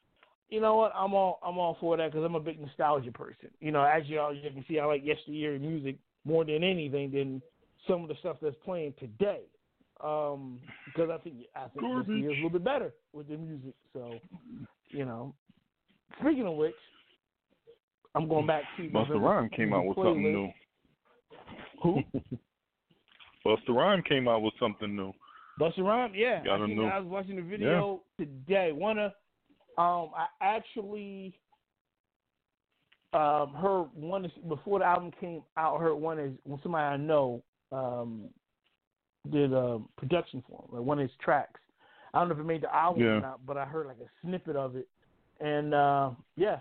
You 0.49 0.61
know 0.61 0.77
what? 0.77 0.93
I'm 0.95 1.15
all 1.15 1.41
I'm 1.45 1.59
all 1.59 1.77
for 1.81 1.97
that 1.97 2.13
because 2.13 2.25
I'm 2.25 2.35
a 2.35 2.41
big 2.41 2.61
nostalgia 2.61 3.11
person. 3.11 3.49
You 3.61 3.73
know, 3.73 3.83
as 3.83 4.03
you 4.07 4.21
all 4.21 4.35
you 4.35 4.49
can 4.51 4.65
see, 4.69 4.79
I 4.79 4.85
like 4.85 5.05
yesteryear 5.05 5.59
music 5.59 5.97
more 6.25 6.45
than 6.45 6.63
anything 6.63 7.11
than 7.11 7.43
some 7.89 8.03
of 8.03 8.09
the 8.09 8.15
stuff 8.21 8.37
that's 8.41 8.57
playing 8.65 8.95
today. 8.99 9.41
Um, 10.03 10.61
because 10.87 11.11
I 11.11 11.19
think 11.19 11.37
I 11.55 11.69
think 11.69 11.81
Garbage. 11.81 12.07
this 12.09 12.17
year 12.17 12.31
is 12.33 12.39
a 12.39 12.43
little 12.43 12.51
bit 12.51 12.65
better 12.65 12.93
with 13.13 13.29
the 13.29 13.37
music. 13.37 13.75
So, 13.93 14.19
you 14.89 15.05
know. 15.05 15.35
Speaking 16.21 16.47
of 16.47 16.55
which, 16.55 16.75
I'm 18.15 18.29
going 18.29 18.47
back 18.47 18.63
to 18.77 18.83
Busta 18.85 19.21
Rhyme 19.21 19.49
came 19.51 19.73
out 19.73 19.85
with 19.85 19.97
something 19.97 20.23
new. 20.23 20.51
Who? 21.83 22.03
Busta 23.47 23.69
Rhyme 23.69 24.03
came 24.03 24.29
out 24.29 24.43
with 24.43 24.55
something 24.61 24.95
new. 24.95 25.13
Busta 25.61 25.79
Rhymes, 25.79 26.15
yeah. 26.17 26.43
Got 26.45 26.61
I, 26.61 26.65
a 26.65 26.67
new- 26.69 26.87
I 26.87 26.99
was 26.99 27.09
watching 27.09 27.37
the 27.37 27.43
video 27.43 28.03
today. 28.19 28.73
One 28.73 28.99
of, 28.99 29.13
um, 29.79 30.11
I 30.17 30.27
actually 30.41 31.39
um 33.13 33.55
heard 33.55 33.87
one 33.95 34.31
before 34.49 34.81
the 34.81 34.85
album 34.85 35.13
came 35.21 35.43
out. 35.57 35.81
Heard 35.81 35.95
one 35.95 36.19
is 36.19 36.33
when 36.45 36.61
somebody 36.63 36.85
I 36.85 36.97
know 36.97 37.43
um 37.75 38.29
did 39.31 39.53
a 39.53 39.81
production 39.97 40.43
for 40.49 40.65
him, 40.65 40.77
like 40.77 40.83
one 40.87 40.99
of 40.99 41.03
his 41.09 41.17
tracks. 41.23 41.61
I 42.13 42.19
don't 42.21 42.29
know 42.29 42.35
if 42.35 42.41
it 42.41 42.45
made 42.45 42.63
the 42.63 42.75
album 42.75 43.03
Yeah. 43.03 43.09
or 43.09 43.21
not, 43.21 43.47
but 43.47 43.57
I 43.57 43.65
heard 43.65 43.87
like 43.87 43.97
a 43.99 44.09
snippet 44.27 44.55
of 44.57 44.77
it, 44.77 44.87
and 45.41 45.75
uh 45.75 46.11
yeah, 46.37 46.59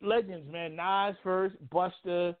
legends, 0.00 0.50
man. 0.50 0.76
Nas 0.76 1.16
first, 1.22 1.56
Busta, 1.70 2.34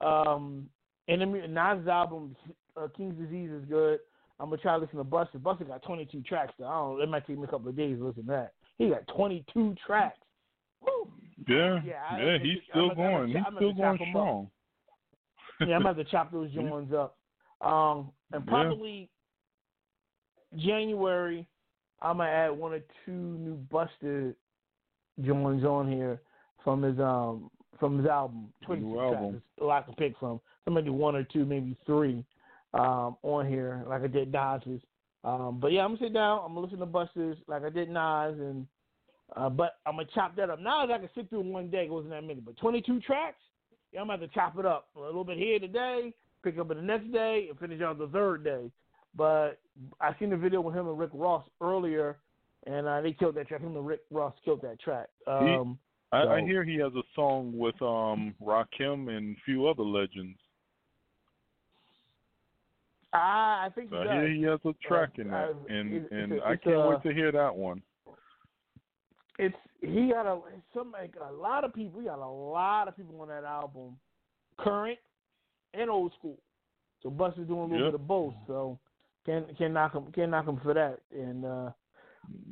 um, 0.00 0.68
and 1.08 1.20
then 1.20 1.32
Nas' 1.54 1.86
album 1.88 2.34
uh, 2.76 2.88
King's 2.96 3.18
Disease 3.18 3.50
is 3.50 3.64
good. 3.68 3.98
I'm 4.38 4.48
gonna 4.48 4.62
try 4.62 4.74
to 4.76 4.78
listen 4.82 4.96
to 4.98 5.04
Busta. 5.04 5.36
Busta 5.36 5.66
got 5.66 5.82
22 5.82 6.22
tracks. 6.22 6.54
Though. 6.58 6.66
I 6.66 6.72
don't. 6.72 7.00
It 7.02 7.08
might 7.10 7.26
take 7.26 7.36
me 7.38 7.44
a 7.44 7.46
couple 7.48 7.68
of 7.68 7.76
days 7.76 7.98
to 7.98 8.06
listen 8.06 8.22
to 8.24 8.28
that. 8.30 8.52
He 8.78 8.88
got 8.88 9.06
22 9.14 9.74
tracks. 9.86 10.18
Woo. 10.80 11.12
Yeah, 11.46 11.80
Yeah, 11.84 12.02
I- 12.10 12.20
yeah, 12.22 12.32
I- 12.34 12.38
he's 12.38 12.58
I'm 12.58 12.70
still 12.70 12.94
going. 12.94 13.28
He's 13.28 13.36
still 13.56 13.72
going 13.74 13.98
chop 13.98 14.06
him 14.06 14.08
up. 14.08 14.08
strong. 14.12 14.50
yeah, 15.68 15.74
I'm 15.76 15.82
about 15.82 15.96
to 15.96 16.04
chop 16.10 16.32
those 16.32 16.50
joints 16.52 16.92
up. 16.94 17.16
Um, 17.60 18.12
and 18.32 18.44
Yeah. 18.44 18.50
probably 18.50 19.10
January, 20.56 21.46
I'm 22.00 22.16
gonna 22.18 22.30
add 22.30 22.50
one 22.50 22.72
or 22.72 22.80
two 23.04 23.12
new 23.12 23.56
Busta 23.70 24.34
joints 25.22 25.64
on 25.64 25.90
here 25.90 26.20
from 26.64 26.82
his 26.82 26.98
um 26.98 27.50
from 27.78 27.98
his 27.98 28.06
album. 28.06 28.52
Twenty 28.62 28.98
album. 28.98 29.32
tracks. 29.32 29.44
A 29.60 29.64
lot 29.64 29.86
to 29.88 29.94
pick 29.96 30.16
from. 30.18 30.40
So 30.64 30.70
maybe 30.70 30.90
one 30.90 31.16
or 31.16 31.24
two, 31.24 31.44
maybe 31.44 31.76
three, 31.86 32.24
um, 32.74 33.16
on 33.22 33.46
here 33.46 33.84
like 33.86 34.02
I 34.02 34.06
did 34.06 34.32
Nas's. 34.32 34.80
Um, 35.24 35.60
but 35.60 35.72
yeah, 35.72 35.84
I'm 35.84 35.94
gonna 35.94 36.06
sit 36.06 36.14
down. 36.14 36.40
I'm 36.44 36.54
gonna 36.54 36.60
listen 36.60 36.78
to 36.78 36.86
Busta's 36.86 37.38
like 37.46 37.62
I 37.62 37.70
did 37.70 37.88
Nas, 37.90 38.38
and 38.38 38.66
uh, 39.36 39.50
but 39.50 39.76
I'm 39.86 39.96
gonna 39.96 40.08
chop 40.14 40.34
that 40.36 40.50
up. 40.50 40.58
Nas 40.58 40.90
I 40.90 40.98
can 40.98 41.10
sit 41.14 41.28
through 41.28 41.40
one 41.42 41.70
day. 41.70 41.84
It 41.84 41.90
wasn't 41.90 42.10
that 42.12 42.24
many, 42.24 42.40
but 42.40 42.56
22 42.56 43.00
tracks. 43.00 43.42
Yeah, 43.92 44.00
I'm 44.00 44.06
gonna 44.06 44.20
have 44.20 44.28
to 44.28 44.34
chop 44.34 44.58
it 44.58 44.66
up 44.66 44.88
a 44.96 45.00
little 45.00 45.24
bit 45.24 45.36
here 45.36 45.58
today, 45.58 46.14
pick 46.42 46.58
up 46.58 46.70
it 46.70 46.74
the 46.76 46.82
next 46.82 47.12
day, 47.12 47.46
and 47.50 47.58
finish 47.58 47.80
out 47.82 47.98
the 47.98 48.08
third 48.08 48.44
day. 48.44 48.70
But 49.16 49.58
I 50.00 50.14
seen 50.18 50.30
the 50.30 50.36
video 50.36 50.60
with 50.60 50.74
him 50.74 50.86
and 50.88 50.98
Rick 50.98 51.10
Ross 51.14 51.44
earlier, 51.60 52.16
and 52.66 52.86
uh, 52.86 53.00
they 53.00 53.12
killed 53.12 53.34
that 53.36 53.48
track. 53.48 53.60
Him 53.60 53.76
and 53.76 53.86
Rick 53.86 54.00
Ross 54.10 54.34
killed 54.44 54.62
that 54.62 54.80
track. 54.80 55.08
Um, 55.26 55.78
I, 56.12 56.22
I 56.22 56.40
so- 56.40 56.46
hear 56.46 56.62
he 56.64 56.76
has 56.78 56.92
a 56.94 57.02
song 57.14 57.56
with 57.56 57.80
um 57.82 58.34
Rakim 58.42 59.08
and 59.16 59.36
a 59.36 59.40
few 59.44 59.66
other 59.66 59.82
legends. 59.82 60.38
I, 63.12 63.66
I 63.66 63.68
think 63.74 63.90
he 63.90 63.96
So 63.96 64.02
I 64.02 64.14
hear 64.14 64.28
he 64.28 64.42
has 64.42 64.60
a 64.64 64.72
track 64.86 65.18
in 65.18 65.32
uh, 65.32 65.48
that, 65.68 65.74
and 65.74 65.92
it- 65.94 66.10
and 66.12 66.32
it's 66.32 66.42
I 66.44 66.52
it's 66.52 66.64
can't 66.64 66.76
a- 66.76 66.88
wait 66.88 67.02
to 67.02 67.12
hear 67.12 67.32
that 67.32 67.54
one. 67.54 67.82
it's 69.38 69.56
he 69.80 70.10
got 70.12 70.26
a 70.26 70.38
some 70.74 70.92
like 70.92 71.14
a 71.28 71.32
lot 71.32 71.64
of 71.64 71.74
people. 71.74 72.00
He 72.00 72.06
got 72.06 72.18
a 72.18 72.28
lot 72.30 72.86
of 72.86 72.96
people 72.96 73.20
on 73.20 73.28
that 73.28 73.44
album, 73.44 73.96
current 74.58 74.98
and 75.74 75.90
old 75.90 76.12
school. 76.18 76.38
So 77.02 77.10
Busta's 77.10 77.46
doing 77.48 77.60
a 77.60 77.62
little 77.64 77.78
Yep. 77.78 77.86
bit 77.86 77.94
of 77.94 78.08
both. 78.08 78.34
So 78.46 78.78
can 79.26 79.46
can 79.56 79.72
knock 79.72 79.94
him 79.94 80.10
can 80.12 80.30
knock 80.30 80.46
him 80.46 80.60
for 80.62 80.74
that. 80.74 81.00
And 81.12 81.44
uh, 81.44 81.70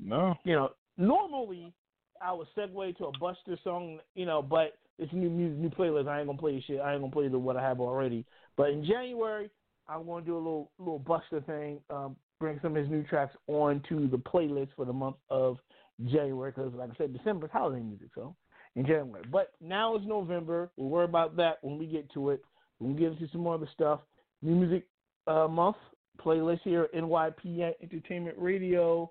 No, 0.03 0.35
you 0.45 0.55
know, 0.55 0.71
normally 0.97 1.73
I 2.21 2.33
would 2.33 2.49
segue 2.57 2.97
to 2.99 3.07
a 3.07 3.13
Busta 3.13 3.63
song, 3.63 4.01
you 4.15 4.27
know, 4.27 4.43
but 4.43 4.79
it's 4.99 5.13
new 5.13 5.31
music, 5.31 5.59
new 5.59 5.71
playlist. 5.71 6.09
I 6.09 6.19
ain't 6.19 6.27
gonna 6.27 6.39
play 6.39 6.63
shit. 6.67 6.81
I 6.81 6.93
ain't 6.93 7.03
gonna 7.03 7.13
play 7.13 7.29
the 7.29 7.39
what 7.39 7.57
I 7.57 7.63
have 7.63 7.81
already. 7.81 8.25
But 8.57 8.71
in 8.71 8.85
January, 8.85 9.51
I'm 9.89 10.07
gonna 10.07 10.25
do 10.25 10.35
a 10.35 10.39
little 10.39 10.71
little 10.79 10.99
Buster 10.99 11.41
thing. 11.43 11.81
Um, 11.91 12.17
bring 12.41 12.59
some 12.63 12.77
of 12.77 12.83
his 12.83 12.91
new 12.91 13.03
tracks 13.05 13.37
onto 13.47 14.09
the 14.09 14.19
playlist 14.19 14.69
for 14.77 14.85
the 14.85 14.93
month 14.93 15.17
of 15.31 15.59
January 16.07 16.53
because, 16.53 16.73
like 16.75 16.91
I 16.91 16.95
said, 16.97 17.17
December 17.17 17.47
is 17.47 17.53
holiday 17.53 17.83
music. 17.83 18.09
So 18.15 18.35
in 18.77 18.87
January, 18.87 19.25
but 19.31 19.53
now 19.61 19.95
it's 19.97 20.07
November. 20.07 20.71
We'll 20.77 20.89
worry 20.89 21.05
about 21.05 21.37
that 21.37 21.59
when 21.63 21.79
we 21.79 21.87
get 21.87 22.11
to 22.15 22.31
it. 22.31 22.45
We'll 22.81 22.95
get 22.95 23.13
into 23.13 23.29
some 23.33 23.43
more 23.43 23.55
other 23.55 23.69
stuff. 23.73 24.01
New 24.43 24.55
music 24.55 24.87
uh, 25.27 25.49
month 25.49 25.77
playlist 26.25 26.61
here, 26.63 26.85
at 26.85 26.95
NYPN 26.95 27.73
Entertainment 27.83 28.37
Radio. 28.39 29.11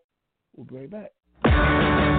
We'll 0.56 0.66
be 0.66 0.76
right 0.76 1.12
back. 1.44 2.17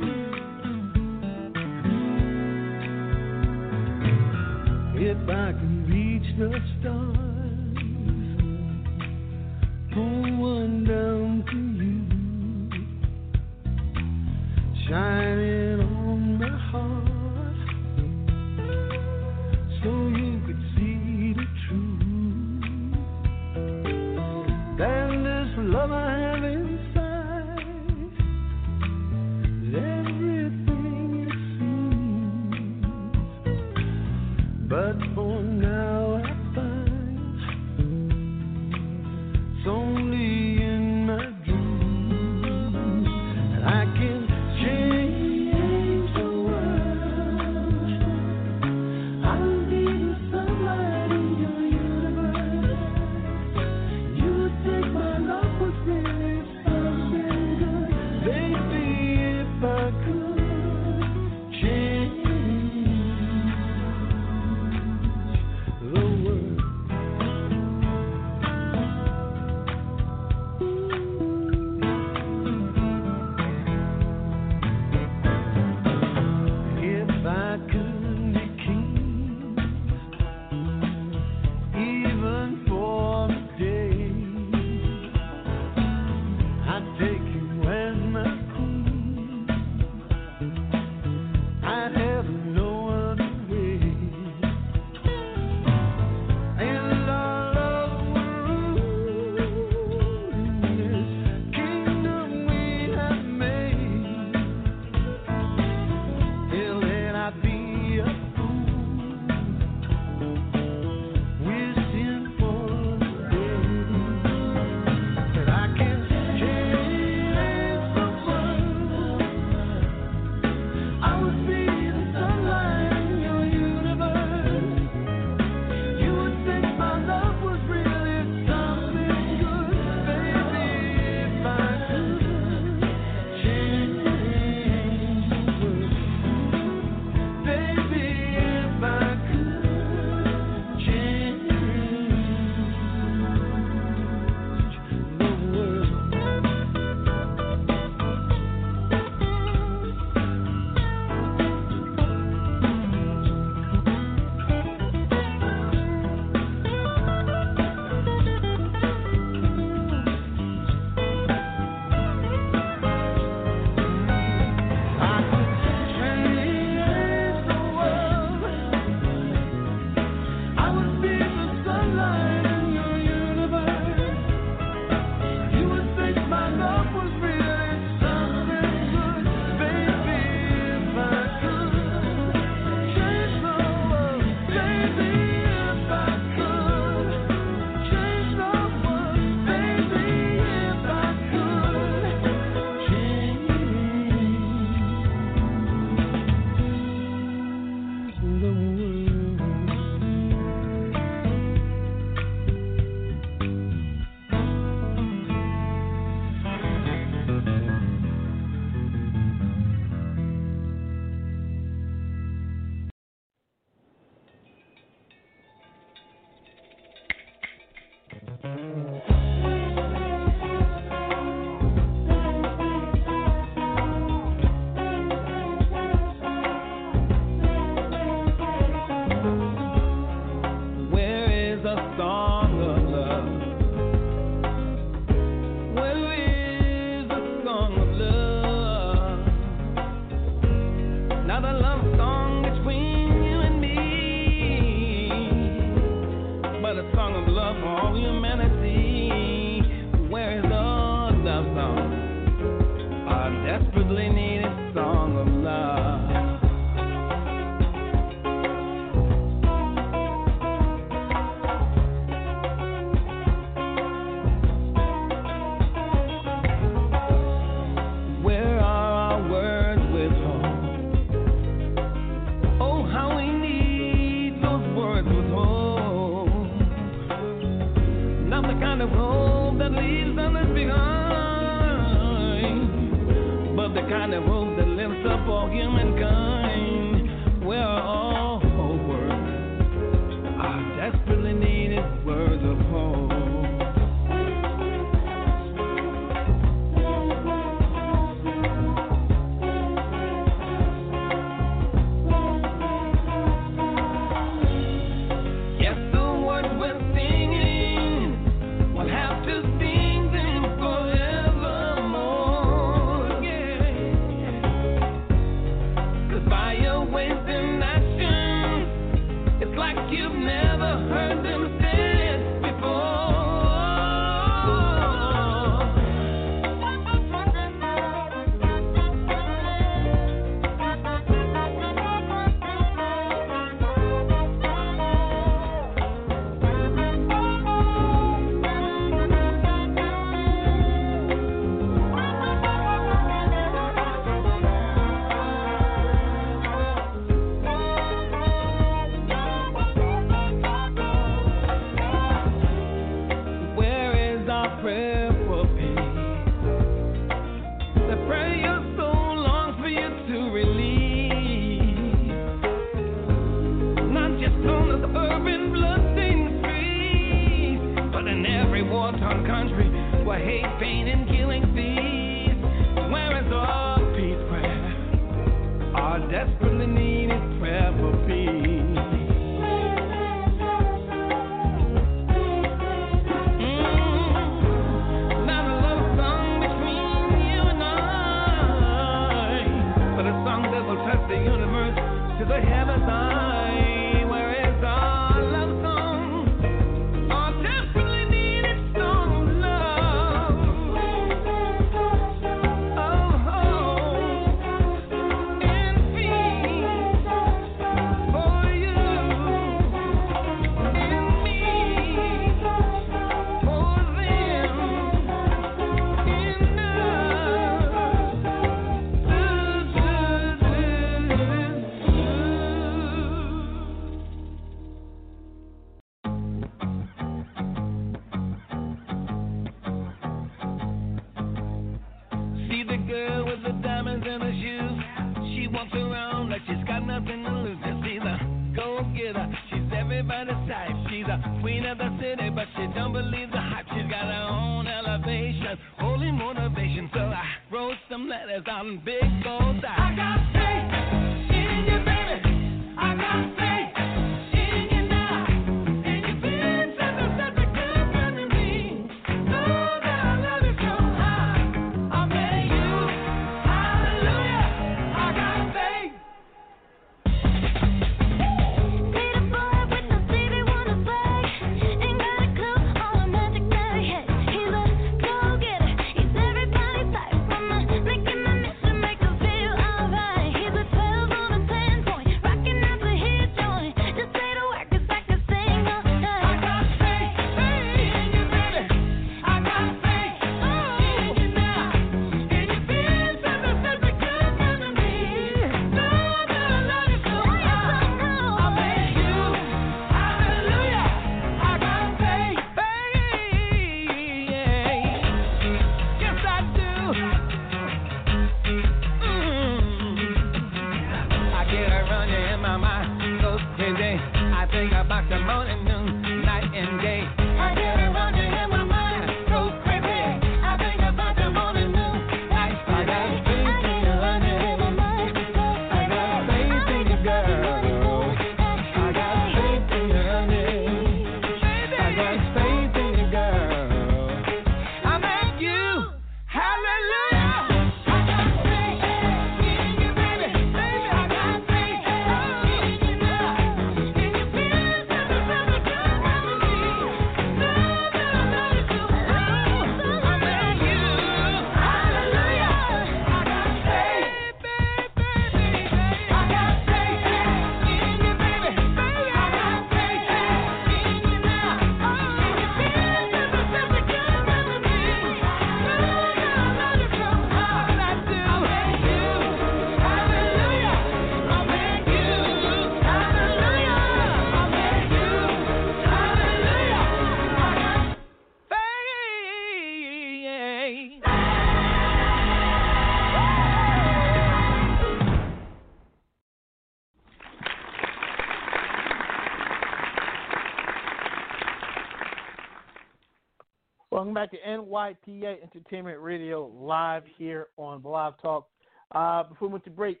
NYPA 594.68 595.42
Entertainment 595.42 596.00
Radio 596.00 596.46
live 596.54 597.02
here 597.16 597.48
on 597.56 597.80
Blog 597.80 598.14
Talk. 598.20 598.48
Uh, 598.92 599.22
before 599.24 599.48
we 599.48 599.52
went 599.52 599.64
to 599.64 599.70
break, 599.70 600.00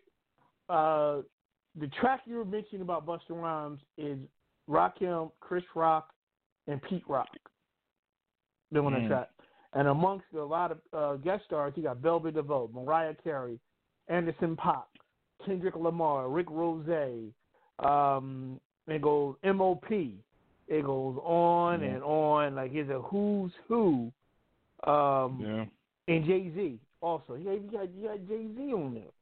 uh, 0.68 1.18
the 1.78 1.86
track 2.00 2.22
you 2.26 2.36
were 2.36 2.44
mentioning 2.44 2.82
about 2.82 3.06
Busta 3.06 3.30
Rhymes 3.30 3.80
is 3.96 4.18
Rakim, 4.68 5.30
Chris 5.40 5.64
Rock, 5.74 6.10
and 6.66 6.82
Pete 6.82 7.04
Rock 7.08 7.28
doing 8.72 8.94
Mm. 8.94 9.02
the 9.02 9.08
track. 9.08 9.30
And 9.74 9.88
amongst 9.88 10.26
a 10.34 10.42
lot 10.42 10.72
of 10.72 10.80
uh, 10.92 11.16
guest 11.16 11.44
stars, 11.44 11.72
you 11.76 11.82
got 11.82 12.00
Bell 12.02 12.20
Biv 12.20 12.34
DeVoe, 12.34 12.70
Mariah 12.72 13.14
Carey, 13.22 13.58
Anderson 14.08 14.56
.Paak, 14.56 14.84
Kendrick 15.44 15.76
Lamar, 15.76 16.28
Rick 16.28 16.46
Ross, 16.50 16.86
um, 17.78 18.60
it 18.86 19.02
goes 19.02 19.36
MOP. 19.44 19.90
It 20.66 20.84
goes 20.84 21.18
on 21.22 21.80
Yeah. 21.80 21.86
and 21.88 22.02
on. 22.02 22.54
Like 22.56 22.72
it's 22.74 22.90
a 22.90 23.00
who's 23.02 23.52
who. 23.66 24.12
Um, 24.88 25.40
Yeah. 25.40 25.64
and 26.14 26.24
Jay 26.24 26.50
Z 26.54 26.80
also. 27.00 27.34
You 27.34 27.60
got 27.72 27.92
you 27.94 28.08
got 28.08 28.26
Jay 28.28 28.46
Z 28.56 28.72
on 28.72 28.94
there. 28.94 29.12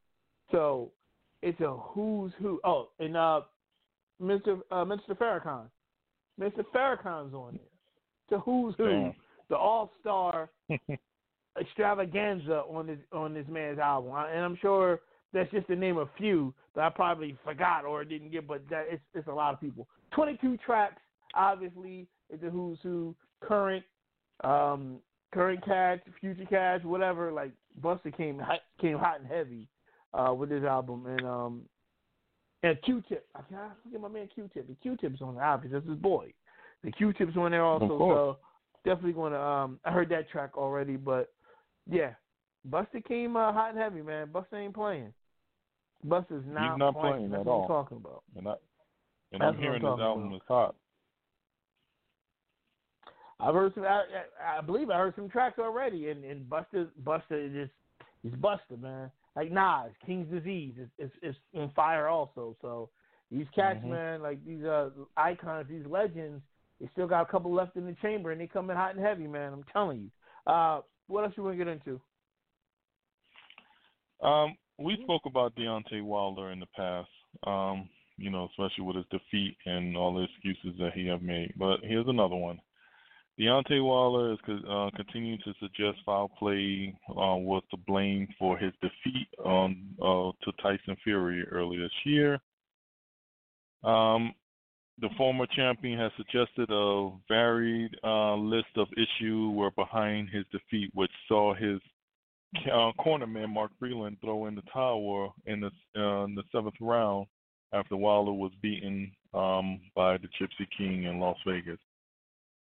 So 0.53 0.91
it's 1.43 1.61
a 1.61 1.73
who's 1.77 2.33
who. 2.39 2.61
Oh, 2.65 2.91
and 2.99 3.17
uh, 3.17 3.43
Mr. 4.23 4.61
Uh, 4.71 4.85
Mr. 4.85 5.11
Farrakhan. 5.11 5.69
Mr. 6.41 6.65
Farrakhan's 6.75 7.35
on 7.35 7.55
there. 7.55 7.73
It's 8.29 8.33
a 8.33 8.39
who's 8.39 8.75
who. 8.77 8.89
Damn. 8.89 9.15
The 9.49 9.57
All 9.57 9.93
Star 10.01 10.51
extravaganza 11.61 12.63
on 12.69 12.87
this 12.87 12.99
on 13.13 13.35
this 13.35 13.47
man's 13.49 13.79
album, 13.79 14.13
and 14.15 14.45
I'm 14.45 14.57
sure 14.61 15.01
that's 15.33 15.51
just 15.51 15.69
the 15.69 15.77
name 15.77 15.97
of 15.99 16.09
a 16.09 16.11
few 16.19 16.55
that 16.75 16.85
I 16.85 16.91
probably 16.91 17.37
forgot 17.45 17.85
or 17.85 18.05
didn't 18.05 18.31
get, 18.31 18.47
but 18.47 18.63
that 18.71 18.87
it's 18.91 19.03
it's 19.15 19.29
a 19.29 19.33
lot 19.33 19.55
of 19.55 19.61
people. 19.61 19.87
22 20.13 20.57
tracks, 20.65 21.01
obviously, 21.35 22.07
it's 22.31 22.43
a 22.43 22.51
who's 22.51 22.79
who, 22.83 23.15
current, 23.41 23.85
um, 24.45 24.97
current 25.33 25.65
cats, 25.65 26.03
future 26.21 26.47
cats, 26.47 26.85
whatever. 26.85 27.33
Like 27.33 27.53
Busta 27.81 28.17
came 28.17 28.39
hot, 28.39 28.61
came 28.81 28.99
hot 28.99 29.21
and 29.21 29.29
heavy 29.29 29.69
uh, 30.15 30.33
with 30.35 30.49
this 30.49 30.65
album, 30.65 31.07
and 31.07 31.27
um, 31.27 31.63
and 32.63 32.81
Q-Tip. 32.83 33.27
I 33.35 33.41
can't 33.51 33.73
forget 33.83 34.01
my 34.01 34.09
man 34.09 34.29
Q-Tip. 34.35 34.69
The 34.69 34.75
Q-Tip's 34.75 35.21
on 35.23 35.37
the 35.37 35.41
album. 35.43 35.71
That's 35.73 35.87
his 35.87 35.97
boy. 35.97 36.33
The 36.85 36.93
Q-Tip's 36.93 37.37
on 37.37 37.51
there 37.51 37.65
also. 37.65 37.87
So 37.89 38.39
definitely 38.85 39.13
going 39.13 39.33
to. 39.33 39.41
Um, 39.41 39.81
I 39.85 39.91
heard 39.93 40.09
that 40.11 40.31
track 40.31 40.57
already, 40.57 40.97
but 40.97 41.33
yeah, 41.91 42.11
Busta 42.71 43.05
came 43.05 43.37
uh, 43.37 43.53
hot 43.53 43.71
and 43.71 43.79
heavy, 43.79 44.03
man. 44.03 44.29
Busta 44.29 44.55
ain't 44.55 44.75
playing. 44.75 45.13
Busta's 46.07 46.45
not, 46.47 46.73
He's 46.73 46.79
not 46.79 46.99
playing 47.01 47.31
That's 47.31 47.41
at 47.41 47.47
what 47.47 47.53
all. 47.53 47.63
I'm 47.63 47.69
talking 47.69 47.97
about. 47.97 48.23
And 48.37 48.49
I 48.49 48.55
and 49.33 49.41
That's 49.41 49.43
I'm 49.43 49.47
what 49.47 49.55
I'm 49.55 49.61
hearing 49.61 49.83
this 49.83 50.01
album 50.01 50.27
about. 50.27 50.37
is 50.37 50.43
hot. 50.47 50.75
I've 53.39 53.55
heard 53.55 53.75
some. 53.75 53.85
I, 53.85 54.03
I 54.59 54.61
believe 54.63 54.91
I 54.91 54.97
heard 54.97 55.15
some 55.15 55.29
tracks 55.29 55.59
already, 55.59 56.09
and 56.09 56.25
and 56.25 56.49
Busta 56.49 56.89
Busta 57.05 57.33
is 57.33 57.53
just 57.53 57.73
he's 58.23 58.33
Busta, 58.33 58.81
man. 58.81 59.11
Like 59.35 59.53
Nas, 59.53 59.93
King's 60.05 60.31
Disease 60.31 60.75
is 60.79 60.89
is, 60.99 61.11
is 61.23 61.37
on 61.55 61.71
fire 61.77 62.09
also. 62.09 62.57
So 62.63 62.89
these 63.31 63.47
cats, 63.55 63.81
Mhm. 63.85 63.91
man, 63.91 64.23
like 64.23 64.45
these 64.45 64.65
uh 64.65 64.91
icons, 65.17 65.69
these 65.69 65.87
legends, 65.87 66.43
they 66.81 66.89
still 66.93 67.07
got 67.07 67.23
a 67.23 67.27
couple 67.31 67.53
left 67.53 67.77
in 67.77 67.85
the 67.85 67.97
chamber, 68.01 68.33
and 68.33 68.41
they 68.41 68.47
coming 68.47 68.77
hot 68.77 68.95
and 68.95 69.05
heavy, 69.05 69.27
man. 69.27 69.53
I'm 69.53 69.65
telling 69.65 70.01
you. 70.01 70.11
Uh, 70.51 70.81
what 71.09 71.25
else 71.25 71.35
you 71.37 71.43
want 71.43 71.59
to 71.59 71.65
get 71.65 71.71
into? 71.71 72.01
Um, 74.23 74.57
we 74.79 74.99
spoke 75.03 75.23
about 75.27 75.55
Deontay 75.57 76.03
Wilder 76.03 76.51
in 76.51 76.61
the 76.61 76.67
past. 76.75 77.09
Um, 77.47 77.89
you 78.17 78.31
know, 78.31 78.49
especially 78.51 78.85
with 78.85 78.97
his 78.97 79.05
defeat 79.11 79.57
and 79.67 79.97
all 79.97 80.15
the 80.15 80.23
excuses 80.23 80.79
that 80.79 80.95
he 80.95 81.07
have 81.07 81.21
made. 81.21 81.53
But 81.59 81.81
here's 81.83 82.09
another 82.09 82.35
one. 82.37 82.59
Deontay 83.39 83.85
Wilder 83.85 84.33
is 84.33 84.39
uh, 84.49 84.89
continuing 84.97 85.39
to 85.45 85.53
suggest 85.61 85.99
foul 86.07 86.31
play 86.39 86.99
uh, 87.11 87.37
was 87.37 87.63
to 87.71 87.77
blame 87.77 88.27
for 88.39 88.57
his 88.57 88.73
defeat 88.81 89.29
uh, 89.45 89.69
to 90.43 90.53
Tyson 90.63 90.97
Fury 91.05 91.45
earlier 91.51 91.83
this 91.83 91.91
year. 92.05 92.39
Um, 93.85 94.33
the 94.99 95.11
former 95.19 95.47
champion 95.55 95.99
has 95.99 96.11
suggested 96.17 96.71
a 96.71 97.11
varied 97.29 97.95
uh, 98.03 98.37
list 98.37 98.69
of 98.77 98.89
issues 98.97 99.55
were 99.55 99.71
behind 99.73 100.31
his 100.31 100.45
defeat, 100.51 100.91
which 100.95 101.11
saw 101.29 101.55
his 101.55 101.79
uh, 102.73 102.93
cornerman 102.99 103.51
Mark 103.51 103.71
Breland 103.83 104.19
throw 104.23 104.47
in 104.47 104.55
the 104.55 104.63
towel 104.73 105.35
in 105.45 105.61
the 105.61 105.71
uh, 106.01 106.25
in 106.25 106.35
the 106.35 106.43
seventh 106.51 106.77
round 106.81 107.27
after 107.75 107.97
Wilder 107.97 108.33
was 108.33 108.53
beaten 108.63 109.13
um, 109.35 109.81
by 109.95 110.17
the 110.17 110.29
Gypsy 110.41 110.67
King 110.77 111.05
in 111.05 111.21
Las 111.21 111.37
Vegas. 111.47 111.79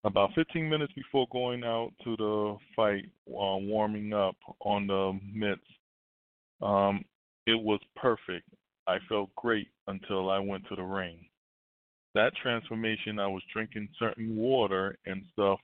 About 0.05 0.31
15 0.35 0.69
minutes 0.69 0.91
before 0.93 1.27
going 1.31 1.63
out 1.63 1.91
to 2.03 2.17
the 2.17 2.57
fight, 2.75 3.05
uh, 3.27 3.57
warming 3.57 4.13
up 4.13 4.35
on 4.59 4.87
the 4.87 5.17
mitts, 5.33 5.61
um, 6.61 7.05
it 7.47 7.55
was 7.55 7.79
perfect. 7.95 8.47
I 8.85 8.97
felt 9.07 9.33
great 9.35 9.67
until 9.87 10.29
I 10.29 10.39
went 10.39 10.67
to 10.67 10.75
the 10.75 10.83
ring. 10.83 11.19
That 12.15 12.33
transformation, 12.35 13.17
I 13.17 13.27
was 13.27 13.41
drinking 13.53 13.87
certain 13.97 14.35
water 14.35 14.97
and 15.05 15.23
stuff, 15.31 15.59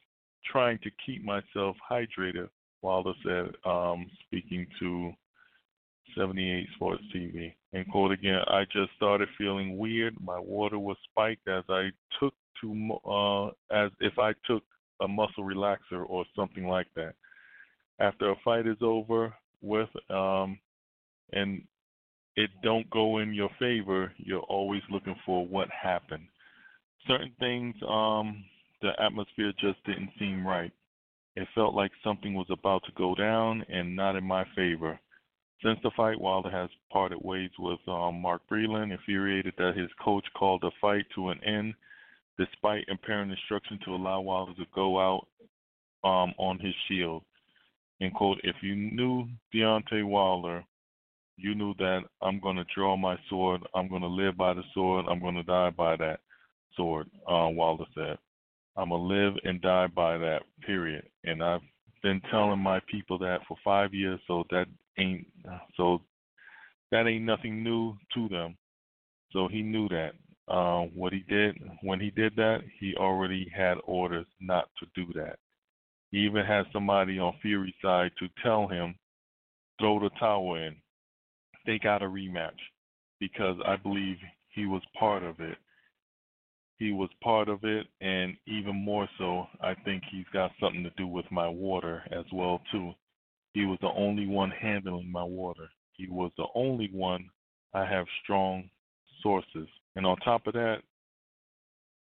trying 0.46 0.80
to 0.80 0.92
keep 1.06 1.24
myself 1.24 1.76
hydrated. 1.90 2.48
Wilder 2.82 3.14
said, 3.26 3.52
um, 3.66 4.10
speaking 4.26 4.66
to 4.80 5.12
78 6.18 6.68
Sports 6.76 7.04
TV. 7.14 7.54
And 7.74 7.90
quote 7.92 8.12
again, 8.12 8.40
I 8.48 8.64
just 8.72 8.92
started 8.96 9.28
feeling 9.38 9.78
weird. 9.78 10.16
My 10.22 10.40
water 10.40 10.80
was 10.80 10.98
spiked 11.12 11.48
as 11.48 11.64
I 11.70 11.90
took 12.20 12.34
to, 12.62 13.00
uh, 13.06 13.48
as 13.72 13.92
if 14.00 14.18
I 14.20 14.34
took 14.46 14.64
a 15.02 15.08
muscle 15.08 15.44
relaxer 15.44 16.08
or 16.08 16.26
something 16.36 16.68
like 16.68 16.88
that. 16.96 17.14
After 18.00 18.32
a 18.32 18.36
fight 18.44 18.68
is 18.68 18.78
over 18.82 19.34
with, 19.62 19.90
um, 20.10 20.60
and 21.34 21.64
it 22.36 22.50
don't 22.64 22.90
go 22.90 23.20
in 23.20 23.34
your 23.34 23.50
favor, 23.60 24.12
you're 24.18 24.40
always 24.42 24.82
looking 24.90 25.16
for 25.26 25.46
what 25.46 25.68
happened. 25.70 26.26
Certain 27.08 27.34
things, 27.40 27.76
um, 27.88 28.44
the 28.82 28.92
atmosphere 29.02 29.52
just 29.60 29.84
didn't 29.86 30.12
seem 30.18 30.46
right. 30.46 30.72
It 31.36 31.48
felt 31.56 31.74
like 31.74 31.92
something 32.04 32.34
was 32.34 32.48
about 32.50 32.84
to 32.86 32.92
go 32.98 33.16
down 33.16 33.64
and 33.70 33.96
not 33.96 34.16
in 34.16 34.24
my 34.24 34.46
favor. 34.56 35.00
Since 35.64 35.80
the 35.84 35.92
fight, 35.96 36.20
Wilder 36.20 36.50
has 36.50 36.70
parted 36.92 37.20
ways 37.22 37.50
with 37.60 37.80
um, 37.88 38.22
Mark 38.22 38.42
Breland, 38.50 38.92
infuriated 38.92 39.54
that 39.58 39.76
his 39.76 39.90
coach 40.02 40.26
called 40.38 40.62
the 40.62 40.72
fight 40.80 41.06
to 41.16 41.30
an 41.30 41.44
end, 41.44 41.74
despite 42.40 42.86
impairing 42.88 43.30
instruction 43.30 43.78
to 43.86 43.94
allow 43.94 44.22
Wilder 44.22 44.54
to 44.56 44.66
go 44.74 45.00
out 45.00 45.28
um, 46.04 46.34
on 46.40 46.58
his 46.60 46.74
shield. 46.88 47.22
And 48.00 48.14
quote, 48.14 48.40
if 48.44 48.56
you 48.62 48.76
knew 48.76 49.28
Deontay 49.54 50.06
Wilder, 50.06 50.64
you 51.36 51.54
knew 51.54 51.74
that 51.80 52.02
I'm 52.22 52.40
going 52.40 52.56
to 52.56 52.66
draw 52.74 52.96
my 52.96 53.18
sword. 53.30 53.62
I'm 53.76 53.90
going 53.90 54.02
to 54.02 54.08
live 54.08 54.38
by 54.38 54.54
the 54.54 54.64
sword. 54.74 55.06
I'm 55.10 55.20
going 55.20 55.36
to 55.36 55.44
die 55.44 55.72
by 55.72 55.98
that 55.98 56.22
sword, 56.76 57.08
uh, 57.28 57.50
said. 57.94 58.18
I'm 58.78 58.90
going 58.90 59.02
to 59.02 59.08
live 59.08 59.34
and 59.44 59.62
die 59.62 59.88
by 59.88 60.18
that, 60.18 60.44
period. 60.66 61.04
And 61.26 61.44
I've 61.44 61.62
been 62.02 62.22
telling 62.32 62.60
my 62.60 62.80
people 62.90 63.18
that 63.20 63.40
for 63.48 63.58
five 63.64 63.94
years, 63.94 64.20
so 64.28 64.46
that 64.52 64.68
ain't 64.98 65.28
so 65.76 66.02
that 66.92 67.08
ain't 67.08 67.26
nothing 67.26 67.64
new 67.64 67.96
to 68.14 68.30
them. 68.30 68.56
So 69.32 69.48
he 69.50 69.62
knew 69.62 69.90
that. 69.90 70.12
Uh, 70.50 70.84
what 70.96 71.14
he 71.14 71.24
did 71.30 71.56
when 71.84 72.00
he 72.00 72.10
did 72.10 72.36
that, 72.36 72.62
he 72.80 72.96
already 72.96 73.52
had 73.56 73.78
orders 73.86 74.26
not 74.40 74.68
to 74.80 74.88
do 74.96 75.14
that. 75.14 75.38
He 76.12 76.20
even 76.20 76.44
had 76.44 76.66
somebody 76.74 77.20
on 77.20 77.36
Fury's 77.42 77.74
side 77.84 78.12
to 78.18 78.28
tell 78.44 78.68
him, 78.68 78.96
throw 79.80 80.00
the 80.00 80.10
towel 80.20 80.56
in. 80.56 80.76
They 81.66 81.78
got 81.78 82.02
a 82.02 82.08
rematch 82.08 82.58
because 83.20 83.58
I 83.66 83.76
believe 83.76 84.18
he 84.50 84.66
was 84.66 84.82
part 84.98 85.24
of 85.24 85.40
it. 85.40 85.58
He 86.80 86.94
was 86.94 87.10
part 87.22 87.50
of 87.50 87.64
it, 87.64 87.88
and 88.02 88.36
even 88.48 88.76
more 88.76 89.08
so, 89.18 89.46
I 89.62 89.76
think 89.86 90.02
he's 90.10 90.26
got 90.34 90.52
something 90.60 90.84
to 90.84 90.92
do 90.98 91.06
with 91.06 91.26
my 91.30 91.48
water 91.48 92.02
as 92.12 92.26
well 92.34 92.62
too. 92.72 92.94
He 93.54 93.66
was 93.66 93.78
the 93.82 93.92
only 93.96 94.26
one 94.26 94.50
handling 94.52 95.12
my 95.12 95.24
water. 95.24 95.70
He 95.94 96.08
was 96.08 96.32
the 96.38 96.48
only 96.56 96.90
one 96.94 97.30
I 97.74 97.86
have 97.86 98.06
strong 98.24 98.70
sources. 99.22 99.68
And 100.00 100.06
on 100.06 100.16
top 100.20 100.48
of 100.48 100.54
that, 100.54 100.78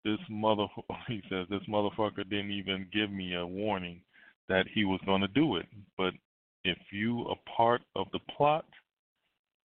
this 0.05 0.18
mother 0.28 0.66
he 1.09 1.23
says 1.31 1.47
this 1.48 1.62
motherfucker 1.66 2.28
didn't 2.28 2.51
even 2.51 2.86
give 2.93 3.10
me 3.10 3.36
a 3.36 3.47
warning 3.47 4.02
that 4.51 4.66
he 4.74 4.85
was 4.85 5.01
going 5.06 5.23
to 5.23 5.28
do 5.28 5.56
it. 5.56 5.64
But 5.97 6.12
if 6.62 6.77
you 6.93 7.20
are 7.23 7.36
part 7.56 7.81
of 7.94 8.09
the 8.12 8.18
plot, 8.36 8.66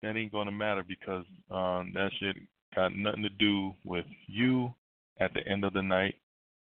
that 0.02 0.16
ain't 0.16 0.32
going 0.32 0.46
to 0.46 0.52
matter 0.52 0.82
because 0.82 1.24
um, 1.52 1.92
that 1.94 2.10
shit 2.18 2.34
got 2.74 2.96
nothing 2.96 3.22
to 3.22 3.28
do 3.28 3.72
with 3.84 4.06
you. 4.26 4.74
At 5.20 5.32
the 5.34 5.46
end 5.46 5.64
of 5.64 5.72
the 5.72 5.82
night, 5.82 6.16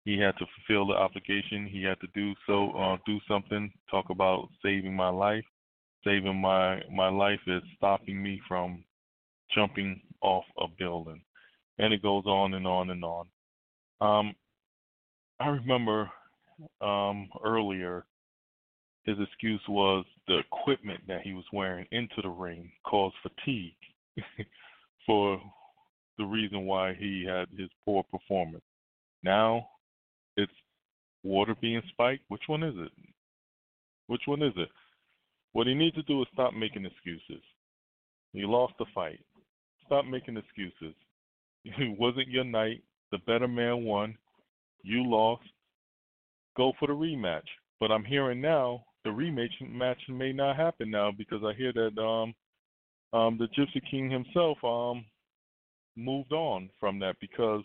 he 0.05 0.17
had 0.17 0.37
to 0.37 0.45
fulfill 0.55 0.87
the 0.87 0.93
obligation. 0.93 1.67
He 1.67 1.83
had 1.83 1.99
to 1.99 2.07
do 2.15 2.33
so, 2.47 2.71
uh, 2.71 2.97
do 3.05 3.19
something. 3.27 3.69
Talk 3.91 4.11
about 4.11 4.47
saving 4.63 4.95
my 4.95 5.09
life. 5.09 5.43
Saving 6.05 6.39
my 6.39 6.79
my 6.89 7.09
life 7.09 7.41
is 7.47 7.61
stopping 7.75 8.23
me 8.23 8.41
from 8.47 8.85
jumping 9.53 10.01
off 10.21 10.45
a 10.57 10.67
building, 10.79 11.21
and 11.79 11.93
it 11.93 12.01
goes 12.01 12.25
on 12.25 12.53
and 12.53 12.67
on 12.67 12.89
and 12.89 13.03
on. 13.03 13.27
Um, 14.01 14.35
I 15.39 15.47
remember 15.47 16.09
um, 16.81 17.29
earlier, 17.43 18.05
his 19.05 19.17
excuse 19.19 19.61
was 19.67 20.05
the 20.27 20.39
equipment 20.39 21.01
that 21.07 21.21
he 21.21 21.33
was 21.33 21.45
wearing 21.51 21.85
into 21.91 22.21
the 22.21 22.29
ring 22.29 22.71
caused 22.85 23.15
fatigue 23.21 23.73
for 25.05 25.39
the 26.17 26.23
reason 26.25 26.65
why 26.65 26.93
he 26.93 27.25
had 27.27 27.47
his 27.57 27.69
poor 27.85 28.03
performance. 28.03 28.63
Now 29.23 29.67
it's 30.37 30.51
water 31.23 31.55
being 31.59 31.81
spiked. 31.89 32.23
Which 32.27 32.43
one 32.47 32.63
is 32.63 32.75
it? 32.77 32.91
Which 34.07 34.23
one 34.25 34.41
is 34.41 34.53
it? 34.57 34.69
What 35.53 35.67
he 35.67 35.73
needs 35.73 35.95
to 35.95 36.03
do 36.03 36.21
is 36.21 36.27
stop 36.33 36.53
making 36.53 36.85
excuses. 36.85 37.43
He 38.33 38.43
lost 38.43 38.73
the 38.79 38.85
fight. 38.93 39.19
Stop 39.85 40.05
making 40.05 40.37
excuses. 40.37 40.95
It 41.65 41.97
wasn't 41.97 42.27
your 42.27 42.43
night. 42.43 42.83
The 43.11 43.19
better 43.19 43.47
man 43.47 43.83
won. 43.83 44.17
You 44.83 45.09
lost. 45.09 45.43
Go 46.57 46.73
for 46.79 46.87
the 46.87 46.93
rematch. 46.93 47.47
But 47.79 47.91
I'm 47.91 48.03
hearing 48.03 48.41
now 48.41 48.83
the 49.03 49.09
rematch 49.09 49.51
match 49.69 49.99
may 50.09 50.31
not 50.31 50.55
happen 50.55 50.89
now 50.89 51.11
because 51.11 51.41
I 51.43 51.53
hear 51.53 51.73
that 51.73 52.01
um 52.01 52.33
um 53.17 53.37
the 53.37 53.47
Gypsy 53.57 53.81
King 53.89 54.09
himself 54.09 54.57
um 54.63 55.05
moved 55.95 56.31
on 56.31 56.69
from 56.79 56.99
that 56.99 57.15
because 57.19 57.63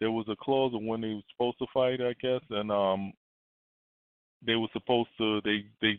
there 0.00 0.10
was 0.10 0.26
a 0.28 0.36
clause 0.42 0.74
of 0.74 0.82
when 0.82 1.00
they 1.00 1.14
were 1.14 1.20
supposed 1.32 1.58
to 1.58 1.66
fight, 1.72 2.00
I 2.00 2.14
guess, 2.20 2.40
and 2.50 2.70
um 2.70 3.12
they 4.44 4.56
were 4.56 4.68
supposed 4.72 5.10
to 5.18 5.40
they 5.44 5.64
they 5.80 5.98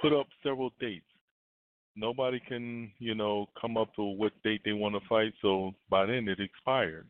put 0.00 0.12
up 0.12 0.26
several 0.42 0.70
dates. 0.80 1.06
Nobody 1.94 2.40
can, 2.48 2.90
you 2.98 3.14
know, 3.14 3.46
come 3.60 3.76
up 3.76 3.94
to 3.96 4.02
what 4.02 4.32
date 4.42 4.62
they 4.64 4.72
want 4.72 4.94
to 4.94 5.08
fight, 5.08 5.32
so 5.42 5.72
by 5.90 6.06
then 6.06 6.26
it 6.28 6.40
expired. 6.40 7.06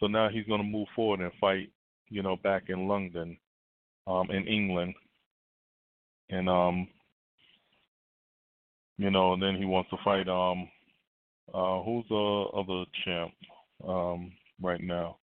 So 0.00 0.06
now 0.06 0.28
he's 0.28 0.46
going 0.46 0.60
to 0.60 0.66
move 0.66 0.88
forward 0.96 1.20
and 1.20 1.32
fight, 1.40 1.70
you 2.08 2.22
know, 2.22 2.36
back 2.36 2.64
in 2.68 2.88
London, 2.88 3.36
um, 4.06 4.30
in 4.30 4.46
England, 4.48 4.94
and 6.30 6.48
um, 6.48 6.88
you 8.98 9.10
know, 9.10 9.32
and 9.32 9.42
then 9.42 9.56
he 9.56 9.64
wants 9.64 9.90
to 9.90 9.96
fight 10.04 10.28
um, 10.28 10.68
uh, 11.52 11.82
who's 11.82 12.04
the 12.08 12.44
other 12.54 12.84
champ 13.04 13.32
um 13.86 14.32
right 14.60 14.80
now? 14.80 15.18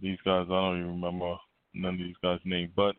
These 0.00 0.18
guys, 0.24 0.46
I 0.48 0.52
don't 0.52 0.78
even 0.80 1.02
remember 1.02 1.36
none 1.74 1.94
of 1.94 1.98
these 1.98 2.16
guys' 2.22 2.40
names, 2.44 2.72
but 2.74 2.96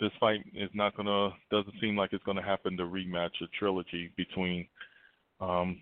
this 0.00 0.12
fight 0.20 0.44
is 0.54 0.70
not 0.74 0.96
gonna 0.96 1.30
doesn't 1.50 1.74
seem 1.80 1.96
like 1.96 2.12
it's 2.12 2.24
gonna 2.24 2.42
happen 2.42 2.76
to 2.76 2.84
rematch 2.84 3.40
a 3.42 3.46
trilogy 3.58 4.12
between 4.16 4.66
um 5.40 5.80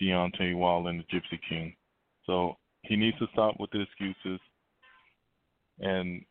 Deontay 0.00 0.54
Wilder 0.54 0.90
and 0.90 1.00
the 1.00 1.04
Gypsy 1.04 1.38
King. 1.48 1.74
So 2.26 2.56
he 2.82 2.96
needs 2.96 3.18
to 3.18 3.26
stop 3.32 3.56
with 3.58 3.70
the 3.70 3.80
excuses 3.82 4.40
and 5.80 6.22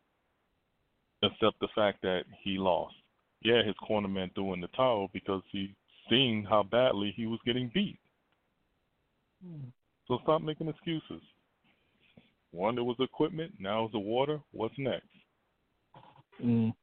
accept 1.22 1.58
the 1.60 1.68
fact 1.74 2.02
that 2.02 2.24
he 2.42 2.58
lost. 2.58 2.94
Yeah, 3.42 3.62
his 3.64 3.74
cornerman 3.88 4.34
threw 4.34 4.54
in 4.54 4.60
the 4.60 4.68
towel 4.68 5.08
because 5.12 5.42
he 5.50 5.74
seen 6.08 6.46
how 6.48 6.62
badly 6.62 7.12
he 7.16 7.26
was 7.26 7.40
getting 7.44 7.70
beat. 7.74 7.98
So 10.08 10.18
stop 10.22 10.42
making 10.42 10.68
excuses. 10.68 11.22
One, 12.52 12.76
there 12.76 12.84
was 12.84 12.96
equipment. 13.00 13.52
Now 13.58 13.84
it's 13.84 13.92
the 13.92 13.98
water. 13.98 14.40
What's 14.52 14.74
next? 14.78 15.06
Mm. 16.42 16.74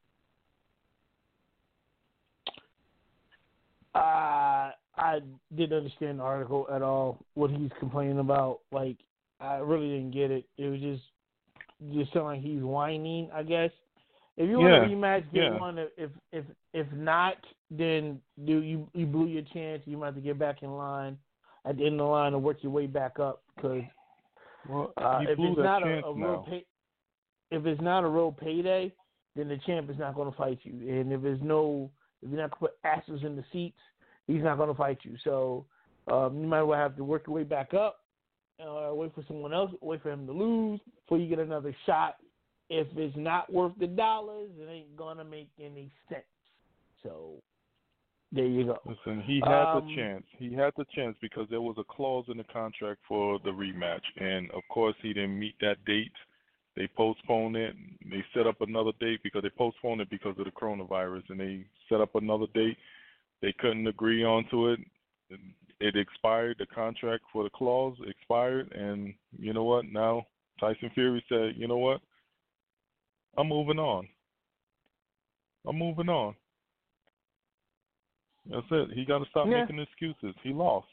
Uh, 3.95 4.72
I 4.95 5.20
didn't 5.56 5.78
understand 5.78 6.20
the 6.20 6.24
article 6.24 6.68
at 6.72 6.82
all. 6.82 7.20
What 7.36 7.52
he's 7.52 7.72
complaining 7.80 8.20
about, 8.20 8.60
like, 8.72 8.98
I 9.40 9.56
really 9.57 9.90
didn't 9.90 10.11
get 10.11 10.32
it. 10.32 10.45
It 10.57 10.70
was 10.70 10.80
just 10.80 11.03
just 11.94 12.14
sound 12.14 12.26
like 12.26 12.41
he's 12.41 12.61
whining. 12.61 13.30
I 13.34 13.44
guess 13.44 13.72
if 14.38 14.49
you 14.49 14.60
Yeah, 14.60 14.80
want 14.80 14.91
a 14.91 14.95
rematch, 14.95 15.34
get 15.34 15.44
yeah. 15.44 15.60
one. 15.60 15.78
If 15.78 16.11
if 16.32 16.45
if 16.74 16.91
not, 16.94 17.38
then 17.70 18.20
do 18.45 18.61
you 18.61 18.88
you 18.94 19.06
blew 19.06 19.28
your 19.28 19.44
chance. 19.53 19.82
You 19.86 19.98
might 19.98 20.07
have 20.07 20.15
to 20.15 20.22
get 20.22 20.40
back 20.40 20.64
in 20.64 20.72
line 20.72 21.18
at 21.65 21.78
the 21.78 21.86
end 21.86 21.95
of 21.95 21.99
the 21.99 22.03
line 22.06 22.34
and 22.34 22.44
work 22.44 22.57
your 22.61 22.72
way 22.72 22.88
back 22.88 23.20
up 23.20 23.41
because 23.56 23.84
Well, 24.68 24.94
uh, 24.98 25.20
if 25.24 25.38
it's 25.40 25.57
not 25.57 25.84
a, 25.84 26.06
a 26.06 26.14
real 26.14 26.45
pay, 26.49 26.65
if 27.52 27.65
it's 27.65 27.82
not 27.82 28.03
a 28.03 28.07
real 28.07 28.32
payday, 28.32 28.94
then 29.36 29.49
the 29.49 29.57
champ 29.65 29.90
is 29.90 29.98
not 29.99 30.15
going 30.15 30.32
to 30.32 30.38
fight 30.38 30.60
you. 30.64 30.74
And 30.90 31.11
if 31.11 31.22
there's 31.22 31.41
no, 31.41 31.90
if 32.24 32.32
you're 32.32 32.40
not 32.40 32.52
going 32.52 32.72
to 32.72 32.74
put 32.74 32.78
asses 32.84 33.24
in 33.24 33.36
the 33.36 33.44
seats, 33.52 33.78
he's 34.28 34.44
not 34.44 34.58
going 34.58 34.70
to 34.70 34.76
fight 34.76 35.00
you. 35.04 35.16
So 35.24 35.66
um, 36.12 36.40
you 36.40 36.48
might 36.48 36.64
well 36.64 36.80
have 36.80 36.95
to 36.98 37.04
work 37.04 37.28
your 37.28 37.36
way 37.36 37.44
back 37.44 37.74
up, 37.74 38.00
uh, 38.60 38.91
wait 38.94 39.14
for 39.14 39.24
someone 39.28 39.54
else, 39.54 39.72
wait 39.82 40.02
for 40.02 40.12
him 40.12 40.26
to 40.28 40.34
lose 40.34 40.80
before 41.02 41.18
you 41.18 41.28
get 41.28 41.40
another 41.40 41.76
shot. 41.86 42.18
If 42.70 42.88
it's 42.95 43.16
not 43.18 43.52
worth 43.52 43.74
the 43.80 43.88
dollars, 43.88 44.50
it 44.58 44.70
ain't 44.70 44.95
gonna 44.95 45.26
make 45.26 45.50
any 45.60 45.91
sense. 46.10 46.24
So 47.04 47.41
there 48.32 48.45
you 48.45 48.66
go. 48.66 48.80
Listen, 48.86 49.22
he 49.22 49.41
had 49.41 49.68
Um, 49.68 49.88
the 49.88 49.95
chance. 49.95 50.26
He 50.38 50.54
had 50.54 50.74
the 50.76 50.86
chance 50.86 51.18
because 51.22 51.48
there 51.50 51.62
was 51.62 51.78
a 51.78 51.84
clause 51.84 52.26
in 52.30 52.38
the 52.38 52.45
contract 52.45 53.02
for 53.08 53.40
the 53.40 53.52
rematch, 53.52 54.04
and 54.18 54.50
of 54.52 54.64
course 54.70 54.95
he 55.02 55.14
didn't 55.14 55.38
meet 55.38 55.56
that 55.60 55.84
date. 55.86 56.14
They 56.76 56.88
postponed 56.88 57.56
it. 57.56 57.76
They 58.10 58.24
set 58.34 58.48
up 58.48 58.62
another 58.62 58.91
date 59.00 59.22
because 59.24 59.44
they 59.44 59.50
postponed 59.50 60.02
it 60.02 60.10
because 60.10 60.38
of 60.40 60.45
the 60.45 60.52
coronavirus, 60.52 61.30
and 61.30 61.40
they 61.40 61.66
set 61.88 62.02
up 62.02 62.16
another 62.16 62.48
date. 62.54 62.78
They 63.41 63.54
couldn't 63.60 63.88
agree 63.88 64.24
onto 64.24 64.70
it. 64.70 64.80
It 65.80 65.95
expired. 65.95 66.58
The 66.60 66.66
contract 66.68 67.24
for 67.32 67.44
the 67.44 67.50
clause 67.52 67.98
expired, 68.08 68.72
and 68.72 69.14
you 69.38 69.54
know 69.54 69.64
what? 69.66 69.86
Now 69.86 70.26
Tyson 70.60 70.90
Fury 70.94 71.24
said, 71.30 71.56
"You 71.58 71.68
know 71.68 71.78
what? 71.78 72.02
I'm 73.38 73.48
moving 73.50 73.80
on. 73.80 74.08
I'm 75.68 75.78
moving 75.78 76.10
on." 76.10 76.36
That's 78.50 78.66
it. 78.72 78.91
He 78.94 79.06
got 79.06 79.20
to 79.20 79.30
stop 79.30 79.48
Yeah. 79.48 79.62
making 79.62 79.80
excuses. 79.80 80.36
He 80.44 80.52
lost. 80.54 80.88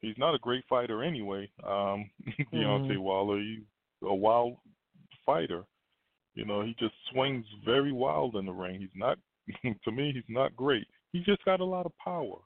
He's 0.00 0.18
not 0.18 0.34
a 0.34 0.38
great 0.38 0.64
fighter 0.66 1.02
anyway. 1.02 1.48
Um, 1.62 2.10
Deontay 2.52 2.96
Mhm. 2.96 2.98
Wilder, 2.98 3.40
he's 3.40 3.64
a 4.06 4.14
wild 4.14 4.56
fighter. 5.24 5.64
You 6.34 6.44
know, 6.44 6.62
he 6.62 6.74
just 6.78 6.94
swings 7.12 7.44
very 7.64 7.92
wild 7.92 8.36
in 8.36 8.46
the 8.46 8.52
ring. 8.52 8.80
He's 8.80 8.88
not, 8.94 9.18
to 9.84 9.92
me, 9.92 10.12
he's 10.12 10.22
not 10.28 10.56
great. 10.56 10.86
He 11.12 11.20
just 11.20 11.44
got 11.44 11.60
a 11.60 11.64
lot 11.64 11.86
of 11.86 11.92
power. 12.02 12.38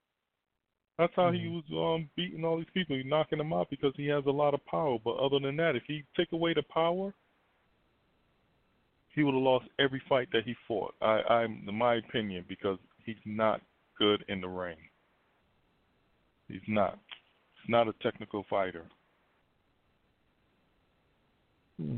That's 0.98 1.12
how 1.14 1.30
he 1.30 1.46
was 1.46 1.64
um, 1.72 2.10
beating 2.16 2.44
all 2.44 2.56
these 2.56 2.66
people. 2.74 2.96
He's 2.96 3.06
knocking 3.06 3.38
them 3.38 3.52
out 3.52 3.70
because 3.70 3.92
he 3.96 4.08
has 4.08 4.24
a 4.26 4.30
lot 4.30 4.52
of 4.52 4.64
power. 4.66 4.98
But 5.02 5.18
other 5.18 5.38
than 5.38 5.56
that, 5.56 5.76
if 5.76 5.84
he 5.86 6.02
take 6.16 6.32
away 6.32 6.54
the 6.54 6.64
power, 6.64 7.14
he 9.14 9.22
would 9.22 9.34
have 9.34 9.42
lost 9.42 9.66
every 9.78 10.02
fight 10.08 10.28
that 10.32 10.42
he 10.44 10.56
fought. 10.66 10.94
I, 11.00 11.20
I'm, 11.30 11.64
in 11.68 11.74
my 11.74 11.96
opinion, 11.96 12.44
because 12.48 12.78
he's 13.06 13.16
not 13.24 13.60
good 13.96 14.24
in 14.28 14.40
the 14.40 14.48
ring. 14.48 14.76
He's 16.48 16.60
not. 16.66 16.98
He's 17.62 17.70
not 17.70 17.86
a 17.86 17.92
technical 18.02 18.44
fighter. 18.50 18.84
Hmm. 21.80 21.96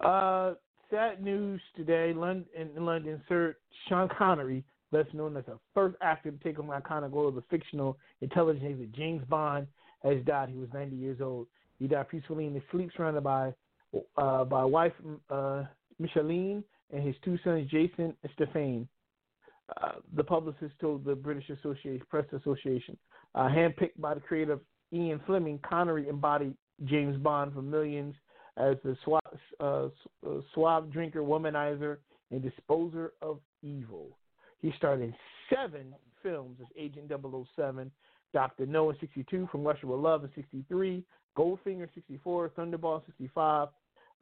Uh, 0.00 0.54
sad 0.90 1.22
news 1.22 1.60
today. 1.76 2.12
London, 2.14 2.46
in 2.54 2.84
London, 2.84 3.20
Sir 3.28 3.56
Sean 3.88 4.08
Connery, 4.16 4.64
best 4.92 5.12
known 5.14 5.36
as 5.36 5.44
the 5.46 5.58
first 5.72 5.96
actor 6.02 6.30
to 6.30 6.38
take 6.38 6.58
on 6.58 6.66
the 6.66 6.72
iconic 6.74 7.12
role 7.12 7.28
of 7.28 7.34
the 7.34 7.42
fictional 7.50 7.98
intelligence 8.20 8.64
agent 8.66 8.94
James 8.94 9.22
Bond, 9.28 9.66
has 10.02 10.22
died. 10.26 10.50
He 10.50 10.58
was 10.58 10.68
90 10.74 10.96
years 10.96 11.20
old. 11.20 11.46
He 11.78 11.88
died 11.88 12.08
peacefully 12.08 12.46
in 12.46 12.54
his 12.54 12.62
sleep, 12.70 12.90
surrounded 12.96 13.24
by 13.24 13.52
uh, 14.16 14.44
by 14.44 14.64
wife 14.64 14.92
uh, 15.30 15.64
Micheline 15.98 16.64
and 16.92 17.06
his 17.06 17.14
two 17.24 17.38
sons 17.44 17.70
Jason 17.70 18.14
and 18.22 18.32
Stefan. 18.34 18.88
Uh, 19.80 19.92
the 20.14 20.24
publicist 20.24 20.74
told 20.80 21.04
the 21.04 21.14
British 21.14 21.48
Association 21.48 22.02
Press 22.10 22.26
Association, 22.32 22.96
uh, 23.34 23.48
handpicked 23.48 23.98
by 23.98 24.14
the 24.14 24.20
creator 24.20 24.58
Ian 24.92 25.20
Fleming, 25.26 25.58
Connery 25.66 26.08
embodied 26.08 26.54
James 26.84 27.16
Bond 27.16 27.54
for 27.54 27.62
millions 27.62 28.14
as 28.56 28.76
the 28.84 28.96
suave, 29.04 29.20
uh, 29.60 29.86
uh, 30.26 30.40
suave 30.52 30.90
drinker, 30.92 31.20
womanizer, 31.20 31.98
and 32.30 32.42
disposer 32.42 33.12
of 33.22 33.38
evil. 33.62 34.16
He 34.60 34.72
starred 34.76 35.02
in 35.02 35.14
seven 35.50 35.94
films 36.22 36.58
as 36.60 36.66
Agent 36.76 37.10
007, 37.56 37.90
Dr. 38.32 38.66
No 38.66 38.90
in 38.90 38.96
62, 39.00 39.48
From 39.50 39.64
Russia 39.64 39.86
with 39.86 40.00
Love 40.00 40.24
in 40.24 40.30
63, 40.34 41.04
Goldfinger 41.36 41.88
64, 41.94 42.50
Thunderball 42.50 43.04
65. 43.06 43.68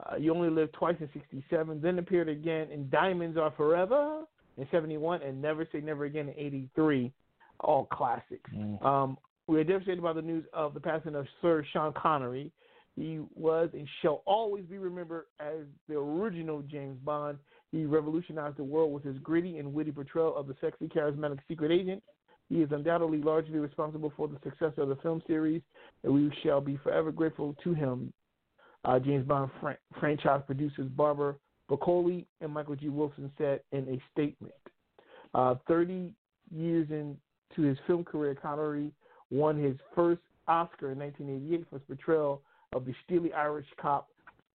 Uh, 0.01 0.17
you 0.17 0.35
Only 0.35 0.51
Live 0.51 0.73
Twice 0.73 0.97
in 1.01 1.09
67, 1.13 1.81
then 1.81 1.99
appeared 1.99 2.29
again 2.29 2.71
in 2.71 2.89
Diamonds 2.89 3.37
Are 3.37 3.53
Forever 3.57 4.25
in 4.57 4.67
71, 4.71 5.23
and 5.23 5.41
Never 5.41 5.67
Say 5.71 5.81
Never 5.81 6.05
Again 6.05 6.29
in 6.29 6.35
83. 6.37 7.13
All 7.61 7.87
classics. 7.93 8.51
Um, 8.85 9.17
we 9.47 9.61
are 9.61 9.65
devastated 9.65 10.03
by 10.03 10.13
the 10.13 10.23
news 10.23 10.45
of 10.53 10.75
the 10.75 10.81
passing 10.81 11.15
of 11.15 11.27
Sir 11.41 11.65
Sean 11.73 11.93
Connery. 11.93 12.51
He 12.97 13.21
was 13.35 13.71
and 13.73 13.89
shall 14.03 14.23
always 14.27 14.65
be 14.65 14.79
remembered 14.79 15.25
as 15.41 15.65
the 15.89 15.97
original 15.97 16.63
James 16.63 16.99
Bond. 17.05 17.39
He 17.71 17.87
revolutionized 17.87 18.59
the 18.59 18.65
world 18.65 18.93
with 18.93 19.03
his 19.03 19.17
gritty 19.19 19.59
and 19.59 19.73
witty 19.73 19.93
portrayal 19.93 20.37
of 20.37 20.47
the 20.47 20.55
sexy, 20.61 20.89
charismatic 20.89 21.39
secret 21.49 21.71
agent. 21.71 22.03
He 22.51 22.61
is 22.61 22.69
undoubtedly 22.71 23.19
largely 23.19 23.59
responsible 23.59 24.13
for 24.15 24.29
the 24.29 24.39
success 24.45 24.73
of 24.77 24.89
the 24.89 24.97
film 24.97 25.23
series, 25.27 25.63
and 26.05 26.13
we 26.13 26.31
shall 26.43 26.61
be 26.61 26.77
forever 26.77 27.11
grateful 27.11 27.57
to 27.65 27.73
him. 27.73 28.13
Uh, 28.85 28.99
James 28.99 29.27
Bond 29.27 29.51
fran- 29.61 29.79
franchise 29.99 30.43
producers 30.45 30.89
Barbara 30.91 31.35
Broccoli 31.69 32.27
and 32.43 32.53
Michael 32.53 32.77
G. 32.77 32.91
Wilson 32.91 33.33
said 33.39 33.61
in 33.73 33.89
a 33.89 34.03
statement. 34.13 34.53
Uh, 35.33 35.55
30 35.67 36.13
years 36.55 36.89
into 36.91 37.63
his 37.67 37.79
film 37.87 38.05
career, 38.05 38.35
Connery 38.35 38.91
won 39.31 39.57
his 39.57 39.77
first 39.95 40.21
Oscar 40.47 40.91
in 40.91 40.99
1988 40.99 41.67
for 41.71 41.79
his 41.79 41.87
portrayal 41.87 42.43
of 42.73 42.85
the 42.85 42.95
steely 43.05 43.33
Irish 43.33 43.67
cop 43.81 44.09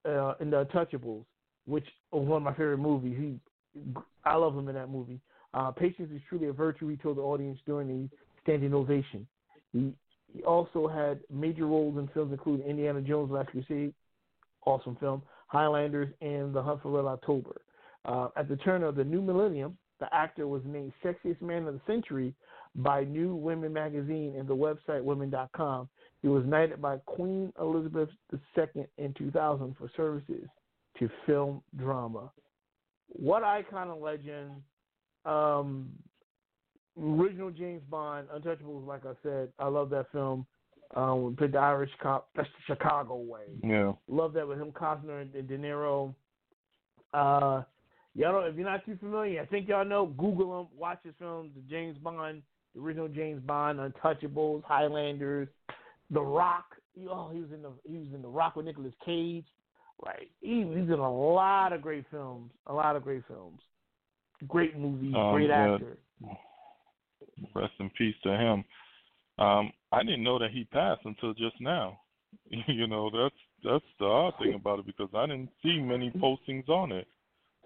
uh, 0.06 0.34
in 0.39 0.49
The 0.49 0.65
Untouchables, 0.65 1.23
which 1.65 1.85
was 2.11 2.27
one 2.27 2.38
of 2.38 2.44
my 2.44 2.53
favorite 2.53 2.77
movies. 2.77 3.15
He, 3.19 3.91
I 4.26 4.35
love 4.35 4.56
him 4.56 4.68
in 4.69 4.76
that 4.76 4.89
movie. 4.89 5.19
Uh, 5.53 5.72
Patience 5.72 6.10
is 6.14 6.22
truly 6.27 6.48
a 6.48 6.53
virtue, 6.53 6.88
he 6.88 6.98
told 6.98 7.18
the 7.18 7.22
audience 7.22 7.60
during 7.65 7.88
the 7.88 8.10
standing 8.44 8.73
ovation. 8.73 9.27
He, 9.73 9.94
he 10.34 10.44
also 10.44 10.88
had 10.88 11.19
major 11.34 11.65
roles 11.65 11.98
in 11.98 12.07
films 12.14 12.31
including 12.31 12.65
Indiana 12.68 13.02
Jones: 13.02 13.31
Last 13.31 13.49
Crusade, 13.49 13.94
awesome 14.65 14.98
film, 14.99 15.22
Highlanders, 15.48 16.10
and 16.22 16.53
The 16.53 16.61
Hunt 16.61 16.81
for 16.81 16.91
Red 16.91 17.10
October. 17.10 17.61
Uh, 18.06 18.30
at 18.35 18.48
the 18.48 18.57
turn 18.57 18.84
of 18.84 18.95
the 18.95 19.03
new 19.03 19.22
millennium, 19.22 19.77
the 19.99 20.14
actor 20.14 20.48
was 20.48 20.61
named 20.65 20.94
Sexiest 21.03 21.41
Man 21.41 21.65
of 21.68 21.73
the 21.73 21.81
Century 21.88 22.34
by 22.76 23.03
New 23.03 23.35
Women 23.35 23.73
magazine 23.73 24.35
and 24.38 24.48
the 24.48 24.56
website 24.56 25.03
women.com. 25.03 25.89
He 26.22 26.27
was 26.27 26.44
knighted 26.45 26.81
by 26.81 26.98
Queen 27.06 27.53
Elizabeth 27.60 28.10
II 28.34 28.88
in 28.98 29.14
2000 29.14 29.76
for 29.77 29.89
services 29.95 30.48
to 30.99 31.10
film 31.26 31.61
drama. 31.77 32.31
What 33.10 33.44
icon 33.44 33.89
and 33.89 34.02
legend. 34.02 34.52
Um, 35.26 35.89
original 37.02 37.52
James 37.52 37.81
Bond, 37.89 38.27
Untouchables, 38.35 38.88
like 38.88 39.06
I 39.06 39.14
said, 39.22 39.49
I 39.60 39.68
love 39.68 39.89
that 39.91 40.11
film. 40.11 40.45
Um, 40.95 41.35
played 41.38 41.52
the 41.52 41.57
Irish 41.57 41.91
cop. 42.02 42.30
That's 42.35 42.48
the 42.48 42.73
Chicago 42.73 43.18
way. 43.18 43.41
Yeah. 43.64 43.91
Love 44.07 44.34
that 44.34 44.48
with 44.48 44.60
him, 44.60 44.72
Costner 44.72 45.22
and 45.22 45.48
De 45.48 45.57
Niro. 45.57 46.15
Uh, 47.14 47.64
y'all 48.15 48.31
don't, 48.31 48.45
if 48.45 48.56
you're 48.56 48.65
not 48.65 48.85
too 48.85 48.98
familiar, 48.98 49.41
I 49.41 49.45
think 49.45 49.68
y'all 49.68 49.85
know. 49.85 50.06
Google 50.18 50.61
him, 50.61 50.68
watch 50.77 50.99
his 51.03 51.14
films. 51.19 51.52
The 51.56 51.61
James 51.69 51.98
Bond, 51.98 52.41
the 52.73 52.81
original 52.81 53.10
James 53.10 53.41
Bond, 53.41 53.80
Untouchables, 53.80 54.64
Highlanders, 54.64 55.49
The 56.12 56.22
Rock. 56.22 56.76
Oh, 57.10 57.30
he 57.32 57.40
was 57.40 57.52
in 57.54 57.62
the 57.62 57.72
he 57.88 57.98
was 57.98 58.08
in 58.14 58.22
The 58.22 58.28
Rock 58.28 58.56
with 58.56 58.66
Nicolas 58.66 58.94
Cage. 59.06 59.46
Right, 60.06 60.30
he, 60.42 60.58
he's 60.60 60.90
in 60.90 60.92
a 60.92 61.12
lot 61.12 61.74
of 61.74 61.82
great 61.82 62.06
films. 62.12 62.52
A 62.68 62.74
lot 62.74 62.96
of 62.96 63.04
great 63.04 63.24
films. 63.28 63.60
Great 64.48 64.78
movies. 64.78 65.14
Um, 65.18 65.34
great 65.34 65.50
actor. 65.50 65.98
Rest 67.56 67.74
in 67.80 67.90
peace 67.98 68.16
to 68.24 68.30
him. 68.30 68.64
Um, 69.40 69.72
I 69.92 70.04
didn't 70.04 70.24
know 70.24 70.38
that 70.38 70.52
he 70.52 70.66
passed 70.66 71.02
until 71.06 71.34
just 71.34 71.60
now. 71.60 72.00
you 72.68 72.88
know, 72.88 73.10
that's 73.10 73.36
that's 73.64 73.86
the 74.00 74.06
odd 74.06 74.34
thing 74.40 74.54
about 74.54 74.80
it 74.80 74.86
because 74.86 75.10
I 75.16 75.26
didn't 75.26 75.50
see 75.64 75.80
many 75.80 76.12
postings 76.12 76.70
on 76.70 76.92
it. 76.92 77.08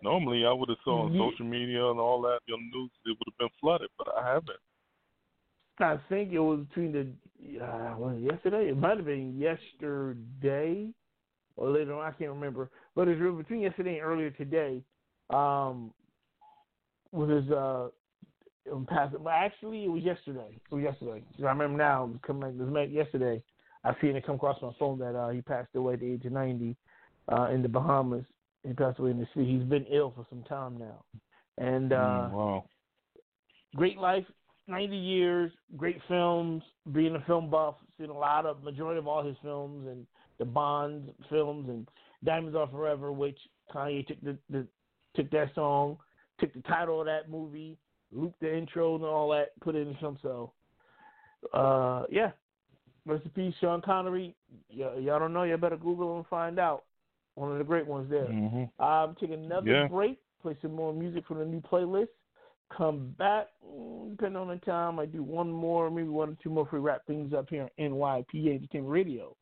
Normally, 0.04 0.46
I 0.46 0.54
would 0.54 0.70
have 0.70 0.78
saw 0.84 1.04
on 1.04 1.12
social 1.12 1.46
media 1.46 1.86
and 1.92 2.00
all 2.00 2.22
that, 2.24 2.40
your 2.48 2.58
news, 2.58 2.90
it 3.06 3.10
would 3.10 3.28
have 3.28 3.38
been 3.38 3.50
flooded, 3.60 3.90
but 3.98 4.08
I 4.18 4.34
haven't. 4.34 4.58
I 5.82 5.98
think 6.10 6.32
it 6.32 6.40
was 6.40 6.66
between 6.70 6.92
the 6.92 7.64
uh, 7.64 7.96
was 7.98 8.16
it 8.18 8.32
yesterday. 8.32 8.70
It 8.70 8.78
might 8.78 8.98
have 8.98 9.06
been 9.06 9.38
yesterday 9.38 10.90
or 11.56 11.72
later 11.72 11.94
on. 11.96 12.06
I 12.06 12.12
can't 12.12 12.32
remember, 12.32 12.70
but 12.96 13.08
it 13.08 13.20
was 13.20 13.44
between 13.44 13.62
yesterday 13.62 13.98
and 13.98 14.04
earlier 14.04 14.30
today. 14.32 14.82
Um, 15.30 15.94
with 17.12 17.30
his 17.30 17.50
uh, 17.52 17.88
um, 18.72 18.86
passing. 18.90 19.20
But 19.24 19.34
actually, 19.34 19.86
it 19.86 19.90
was 19.90 20.04
yesterday. 20.04 20.60
It 20.72 20.76
was 20.76 20.84
yesterday. 20.84 21.24
I 21.40 21.44
remember 21.44 21.78
now. 21.78 22.06
It 22.06 22.10
was 22.10 22.20
coming. 22.26 22.58
Was 22.58 22.70
met 22.70 22.92
yesterday. 22.92 23.42
I 23.84 23.94
seen 24.00 24.16
it 24.16 24.26
come 24.26 24.36
across 24.36 24.62
my 24.62 24.72
phone 24.78 25.00
that 25.00 25.16
uh, 25.16 25.30
he 25.30 25.42
passed 25.42 25.70
away 25.76 25.96
at 25.96 26.02
the 26.02 26.12
age 26.12 26.26
of 26.26 26.32
ninety 26.32 26.76
uh, 27.32 27.50
in 27.52 27.62
the 27.62 27.70
Bahamas. 27.70 28.26
He 28.66 28.74
passed 28.74 29.00
away 29.00 29.12
in 29.12 29.20
the 29.20 29.28
sea. 29.34 29.46
He's 29.46 29.64
been 29.68 29.86
ill 29.92 30.14
for 30.16 30.26
some 30.30 30.44
time 30.44 30.78
now, 30.78 31.04
and 31.58 31.92
uh, 31.92 31.96
Mm, 31.96 32.32
wow. 32.32 32.64
great 33.76 33.98
life, 33.98 34.26
90 34.72 34.96
years, 34.98 35.52
great 35.78 36.00
films, 36.08 36.64
being 36.92 37.16
a 37.16 37.22
film 37.22 37.50
buff, 37.50 37.76
seen 38.00 38.10
a 38.10 38.18
lot 38.18 38.46
of, 38.46 38.64
majority 38.64 38.98
of 38.98 39.08
all 39.08 39.24
his 39.24 39.36
films 39.44 39.88
and 39.88 40.06
the 40.40 40.46
Bond 40.46 41.12
films 41.30 41.70
and 41.70 41.88
Diamonds 42.24 42.56
Are 42.56 42.68
Forever, 42.68 43.12
which 43.12 43.38
Kanye 43.74 44.06
took 44.08 44.20
the, 44.22 44.38
the 44.50 44.66
took 45.16 45.30
that 45.32 45.54
song, 45.54 45.98
took 46.40 46.54
the 46.54 46.62
title 46.62 47.00
of 47.02 47.06
that 47.06 47.30
movie, 47.30 47.78
looped 48.12 48.40
the 48.40 48.56
intro 48.58 48.96
and 48.96 49.04
all 49.04 49.30
that, 49.32 49.60
put 49.62 49.76
it 49.76 49.80
in 49.82 49.90
the 49.90 50.00
film. 50.00 50.18
So, 50.22 50.54
uh, 51.54 52.04
yeah. 52.10 52.32
Rest 53.06 53.26
in 53.26 53.32
peace, 53.32 53.54
Sean 53.60 53.82
Connery. 53.82 54.36
Y- 54.76 55.00
y'all 55.00 55.20
don't 55.20 55.34
know, 55.34 55.44
y'all 55.44 55.58
better 55.58 55.78
Google 55.78 56.18
and 56.18 56.28
find 56.28 56.60
out. 56.60 56.84
One 57.36 57.52
of 57.52 57.58
the 57.58 57.64
great 57.64 57.88
ones 57.88 58.10
there. 58.10 58.26
hmm 58.26 58.64
Um, 58.84 59.16
take 59.20 59.32
another 59.32 59.72
Yeah. 59.72 59.88
break, 59.88 60.20
play 60.42 60.56
some 60.62 60.74
more 60.76 60.94
music 60.94 61.26
from 61.26 61.40
the 61.40 61.46
new 61.46 61.62
playlist. 61.62 62.10
Come 62.76 63.14
back, 63.18 63.48
mm, 63.66 64.12
depending 64.12 64.38
on 64.42 64.48
the 64.48 64.58
time, 64.58 65.00
I 65.00 65.06
do 65.06 65.24
one 65.24 65.52
more, 65.52 65.90
maybe 65.92 66.08
one 66.08 66.30
or 66.30 66.38
two 66.42 66.50
more 66.50 66.66
for 66.66 66.78
we 66.80 66.82
wrap 66.82 67.06
things 67.06 67.34
up 67.34 67.48
here 67.50 67.64
on 67.64 67.70
NYPA 67.92 68.56
Entertainment 68.56 68.92
Radio. 68.92 69.36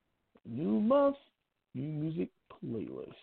New 0.46 0.80
month, 0.80 1.18
new 1.76 1.88
music 1.88 2.30
playlist. 2.52 3.14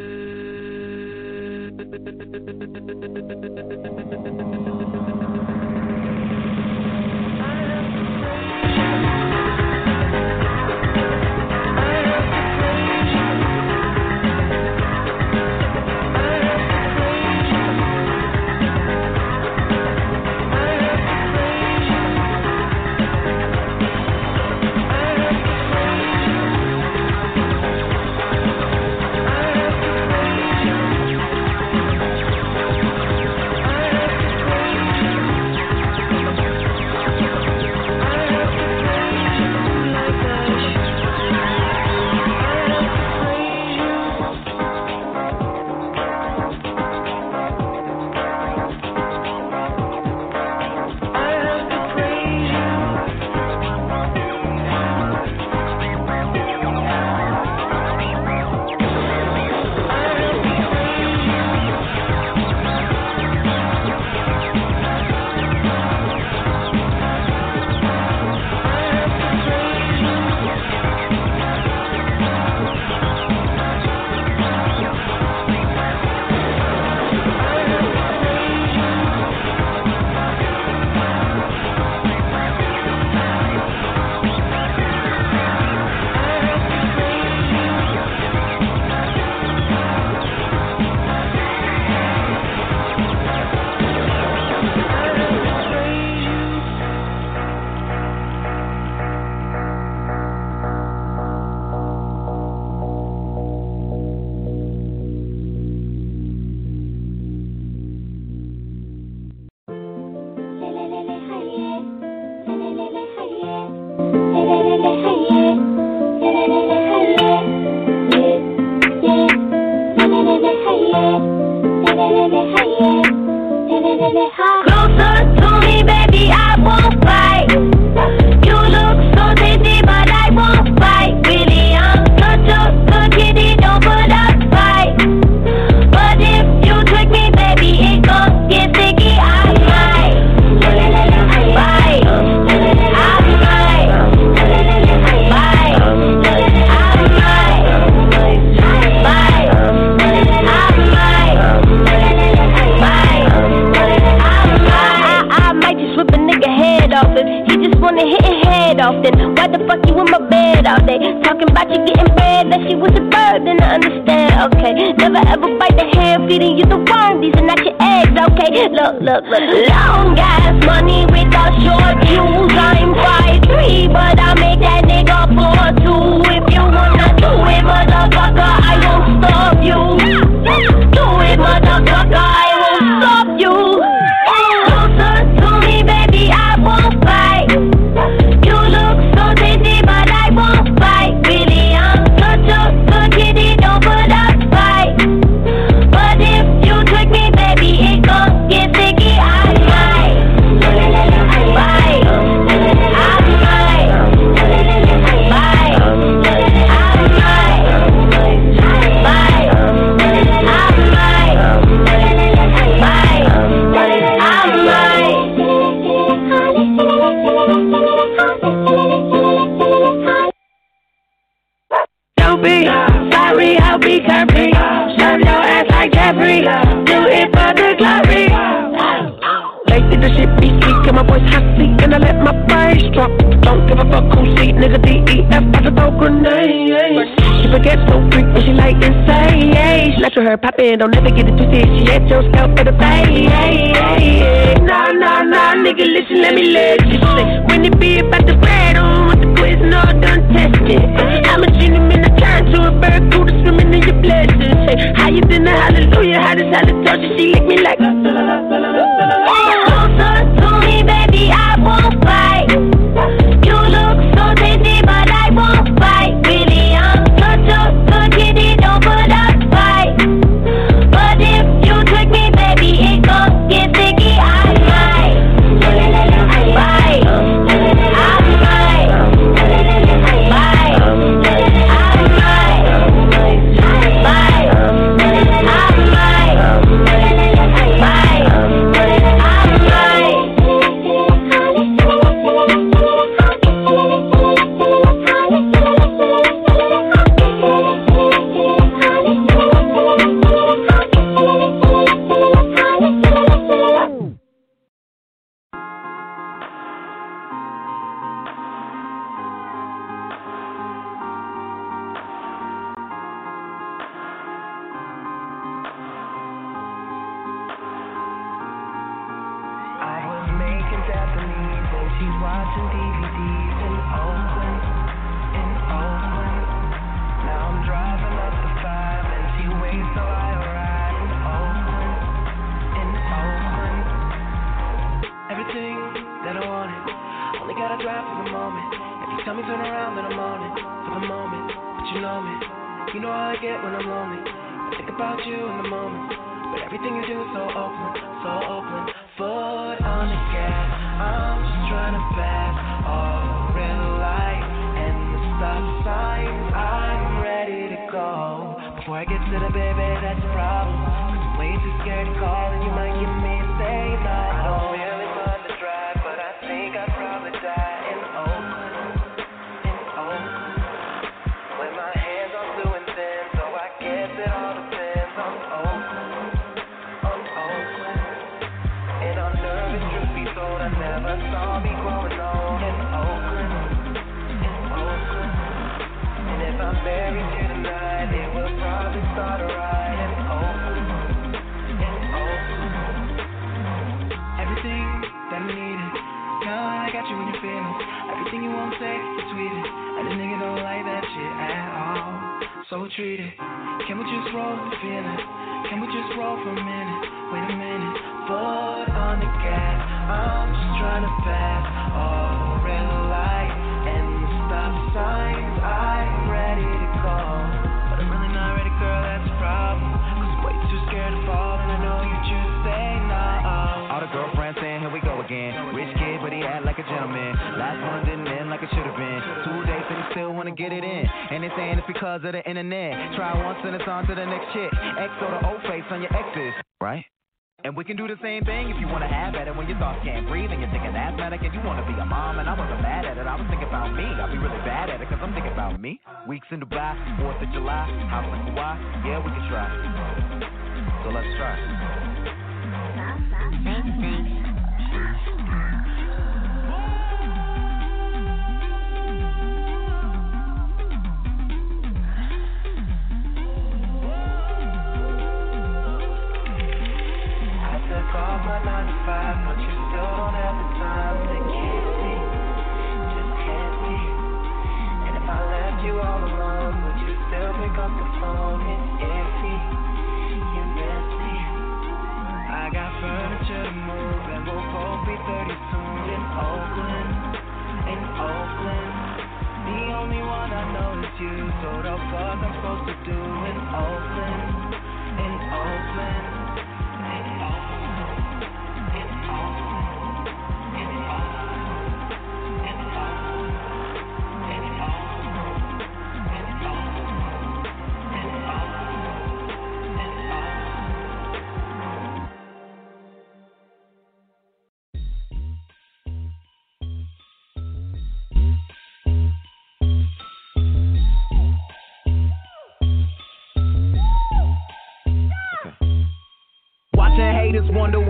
to 240.17 240.23
her. 240.23 240.37
poppin', 240.39 240.79
don't 240.79 240.97
ever 240.97 241.11
get 241.11 241.29
it 241.29 241.37
twisted. 241.37 241.69
She 241.77 241.93
at 241.93 242.09
your 242.09 242.23
scalp 242.33 242.57
for 242.57 242.65
the 242.65 242.73
bay. 242.73 243.05
Hey, 243.05 243.69
hey, 243.69 244.19
hey. 244.25 244.55
Nah, 244.65 244.91
nah, 244.93 245.23
nah, 245.23 245.55
nigga, 245.55 245.85
listen, 245.85 246.23
let 246.23 246.35
me 246.35 246.53
let 246.57 246.81
you 246.89 246.99
say. 247.15 247.25
When 247.49 247.65
it 247.65 247.79
be 247.79 247.99
about 247.99 248.27
the 248.27 248.35
bread, 248.37 248.77
on 248.77 249.09
with 249.09 249.21
the 249.21 249.29
poison 249.37 249.75
all 249.75 249.93
done 250.01 250.25
tested. 250.33 250.81
I'm 251.29 251.43
a 251.43 251.47
genie, 251.53 251.81
man, 251.81 252.09
I 252.09 252.09
turn 252.17 252.51
to 252.53 252.69
a 252.69 252.73
bird, 252.81 253.13
cool 253.13 253.27
to 253.27 253.33
swimming 253.45 253.75
in 253.75 253.83
your 253.83 254.01
blessings. 254.01 254.57
Say, 254.65 254.77
higher 254.97 255.21
than 255.21 255.47
a 255.47 255.51
hallelujah, 255.51 256.21
how 256.21 256.35
this 256.35 256.49
hallelujah, 256.49 257.19
she 257.19 257.35
lick 257.35 257.45
me 257.45 257.61
like. 257.61 257.79
Oh! 257.79 259.46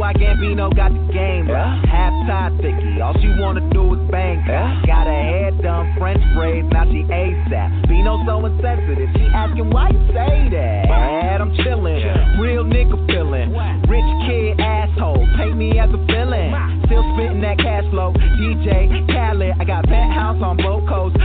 Why 0.07 0.12
Gambino 0.15 0.70
got 0.70 0.95
the 0.95 1.03
game. 1.12 1.49
Yeah. 1.49 1.83
Half 1.91 2.15
tie 2.31 2.55
thicky, 2.62 3.01
all 3.03 3.12
she 3.19 3.27
wanna 3.43 3.66
do 3.74 3.95
is 3.95 4.03
bang. 4.09 4.39
Yeah. 4.47 4.87
Got 4.87 5.11
her 5.11 5.23
hair 5.27 5.51
done, 5.59 5.99
French 5.99 6.23
braids, 6.37 6.69
now 6.70 6.87
she 6.87 7.03
ASAP. 7.11 7.89
Bino 7.89 8.23
so 8.24 8.47
insensitive, 8.47 9.11
she 9.19 9.27
asking 9.35 9.70
why 9.70 9.91
you 9.91 9.99
say 10.15 10.47
that. 10.55 11.41
I'm 11.43 11.51
chillin', 11.59 12.39
real 12.39 12.62
nigga 12.62 12.95
feelin'. 13.11 13.51
Rich 13.91 14.11
kid 14.31 14.61
asshole, 14.61 15.27
paint 15.37 15.57
me 15.57 15.78
as 15.78 15.91
a 15.91 15.99
villain. 16.07 16.55
Still 16.87 17.03
spittin' 17.15 17.43
that 17.43 17.59
cash 17.59 17.85
flow. 17.91 18.15
DJ 18.39 19.11
Khaled, 19.11 19.55
I 19.59 19.65
got 19.65 19.85
penthouse 19.87 20.41
on 20.41 20.57
both 20.57 20.87
coasts. 20.89 21.15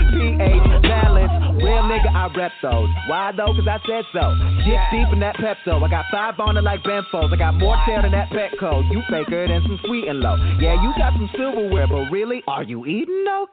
PH 1.91 2.03
balance, 2.03 2.11
real 2.13 2.13
nigga 2.13 2.15
I 2.15 2.37
rep 2.37 2.51
those. 2.61 2.89
Why 3.07 3.31
though? 3.31 3.53
Cause 3.53 3.67
I 3.67 3.79
said 3.87 4.05
so. 4.13 4.35
Get 4.65 4.91
deep 4.91 5.13
in 5.13 5.19
that 5.19 5.35
Pepto. 5.35 5.81
I 5.83 5.89
got 5.89 6.05
five 6.11 6.39
on 6.39 6.57
it 6.57 6.63
like 6.63 6.83
Benfos. 6.83 7.33
I 7.33 7.37
got 7.37 7.55
more 7.55 7.77
tail 7.85 8.01
than 8.01 8.11
that 8.11 8.29
Petco. 8.29 8.89
You 8.91 9.01
faker 9.09 9.47
than 9.47 9.61
some 9.63 9.79
sweet 9.85 10.07
and 10.07 10.19
low. 10.19 10.35
Yeah, 10.59 10.81
you 10.81 10.93
got 10.97 11.13
some 11.13 11.29
silverware, 11.35 11.87
but 11.87 12.11
really, 12.11 12.43
are 12.47 12.63
you 12.63 12.85
eating 12.85 13.23
though? 13.25 13.47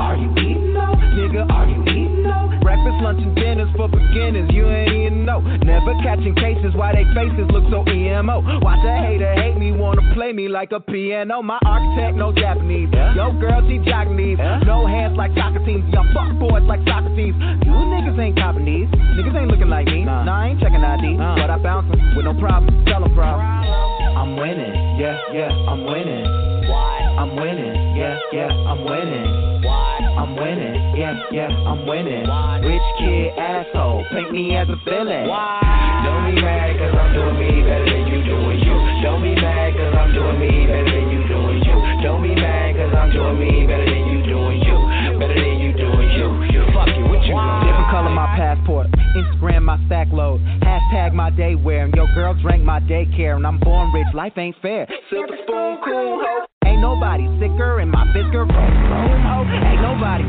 Are 0.00 0.16
you 0.16 0.30
eating 0.38 0.74
though? 0.74 0.94
Nigga, 1.14 1.50
are 1.50 1.66
you 1.68 1.82
eating 1.82 2.22
though? 2.22 2.50
Breakfast, 2.62 2.98
lunch, 3.02 3.20
and 3.22 3.34
dinners 3.36 3.68
for 3.76 3.88
beginners. 3.88 4.50
You 4.52 4.68
ain't 4.68 4.92
even 4.92 5.24
know. 5.24 5.40
Never 5.40 5.92
catching 6.02 6.34
cases 6.34 6.74
why 6.74 6.92
they 6.92 7.04
faces 7.14 7.46
look 7.50 7.64
so 7.70 7.84
emo. 7.90 8.40
Watch 8.60 8.84
a 8.84 8.96
hater 8.96 9.34
hate 9.34 9.56
me, 9.56 9.72
wanna 9.72 10.02
play 10.14 10.32
me 10.32 10.48
like 10.48 10.72
a 10.72 10.80
piano. 10.80 11.42
My 11.42 11.58
architect, 11.64 12.16
no 12.16 12.32
Japanese. 12.32 12.88
Yo, 13.14 13.32
girl, 13.38 13.60
she 13.68 13.78
Japanese. 13.84 14.38
No 14.66 14.86
hands 14.86 15.16
like 15.16 15.32
soccer 15.36 15.64
teams. 15.64 15.84
Young 15.92 16.10
fuck 16.14 16.32
boys 16.38 16.62
like 16.64 16.80
soccer 16.88 17.14
teams. 17.14 17.36
You 17.64 17.72
niggas 17.72 18.18
ain't 18.18 18.36
copping 18.36 18.64
these. 18.64 18.88
Niggas 18.88 19.34
ain't 19.36 19.50
looking 19.50 19.68
like 19.68 19.86
me. 19.86 20.04
Nah, 20.04 20.24
I 20.24 20.48
ain't 20.48 20.60
checking 20.60 20.82
ID. 20.82 21.16
But 21.16 21.50
I 21.50 21.58
bounce 21.58 21.88
with 22.16 22.24
no 22.24 22.34
problem. 22.40 22.84
Tell 22.86 23.04
'em, 23.04 23.14
bro. 23.14 23.24
I'm 23.24 24.36
winning. 24.36 24.72
Yeah, 24.98 25.18
yeah, 25.32 25.50
I'm 25.68 25.84
winning. 25.84 26.24
Why? 26.68 27.03
I'm 27.14 27.36
winning. 27.36 27.94
Yeah, 27.94 28.18
yeah, 28.32 28.50
I'm 28.50 28.84
winning. 28.84 29.62
Why? 29.62 30.02
I'm 30.18 30.34
winning. 30.34 30.98
Yeah, 30.98 31.14
yeah, 31.30 31.46
I'm 31.46 31.86
winning. 31.86 32.26
Rich 32.66 32.88
kid 32.98 33.38
asshole. 33.38 34.04
Paint 34.10 34.32
me 34.32 34.56
as 34.56 34.68
a 34.68 34.74
villain. 34.82 35.28
Why? 35.30 35.62
Don't 36.02 36.34
be 36.34 36.42
mad 36.42 36.74
cause 36.74 36.90
I'm 36.90 37.14
doing 37.14 37.38
me 37.38 37.62
better 37.62 37.86
than 37.86 38.06
you 38.10 38.18
doing 38.26 38.58
you. 38.58 38.76
Don't 39.02 39.22
be 39.22 39.34
mad 39.38 39.74
cause 39.78 39.94
I'm 39.94 40.10
doing 40.10 40.38
me 40.42 40.66
better 40.66 40.90
than 40.90 41.06
you 41.14 41.22
doing 41.30 41.62
you. 41.62 41.76
Don't 42.02 42.22
be 42.22 42.34
mad 42.34 42.74
cause 42.74 42.94
I'm 42.98 43.10
doing 43.14 43.38
me 43.38 43.66
better 43.66 43.86
than 43.86 44.04
you 44.10 44.20
doing 44.26 44.58
you. 44.66 44.76
Better 45.18 45.38
than 45.38 45.56
you 45.62 45.70
doing 45.70 46.10
you. 46.18 46.28
you. 46.50 46.62
Fuck 46.74 46.90
you, 46.98 47.04
what 47.06 47.22
you 47.22 47.34
gonna? 47.38 47.62
Different 47.62 47.90
color 47.94 48.10
my 48.10 48.26
passport. 48.34 48.90
Instagram 49.14 49.62
my 49.62 49.78
stack 49.86 50.08
load. 50.10 50.42
Hashtag 50.66 51.14
my 51.14 51.30
day 51.30 51.54
wear. 51.54 51.84
And 51.84 51.94
your 51.94 52.10
girl 52.14 52.34
drank 52.34 52.64
my 52.64 52.80
daycare. 52.80 53.36
And 53.36 53.46
I'm 53.46 53.60
born 53.60 53.92
rich. 53.94 54.10
Life 54.14 54.34
ain't 54.36 54.56
fair. 54.60 54.90
Silver 55.10 55.38
spoon, 55.46 55.78
cool 55.84 56.18
ho. 56.20 56.44
Ain't 56.74 56.82
nobody 56.82 57.22
sicker 57.38 57.80
in 57.80 57.88
my 57.88 58.04
Fisker. 58.06 58.42
Ain't 58.42 59.80
nobody. 59.80 60.24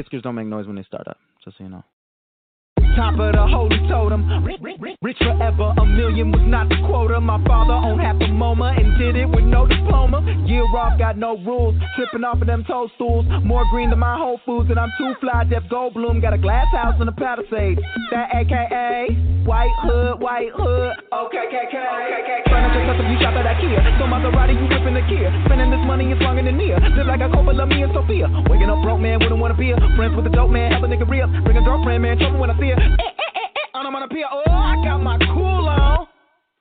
Fiskers 0.00 0.22
don't 0.22 0.36
make 0.36 0.46
noise 0.46 0.68
when 0.68 0.76
they 0.76 0.84
start 0.84 1.08
up. 1.08 1.16
Just 1.44 1.58
so 1.58 1.64
you 1.64 1.70
know. 1.70 1.82
Top 2.96 3.18
of 3.18 3.32
the 3.32 3.46
holy 3.46 3.78
totem. 3.88 4.24
Rich, 5.02 5.18
forever. 5.18 5.74
A 5.78 5.84
million 5.84 6.32
was 6.32 6.42
not 6.46 6.68
the 6.68 6.76
quota. 6.86 7.20
My 7.20 7.42
father 7.44 7.74
owned 7.74 8.00
half 8.00 8.16
a 8.16 8.28
MoMA 8.30 8.78
and 8.78 8.98
did 8.98 9.16
it 9.16 9.28
with 9.28 9.44
no 9.44 9.66
diploma. 9.66 10.22
Year 10.46 10.64
off, 10.76 10.98
got 10.98 11.16
no 11.16 11.36
rules. 11.44 11.74
Tripping 11.96 12.24
off 12.24 12.40
of 12.40 12.46
them 12.46 12.64
toadstools. 12.66 13.26
More 13.44 13.64
green 13.70 13.90
than 13.90 13.98
my 13.98 14.16
Whole 14.16 14.40
Foods, 14.46 14.70
and 14.70 14.78
I'm 14.78 14.90
too 14.98 15.14
fly. 15.20 15.44
Jeff 15.50 15.64
Goldblum 15.70 16.22
got 16.22 16.32
a 16.32 16.38
glass 16.38 16.66
house 16.72 16.96
in 17.00 17.06
the 17.06 17.12
Palisades. 17.12 17.80
That 18.10 18.34
AKA 18.34 19.44
White 19.44 19.74
Hood, 19.82 20.20
White 20.20 20.52
Hood. 20.54 20.92
Okay, 21.12 21.44
KK. 21.50 21.74
Furniture 22.48 22.84
custom, 22.86 23.06
you 23.12 23.18
shop 23.20 23.34
at 23.36 23.46
IKEA. 23.46 23.80
So 23.98 24.04
Maserati, 24.06 24.56
you 24.56 24.66
whipping 24.68 24.94
the 24.94 25.04
Kia. 25.08 25.30
Spending 25.46 25.70
this 25.70 25.84
money 25.86 26.10
is 26.12 26.20
longer 26.20 26.42
than 26.42 26.56
near. 26.56 26.80
Live 26.96 27.06
like 27.06 27.20
a 27.20 27.28
Coppola, 27.28 27.68
me 27.68 27.82
and 27.82 27.92
Sofia. 27.92 28.28
Waking 28.48 28.70
up 28.70 28.82
broke, 28.82 29.00
man, 29.00 29.18
wouldn't 29.20 29.40
want 29.40 29.52
to 29.52 29.58
be 29.58 29.70
a 29.72 29.78
Friends 29.96 30.14
with 30.14 30.26
a 30.26 30.30
dope 30.30 30.50
man, 30.50 30.70
help 30.70 30.84
a 30.84 30.86
nigga 30.86 31.08
real. 31.08 31.26
Bring 31.42 31.56
a 31.56 31.64
girlfriend, 31.64 32.02
man, 32.02 32.18
trouble 32.18 32.38
when 32.38 32.50
I 32.50 32.56
see 32.60 32.70
her. 32.70 32.77
Eh, 32.78 32.84
eh, 32.84 33.12
eh, 33.18 33.48
eh. 33.74 33.78
On 33.78 34.02
a 34.02 34.08
pier. 34.08 34.26
Oh, 34.30 34.42
I 34.46 34.74
got 34.84 34.98
my 35.02 35.18
cool 35.18 35.68
on. 35.68 36.06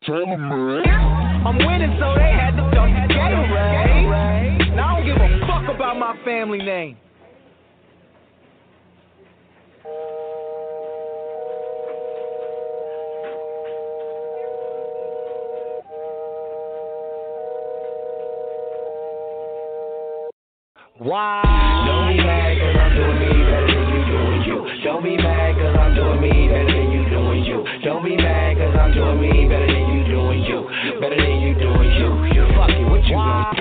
I'm 0.10 1.58
winning, 1.58 1.98
so 2.00 2.14
they 2.16 2.32
had 2.32 2.52
to 2.52 2.64
dump 2.74 2.96
Gatorade. 3.12 4.76
Now 4.76 4.98
I 4.98 5.00
don't 5.00 5.06
give 5.06 5.18
a 5.18 5.40
fuck 5.48 5.76
about 5.76 5.98
my 5.98 6.16
family 6.24 6.60
name. 6.60 6.98
Why? 21.00 21.44
Don't 21.86 22.18
be 22.18 22.24
mad 22.24 22.58
cause 22.58 22.76
I'm 22.82 22.96
doing 22.96 23.20
me 23.20 23.28
better 23.46 23.68
than 23.68 23.88
you 23.94 24.02
doing 24.12 24.42
you. 24.44 24.84
Don't 24.84 25.04
be 25.04 25.16
mad 25.16 25.47
me 26.22 26.48
better 26.48 26.72
than 26.72 26.92
you 26.92 27.10
doing 27.10 27.44
you. 27.44 27.64
Don't 27.84 28.04
be 28.04 28.16
mad 28.16 28.58
cause 28.58 28.76
I'm 28.80 28.94
doing 28.94 29.22
me 29.22 29.48
better 29.48 29.68
than 29.68 29.86
you 29.94 30.04
doing 30.08 30.44
you. 30.44 30.68
Better 31.00 31.16
than 31.16 31.40
you 31.42 31.54
doing 31.56 31.92
you. 31.92 32.10
You 32.34 32.44
fuck 32.56 32.70
it, 32.70 32.86
what 32.90 33.04
you 33.06 33.16
gonna 33.16 33.57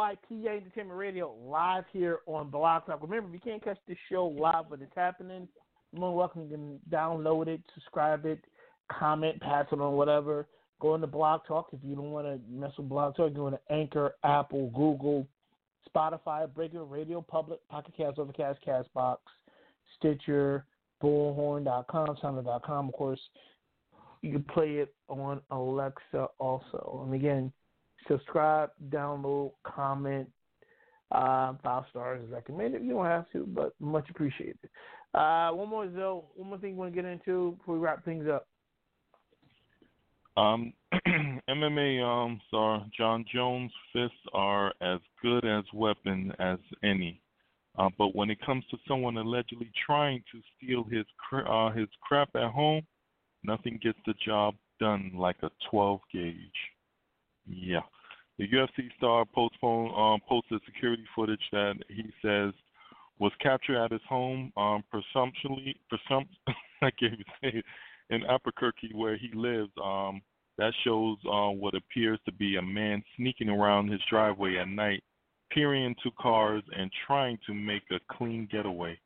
back 0.00 0.16
Entertainment 0.30 0.98
Radio 0.98 1.34
live 1.44 1.84
here 1.92 2.20
on 2.24 2.48
Blog 2.48 2.86
Talk. 2.86 3.02
Remember, 3.02 3.28
if 3.28 3.34
you 3.34 3.40
can't 3.40 3.62
catch 3.62 3.76
the 3.86 3.94
show 4.10 4.26
live 4.28 4.64
when 4.68 4.80
it's 4.80 4.92
happening, 4.96 5.46
you're 5.92 6.00
more 6.00 6.16
welcome 6.16 6.48
to 6.48 6.94
download 6.94 7.48
it, 7.48 7.60
subscribe 7.74 8.24
it, 8.24 8.42
comment, 8.90 9.38
pass 9.42 9.66
it 9.70 9.78
on, 9.78 9.92
whatever. 9.94 10.46
Go 10.80 10.94
into 10.94 11.06
Blog 11.06 11.42
Talk 11.46 11.68
if 11.72 11.80
you 11.84 11.94
don't 11.94 12.12
want 12.12 12.26
to 12.26 12.40
mess 12.50 12.70
with 12.78 12.88
Blog 12.88 13.14
Talk. 13.14 13.34
Go 13.34 13.48
into 13.48 13.60
Anchor, 13.68 14.14
Apple, 14.24 14.70
Google, 14.70 15.26
Spotify, 15.86 16.52
Breaker, 16.52 16.84
Radio 16.84 17.20
Public, 17.20 17.60
Pocket 17.68 17.92
Cast, 17.94 18.18
Overcast, 18.18 18.58
Castbox, 18.66 19.18
Stitcher, 19.98 20.64
Bullhorn.com, 21.02 22.16
Sounder.com, 22.22 22.88
of 22.88 22.94
course. 22.94 23.20
You 24.22 24.32
can 24.32 24.44
play 24.44 24.76
it 24.76 24.94
on 25.10 25.42
Alexa 25.50 26.28
also. 26.38 27.02
And 27.04 27.14
again, 27.14 27.52
subscribe, 28.10 28.70
download, 28.88 29.52
comment. 29.64 30.28
Uh, 31.12 31.54
five 31.62 31.84
stars 31.90 32.22
is 32.24 32.30
recommended. 32.30 32.82
You 32.82 32.92
don't 32.92 33.06
have 33.06 33.30
to, 33.32 33.44
but 33.46 33.74
much 33.80 34.08
appreciated. 34.10 34.58
Uh, 35.12 35.50
one 35.50 35.68
more, 35.68 35.92
Zoe. 35.92 36.22
One 36.36 36.50
more 36.50 36.58
thing 36.58 36.72
we 36.72 36.78
want 36.78 36.94
to 36.94 37.02
get 37.02 37.10
into 37.10 37.56
before 37.58 37.74
we 37.74 37.80
wrap 37.80 38.04
things 38.04 38.26
up. 38.28 38.46
Um, 40.36 40.72
MMA 41.48 42.02
um, 42.02 42.40
star 42.48 42.86
Jon 42.96 43.24
Jones' 43.32 43.72
fists 43.92 44.16
are 44.32 44.72
as 44.80 45.00
good 45.20 45.44
as 45.44 45.64
weapon 45.74 46.32
as 46.38 46.58
any. 46.84 47.20
Uh, 47.78 47.88
but 47.98 48.14
when 48.14 48.30
it 48.30 48.40
comes 48.44 48.64
to 48.70 48.76
someone 48.86 49.16
allegedly 49.16 49.70
trying 49.86 50.22
to 50.32 50.40
steal 50.56 50.84
his 50.84 51.04
cr- 51.18 51.48
uh, 51.48 51.72
his 51.72 51.88
crap 52.00 52.28
at 52.36 52.50
home, 52.50 52.82
nothing 53.42 53.78
gets 53.82 53.98
the 54.06 54.14
job 54.24 54.54
done 54.78 55.12
like 55.14 55.36
a 55.42 55.50
12 55.70 56.00
gauge. 56.12 56.36
Yeah, 57.46 57.80
the 58.40 58.48
UFC 58.48 58.88
star 58.96 59.26
postpone, 59.26 59.92
um, 59.94 60.20
posted 60.26 60.62
security 60.64 61.04
footage 61.14 61.42
that 61.52 61.74
he 61.88 62.04
says 62.22 62.54
was 63.18 63.32
captured 63.42 63.76
at 63.76 63.92
his 63.92 64.00
home, 64.08 64.50
um, 64.56 64.82
presumptuously, 64.90 65.78
presumpt, 65.92 66.30
I 66.82 66.90
can't 66.90 67.12
even 67.12 67.24
say 67.42 67.58
it, 67.58 67.64
in 68.08 68.24
Albuquerque 68.24 68.92
where 68.94 69.18
he 69.18 69.30
lives. 69.34 69.70
Um, 69.84 70.22
that 70.56 70.72
shows 70.84 71.18
uh, 71.30 71.50
what 71.50 71.74
appears 71.74 72.18
to 72.24 72.32
be 72.32 72.56
a 72.56 72.62
man 72.62 73.02
sneaking 73.16 73.50
around 73.50 73.92
his 73.92 74.00
driveway 74.08 74.56
at 74.56 74.68
night, 74.68 75.02
peering 75.52 75.84
into 75.84 76.10
cars 76.18 76.62
and 76.74 76.90
trying 77.06 77.38
to 77.46 77.52
make 77.52 77.82
a 77.90 78.00
clean 78.10 78.48
getaway. 78.50 78.98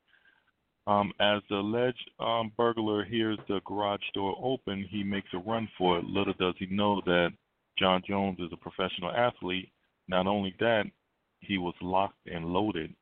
Um, 0.87 1.11
as 1.19 1.41
the 1.49 1.57
alleged 1.57 2.09
um, 2.21 2.53
burglar 2.55 3.03
hears 3.03 3.39
the 3.49 3.59
garage 3.65 3.99
door 4.13 4.37
open, 4.41 4.87
he 4.89 5.03
makes 5.03 5.27
a 5.33 5.39
run 5.39 5.67
for 5.77 5.97
it. 5.97 6.05
Little 6.05 6.35
does 6.39 6.53
he 6.57 6.67
know 6.67 7.01
that 7.05 7.33
Jon 7.77 8.01
Jones 8.07 8.39
is 8.39 8.49
a 8.51 8.57
professional 8.57 9.11
athlete. 9.11 9.69
Not 10.07 10.27
only 10.27 10.55
that, 10.59 10.85
he 11.39 11.57
was 11.57 11.73
locked 11.81 12.27
and 12.27 12.45
loaded. 12.45 12.93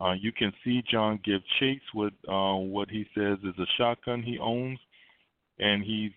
Uh, 0.00 0.12
you 0.12 0.32
can 0.32 0.52
see 0.64 0.82
Jon 0.90 1.20
give 1.24 1.42
chase 1.58 1.80
with 1.94 2.12
uh, 2.28 2.54
what 2.54 2.88
he 2.90 3.04
says 3.14 3.38
is 3.44 3.58
a 3.58 3.66
shotgun 3.76 4.22
he 4.22 4.38
owns, 4.38 4.78
and 5.58 5.84
he's 5.84 6.12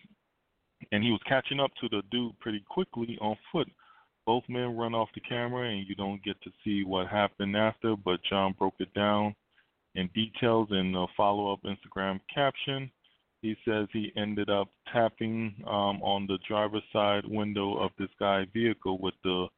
and 0.92 1.02
he 1.02 1.10
was 1.10 1.20
catching 1.26 1.60
up 1.60 1.70
to 1.80 1.88
the 1.88 2.02
dude 2.10 2.38
pretty 2.40 2.62
quickly 2.68 3.16
on 3.20 3.36
foot. 3.52 3.68
Both 4.26 4.44
men 4.48 4.76
run 4.76 4.94
off 4.94 5.08
the 5.14 5.20
camera, 5.20 5.68
and 5.68 5.86
you 5.86 5.94
don't 5.94 6.22
get 6.22 6.40
to 6.42 6.50
see 6.62 6.82
what 6.84 7.08
happened 7.08 7.56
after. 7.56 7.94
But 7.96 8.20
Jon 8.28 8.54
broke 8.58 8.74
it 8.78 8.92
down 8.94 9.34
in 9.94 10.08
details 10.14 10.68
in 10.70 10.94
a 10.94 11.06
follow-up 11.16 11.60
Instagram 11.64 12.20
caption. 12.34 12.90
He 13.44 13.54
says 13.62 13.88
he 13.92 14.10
ended 14.16 14.48
up 14.48 14.68
tapping 14.90 15.54
um, 15.66 16.00
on 16.02 16.26
the 16.26 16.38
driver's 16.48 16.82
side 16.94 17.26
window 17.26 17.76
of 17.76 17.90
this 17.98 18.08
guy's 18.18 18.46
vehicle 18.54 18.96
with 18.98 19.12
the 19.22 19.48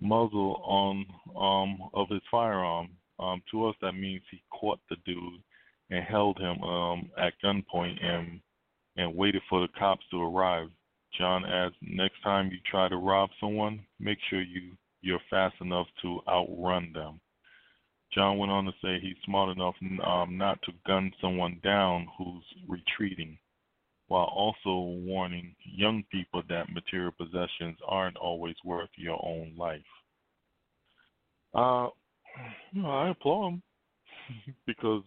muzzle 0.00 0.62
on 0.64 1.04
um, 1.38 1.90
of 1.92 2.08
his 2.08 2.22
firearm. 2.30 2.88
Um, 3.18 3.42
to 3.50 3.66
us, 3.66 3.74
that 3.82 3.92
means 3.92 4.22
he 4.30 4.42
caught 4.58 4.80
the 4.88 4.96
dude 5.04 5.42
and 5.90 6.02
held 6.02 6.38
him 6.38 6.62
um, 6.62 7.10
at 7.18 7.34
gunpoint 7.44 8.02
and 8.02 8.40
and 8.96 9.14
waited 9.14 9.42
for 9.50 9.60
the 9.60 9.68
cops 9.78 10.06
to 10.12 10.22
arrive. 10.22 10.70
Jon 11.18 11.44
adds, 11.44 11.74
next 11.82 12.22
time 12.22 12.50
you 12.50 12.56
try 12.64 12.88
to 12.88 12.96
rob 12.96 13.28
someone, 13.38 13.80
make 13.98 14.16
sure 14.30 14.40
you 14.40 14.72
you're 15.02 15.20
fast 15.28 15.56
enough 15.60 15.88
to 16.00 16.20
outrun 16.26 16.90
them. 16.94 17.20
Jon 18.12 18.38
went 18.38 18.50
on 18.50 18.64
to 18.64 18.72
say 18.82 18.98
he's 19.00 19.16
smart 19.24 19.56
enough 19.56 19.74
um, 20.04 20.36
not 20.36 20.60
to 20.62 20.72
gun 20.86 21.12
someone 21.20 21.60
down 21.62 22.08
who's 22.18 22.44
retreating, 22.68 23.38
while 24.08 24.24
also 24.24 24.98
warning 25.04 25.54
young 25.64 26.02
people 26.10 26.42
that 26.48 26.72
material 26.72 27.12
possessions 27.16 27.78
aren't 27.86 28.16
always 28.16 28.56
worth 28.64 28.90
your 28.96 29.24
own 29.24 29.52
life. 29.56 29.80
Uh, 31.54 31.88
you 32.72 32.82
know, 32.82 32.90
I 32.90 33.10
applaud 33.10 33.48
him 33.48 33.62
because 34.66 35.02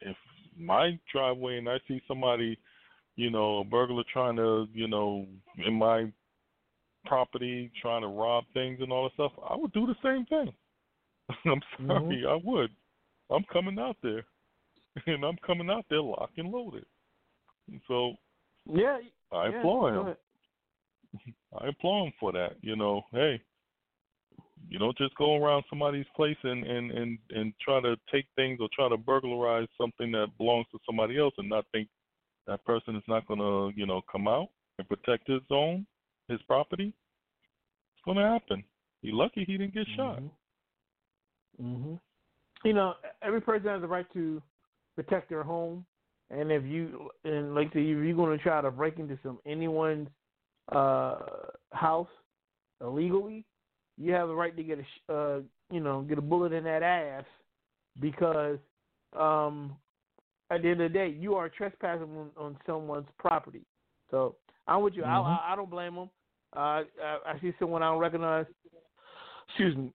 if 0.00 0.16
my 0.58 0.98
driveway 1.12 1.58
and 1.58 1.68
I 1.68 1.76
see 1.86 2.00
somebody, 2.08 2.58
you 3.16 3.30
know, 3.30 3.58
a 3.58 3.64
burglar 3.64 4.04
trying 4.10 4.36
to, 4.36 4.66
you 4.72 4.88
know, 4.88 5.26
in 5.66 5.74
my 5.74 6.10
property 7.04 7.70
trying 7.80 8.02
to 8.02 8.08
rob 8.08 8.44
things 8.54 8.78
and 8.80 8.90
all 8.90 9.04
that 9.04 9.14
stuff, 9.14 9.32
I 9.48 9.56
would 9.56 9.72
do 9.72 9.86
the 9.86 9.94
same 10.02 10.24
thing. 10.26 10.52
I'm 11.44 11.60
mm-hmm. 11.60 11.86
sorry, 11.86 12.24
I 12.28 12.38
would. 12.42 12.70
I'm 13.30 13.44
coming 13.52 13.78
out 13.78 13.96
there, 14.02 14.24
and 15.06 15.24
I'm 15.24 15.36
coming 15.46 15.70
out 15.70 15.84
there 15.90 16.00
locked 16.00 16.38
and 16.38 16.50
loaded. 16.50 16.84
And 17.68 17.80
so, 17.88 18.14
yeah, 18.72 18.98
I 19.32 19.48
yeah, 19.48 19.58
applaud 19.58 20.08
him. 20.08 20.16
I 21.60 21.68
applaud 21.68 22.06
him 22.06 22.12
for 22.20 22.32
that. 22.32 22.56
You 22.60 22.76
know, 22.76 23.02
hey, 23.12 23.40
you 24.68 24.78
don't 24.78 24.96
just 24.96 25.14
go 25.16 25.36
around 25.36 25.64
somebody's 25.68 26.06
place 26.14 26.36
and 26.44 26.64
and 26.64 26.90
and 26.90 27.18
and 27.30 27.52
try 27.60 27.80
to 27.80 27.96
take 28.12 28.26
things 28.36 28.58
or 28.60 28.68
try 28.72 28.88
to 28.88 28.96
burglarize 28.96 29.68
something 29.80 30.12
that 30.12 30.28
belongs 30.38 30.66
to 30.72 30.78
somebody 30.86 31.18
else 31.18 31.34
and 31.38 31.48
not 31.48 31.64
think 31.72 31.88
that 32.46 32.64
person 32.64 32.96
is 32.96 33.02
not 33.08 33.26
going 33.26 33.40
to, 33.40 33.78
you 33.78 33.86
know, 33.86 34.02
come 34.10 34.28
out 34.28 34.48
and 34.78 34.88
protect 34.88 35.28
his 35.28 35.42
own, 35.50 35.86
his 36.28 36.40
property. 36.42 36.88
It's 36.88 38.04
going 38.04 38.18
to 38.18 38.22
happen. 38.22 38.62
He 39.02 39.10
lucky 39.10 39.44
he 39.44 39.56
didn't 39.56 39.74
get 39.74 39.86
shot. 39.96 40.18
Mm-hmm. 40.18 40.26
Hmm 41.60 41.94
You 42.64 42.72
know, 42.72 42.94
every 43.22 43.40
person 43.40 43.68
has 43.68 43.80
the 43.80 43.88
right 43.88 44.06
to 44.12 44.42
protect 44.94 45.28
their 45.28 45.42
home, 45.42 45.84
and 46.30 46.50
if 46.50 46.64
you 46.64 47.10
and 47.24 47.54
like 47.54 47.72
say, 47.72 47.80
if 47.80 47.86
you're 48.04 48.14
going 48.14 48.36
to 48.36 48.42
try 48.42 48.60
to 48.60 48.70
break 48.70 48.98
into 48.98 49.18
some 49.22 49.38
anyone's 49.46 50.08
uh 50.72 51.18
house 51.72 52.08
illegally, 52.80 53.44
you 53.96 54.12
have 54.12 54.28
the 54.28 54.34
right 54.34 54.56
to 54.56 54.62
get 54.62 54.78
a 54.78 54.82
sh- 54.82 55.10
uh 55.10 55.38
you 55.70 55.80
know 55.80 56.02
get 56.02 56.18
a 56.18 56.22
bullet 56.22 56.52
in 56.52 56.64
that 56.64 56.82
ass 56.82 57.24
because 58.00 58.58
um 59.18 59.76
at 60.50 60.62
the 60.62 60.68
end 60.70 60.80
of 60.80 60.92
the 60.92 60.98
day 60.98 61.08
you 61.08 61.34
are 61.34 61.48
trespassing 61.48 62.16
on, 62.16 62.30
on 62.36 62.56
someone's 62.66 63.06
property. 63.18 63.62
So 64.10 64.36
I'm 64.66 64.82
with 64.82 64.94
you. 64.94 65.04
I, 65.04 65.08
Mhm. 65.08 65.26
I 65.26 65.52
I 65.52 65.56
don't 65.56 65.70
blame 65.70 65.94
them. 65.94 66.10
Uh, 66.54 66.82
I, 67.02 67.18
I 67.26 67.38
see 67.40 67.52
someone 67.58 67.82
I 67.82 67.90
don't 67.90 67.98
recognize. 67.98 68.46
Excuse 69.48 69.76
me. 69.76 69.92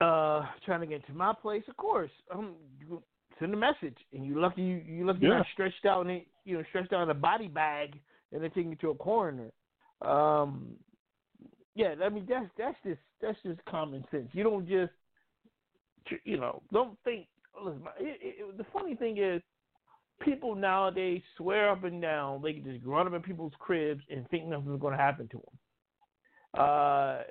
Uh, 0.00 0.46
trying 0.64 0.80
to 0.80 0.86
get 0.86 1.04
to 1.06 1.12
my 1.12 1.32
place, 1.32 1.64
of 1.68 1.76
course. 1.76 2.10
Um, 2.32 2.54
you 2.78 3.02
send 3.40 3.52
a 3.52 3.56
message, 3.56 3.96
and 4.12 4.24
you 4.24 4.40
lucky 4.40 4.62
you 4.62 4.76
you 4.86 5.04
lucky 5.06 5.20
you're 5.22 5.36
not 5.36 5.46
stretched 5.52 5.84
out 5.86 6.06
and 6.06 6.22
you 6.44 6.56
know 6.56 6.62
stretched 6.68 6.92
out 6.92 7.02
in 7.02 7.10
a 7.10 7.14
body 7.14 7.48
bag, 7.48 7.98
and 8.32 8.42
then 8.42 8.50
taken 8.50 8.70
you 8.70 8.76
to 8.76 8.90
a 8.90 8.94
coroner. 8.94 9.50
Um, 10.02 10.68
yeah, 11.74 11.94
I 12.02 12.08
mean 12.10 12.26
that's 12.28 12.46
that's 12.56 12.76
just 12.84 13.00
that's 13.20 13.38
just 13.44 13.64
common 13.64 14.04
sense. 14.12 14.28
You 14.32 14.44
don't 14.44 14.68
just 14.68 14.92
you 16.24 16.36
know 16.38 16.62
don't 16.72 16.96
think. 17.04 17.26
Listen, 17.60 17.82
it, 17.98 18.18
it, 18.22 18.36
it- 18.50 18.58
the 18.58 18.66
funny 18.72 18.94
thing 18.94 19.18
is, 19.18 19.42
people 20.20 20.54
nowadays 20.54 21.22
swear 21.36 21.70
up 21.70 21.82
and 21.82 22.00
down 22.00 22.40
they 22.40 22.52
can 22.52 22.62
just 22.64 22.84
run 22.86 23.08
up 23.08 23.14
in 23.14 23.22
people's 23.22 23.52
cribs 23.58 24.02
and 24.10 24.28
think 24.28 24.46
nothing's 24.46 24.80
going 24.80 24.96
to 24.96 25.02
happen 25.02 25.26
to 25.28 25.38
them. 25.38 26.64
Uh, 26.64 27.22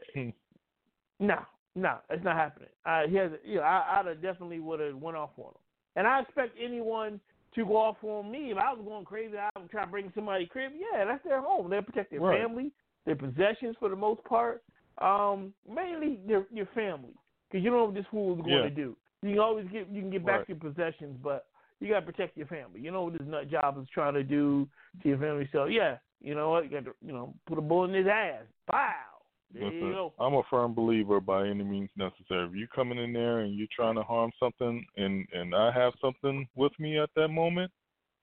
no, 1.19 1.39
no, 1.77 1.97
it's 2.09 2.23
not 2.23 2.35
happening. 2.35 2.69
Uh, 2.85 3.03
he 3.07 3.15
has, 3.15 3.31
you 3.45 3.55
know, 3.57 3.61
I, 3.61 3.99
I'd 3.99 4.07
have 4.07 4.21
definitely 4.21 4.59
would 4.59 4.79
have 4.79 4.95
went 4.95 5.15
off 5.15 5.29
on 5.37 5.45
him, 5.45 5.61
and 5.95 6.07
I 6.07 6.21
expect 6.21 6.57
anyone 6.61 7.19
to 7.55 7.65
go 7.65 7.77
off 7.77 7.97
on 8.03 8.31
me 8.31 8.51
if 8.51 8.57
I 8.57 8.73
was 8.73 8.83
going 8.83 9.05
crazy. 9.05 9.35
I 9.37 9.49
would 9.59 9.69
try 9.69 9.85
to 9.85 9.91
bring 9.91 10.11
somebody 10.15 10.47
crib. 10.47 10.71
Yeah, 10.75 11.05
that's 11.05 11.23
their 11.23 11.41
home. 11.41 11.69
They 11.69 11.79
protect 11.81 12.11
their 12.11 12.21
Right. 12.21 12.41
family, 12.41 12.71
their 13.05 13.15
possessions 13.15 13.75
for 13.79 13.89
the 13.89 13.95
most 13.95 14.23
part. 14.25 14.63
Um, 14.99 15.53
mainly 15.69 16.19
their 16.27 16.47
your 16.51 16.65
family, 16.73 17.13
because 17.49 17.63
you 17.63 17.69
don't 17.69 17.79
know 17.79 17.85
what 17.85 17.93
this 17.93 18.05
fool 18.09 18.33
is 18.35 18.41
going 18.41 18.63
Yeah. 18.63 18.69
to 18.69 18.75
do. 18.75 18.97
You 19.21 19.29
can 19.31 19.39
always 19.39 19.67
get 19.67 19.87
you 19.89 20.01
can 20.01 20.09
get 20.09 20.25
back 20.25 20.39
Right. 20.39 20.49
your 20.49 20.57
possessions, 20.57 21.17
but 21.23 21.45
you 21.79 21.89
got 21.89 21.99
to 21.99 22.05
protect 22.05 22.35
your 22.35 22.47
family. 22.47 22.79
You 22.81 22.91
know 22.91 23.03
what 23.03 23.13
this 23.13 23.27
nut 23.27 23.49
job 23.49 23.79
is 23.79 23.87
trying 23.93 24.15
to 24.15 24.23
do 24.23 24.67
to 25.03 25.09
your 25.09 25.19
family. 25.19 25.47
So 25.51 25.65
yeah, 25.65 25.97
you 26.21 26.33
know 26.33 26.49
what? 26.49 26.63
You 26.63 26.71
got 26.71 26.85
to 26.85 26.95
you 27.05 27.13
know 27.13 27.35
put 27.45 27.59
a 27.59 27.61
bullet 27.61 27.89
in 27.89 27.95
his 27.95 28.07
ass. 28.07 28.45
Pow. 28.69 29.16
There 29.53 29.63
Listen, 29.63 29.79
you 29.79 29.93
go. 29.93 30.13
I'm 30.19 30.33
a 30.33 30.43
firm 30.49 30.73
believer 30.73 31.19
by 31.19 31.47
any 31.47 31.63
means 31.63 31.89
necessary. 31.95 32.47
If 32.47 32.55
you're 32.55 32.67
coming 32.67 32.97
in 32.97 33.13
there 33.13 33.39
and 33.39 33.55
you're 33.55 33.67
trying 33.73 33.95
to 33.95 34.03
harm 34.03 34.31
something, 34.39 34.85
and 34.97 35.25
and 35.31 35.55
I 35.55 35.71
have 35.71 35.93
something 36.01 36.47
with 36.55 36.73
me 36.79 36.99
at 36.99 37.09
that 37.15 37.29
moment, 37.29 37.71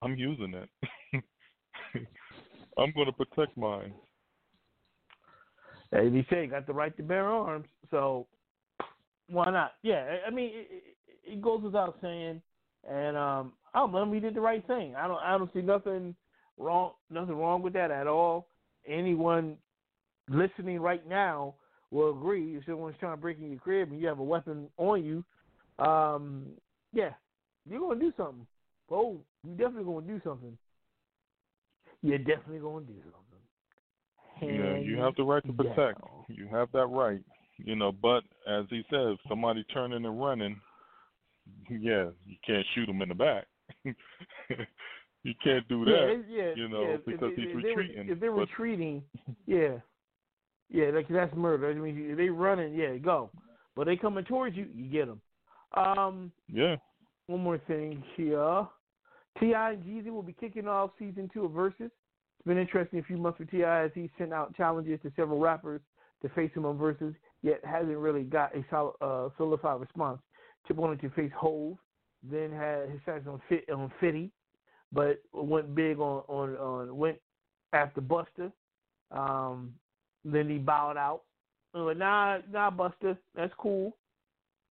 I'm 0.03 0.17
using 0.17 0.55
it. 0.55 0.69
I'm 2.79 2.93
going 2.93 3.07
to 3.07 3.13
protect 3.13 3.57
mine. 3.57 3.95
As 5.93 6.13
he 6.13 6.27
said, 6.29 6.51
got 6.51 6.67
the 6.67 6.73
right 6.73 6.95
to 6.97 7.03
bear 7.03 7.29
arms. 7.29 7.69
So 7.91 8.27
why 9.29 9.51
not? 9.51 9.73
Yeah, 9.83 10.05
I 10.27 10.31
mean, 10.31 10.51
it, 10.53 10.69
it, 10.71 11.33
it 11.35 11.43
goes 11.43 11.63
without 11.63 11.99
saying. 12.03 12.43
And 12.89 13.17
um, 13.17 13.53
I 13.73 13.79
don't 13.79 13.93
know. 13.93 14.13
He 14.13 14.21
did 14.21 14.35
the 14.35 14.41
right 14.41 14.67
thing. 14.67 14.95
I 14.95 15.09
don't. 15.09 15.23
I 15.23 15.39
don't 15.39 15.53
see 15.55 15.63
nothing 15.63 16.15
wrong. 16.59 16.93
Nothing 17.11 17.37
wrong 17.37 17.63
with 17.63 17.73
that 17.75 17.91
at 17.91 18.07
all. 18.07 18.49
Anyone 18.87 19.57
listening 20.29 20.81
right 20.81 21.07
now 21.09 21.55
will 21.91 22.11
agree. 22.11 22.57
If 22.57 22.65
someone's 22.67 22.97
trying 22.99 23.13
to 23.13 23.21
break 23.21 23.39
in 23.39 23.51
your 23.51 23.61
crib 23.61 23.91
and 23.91 24.01
you 24.01 24.07
have 24.07 24.19
a 24.19 24.25
weapon 24.25 24.69
on 24.77 25.05
you, 25.05 25.25
um, 25.85 26.47
yeah, 26.93 27.11
you're 27.69 27.81
gonna 27.81 28.01
do 28.01 28.13
something. 28.17 28.47
Oh, 28.91 29.21
you're 29.45 29.57
definitely 29.57 29.85
gonna 29.93 30.07
do 30.07 30.21
something. 30.25 30.57
You're 32.03 32.19
definitely 32.19 32.59
gonna 32.59 32.85
do 32.85 32.95
something. 33.05 34.55
Yeah, 34.57 34.77
you 34.79 34.99
have 34.99 35.15
the 35.17 35.23
right 35.23 35.45
to 35.47 35.53
protect. 35.53 36.01
You 36.29 36.49
have 36.49 36.69
that 36.73 36.87
right. 36.87 37.21
You 37.59 37.77
know, 37.77 37.93
but 37.93 38.25
as 38.49 38.65
he 38.69 38.83
says, 38.91 39.17
somebody 39.29 39.65
turning 39.73 40.05
and 40.05 40.21
running, 40.21 40.61
yeah, 41.71 42.07
you 42.27 42.37
can't 42.45 42.67
shoot 42.75 42.89
him 42.89 43.01
in 43.03 43.11
the 43.11 43.15
back. 43.15 43.47
you 43.85 45.35
can't 45.43 45.67
do 45.69 45.85
that. 45.85 46.23
Yeah, 46.29 46.37
yeah, 46.37 46.53
you 46.57 46.69
know, 46.69 46.83
yeah. 46.83 46.97
because 47.07 47.31
if, 47.33 47.37
he's 47.37 47.47
if 47.47 47.63
they're- 47.63 47.77
retreating. 47.77 48.09
If 48.09 48.21
they're 48.21 48.33
But- 48.33 48.41
retreating, 48.41 49.03
yeah, 49.47 49.77
yeah, 50.71 50.91
like 50.95 51.09
that's 51.09 51.35
murder. 51.37 51.71
I 51.71 51.75
mean, 51.75 52.17
they 52.17 52.29
running, 52.29 52.75
yeah, 52.75 52.97
go. 52.97 53.31
But 53.77 53.87
they 53.87 53.97
coming 53.97 54.25
towards 54.25 54.57
you, 54.57 54.67
you 54.75 54.91
get 54.91 55.07
them. 55.07 55.21
Um, 55.77 56.33
yeah. 56.53 56.77
one 57.27 57.43
more 57.43 57.59
thing 57.59 58.03
here. 58.17 58.67
T.I. 59.41 59.73
and 59.73 59.83
Jeezy 59.83 60.11
will 60.11 60.23
be 60.23 60.33
kicking 60.33 60.69
off 60.69 60.91
season 60.99 61.29
two 61.33 61.45
of 61.45 61.51
Verzuz. 61.51 61.75
It's 61.81 62.47
been 62.47 62.59
interesting 62.59 63.01
a 63.01 63.03
few 63.03 63.17
months 63.17 63.39
for 63.39 63.45
T.I. 63.45 63.85
as 63.85 63.91
he 63.95 64.11
sent 64.17 64.33
out 64.33 64.55
challenges 64.57 65.01
to 65.03 65.13
several 65.17 65.41
rappers 65.41 65.81
to 66.23 66.29
face 66.31 66.51
him 66.55 66.65
on 66.65 66.79
Verzuz, 66.79 67.15
yet 67.43 67.61
hasn't 67.65 67.97
really 67.97 68.23
got 68.23 68.55
a 68.55 68.65
solid, 68.71 68.95
uh, 69.01 69.29
solidified 69.37 69.81
response. 69.81 70.21
Tip 70.67 70.77
wanted 70.77 71.01
to 71.01 71.11
face 71.11 71.33
Hove, 71.37 71.77
then 72.23 72.51
had 72.51 72.89
his 72.89 73.01
sights 73.05 73.27
on 73.27 73.41
Fit 73.49 73.69
on 73.71 73.93
Fitty, 74.01 74.31
but 74.93 75.21
went 75.33 75.75
big 75.75 75.99
on 75.99 76.23
on, 76.29 76.57
on 76.57 76.97
went 76.97 77.19
after 77.73 78.01
Busta. 78.01 78.53
Um, 79.11 79.75
then 80.25 80.49
he 80.49 80.59
bowed 80.59 80.97
out. 80.97 81.23
Nah, 81.75 82.39
nah, 82.51 82.71
Busta, 82.71 83.17
that's 83.35 83.53
cool. 83.59 83.97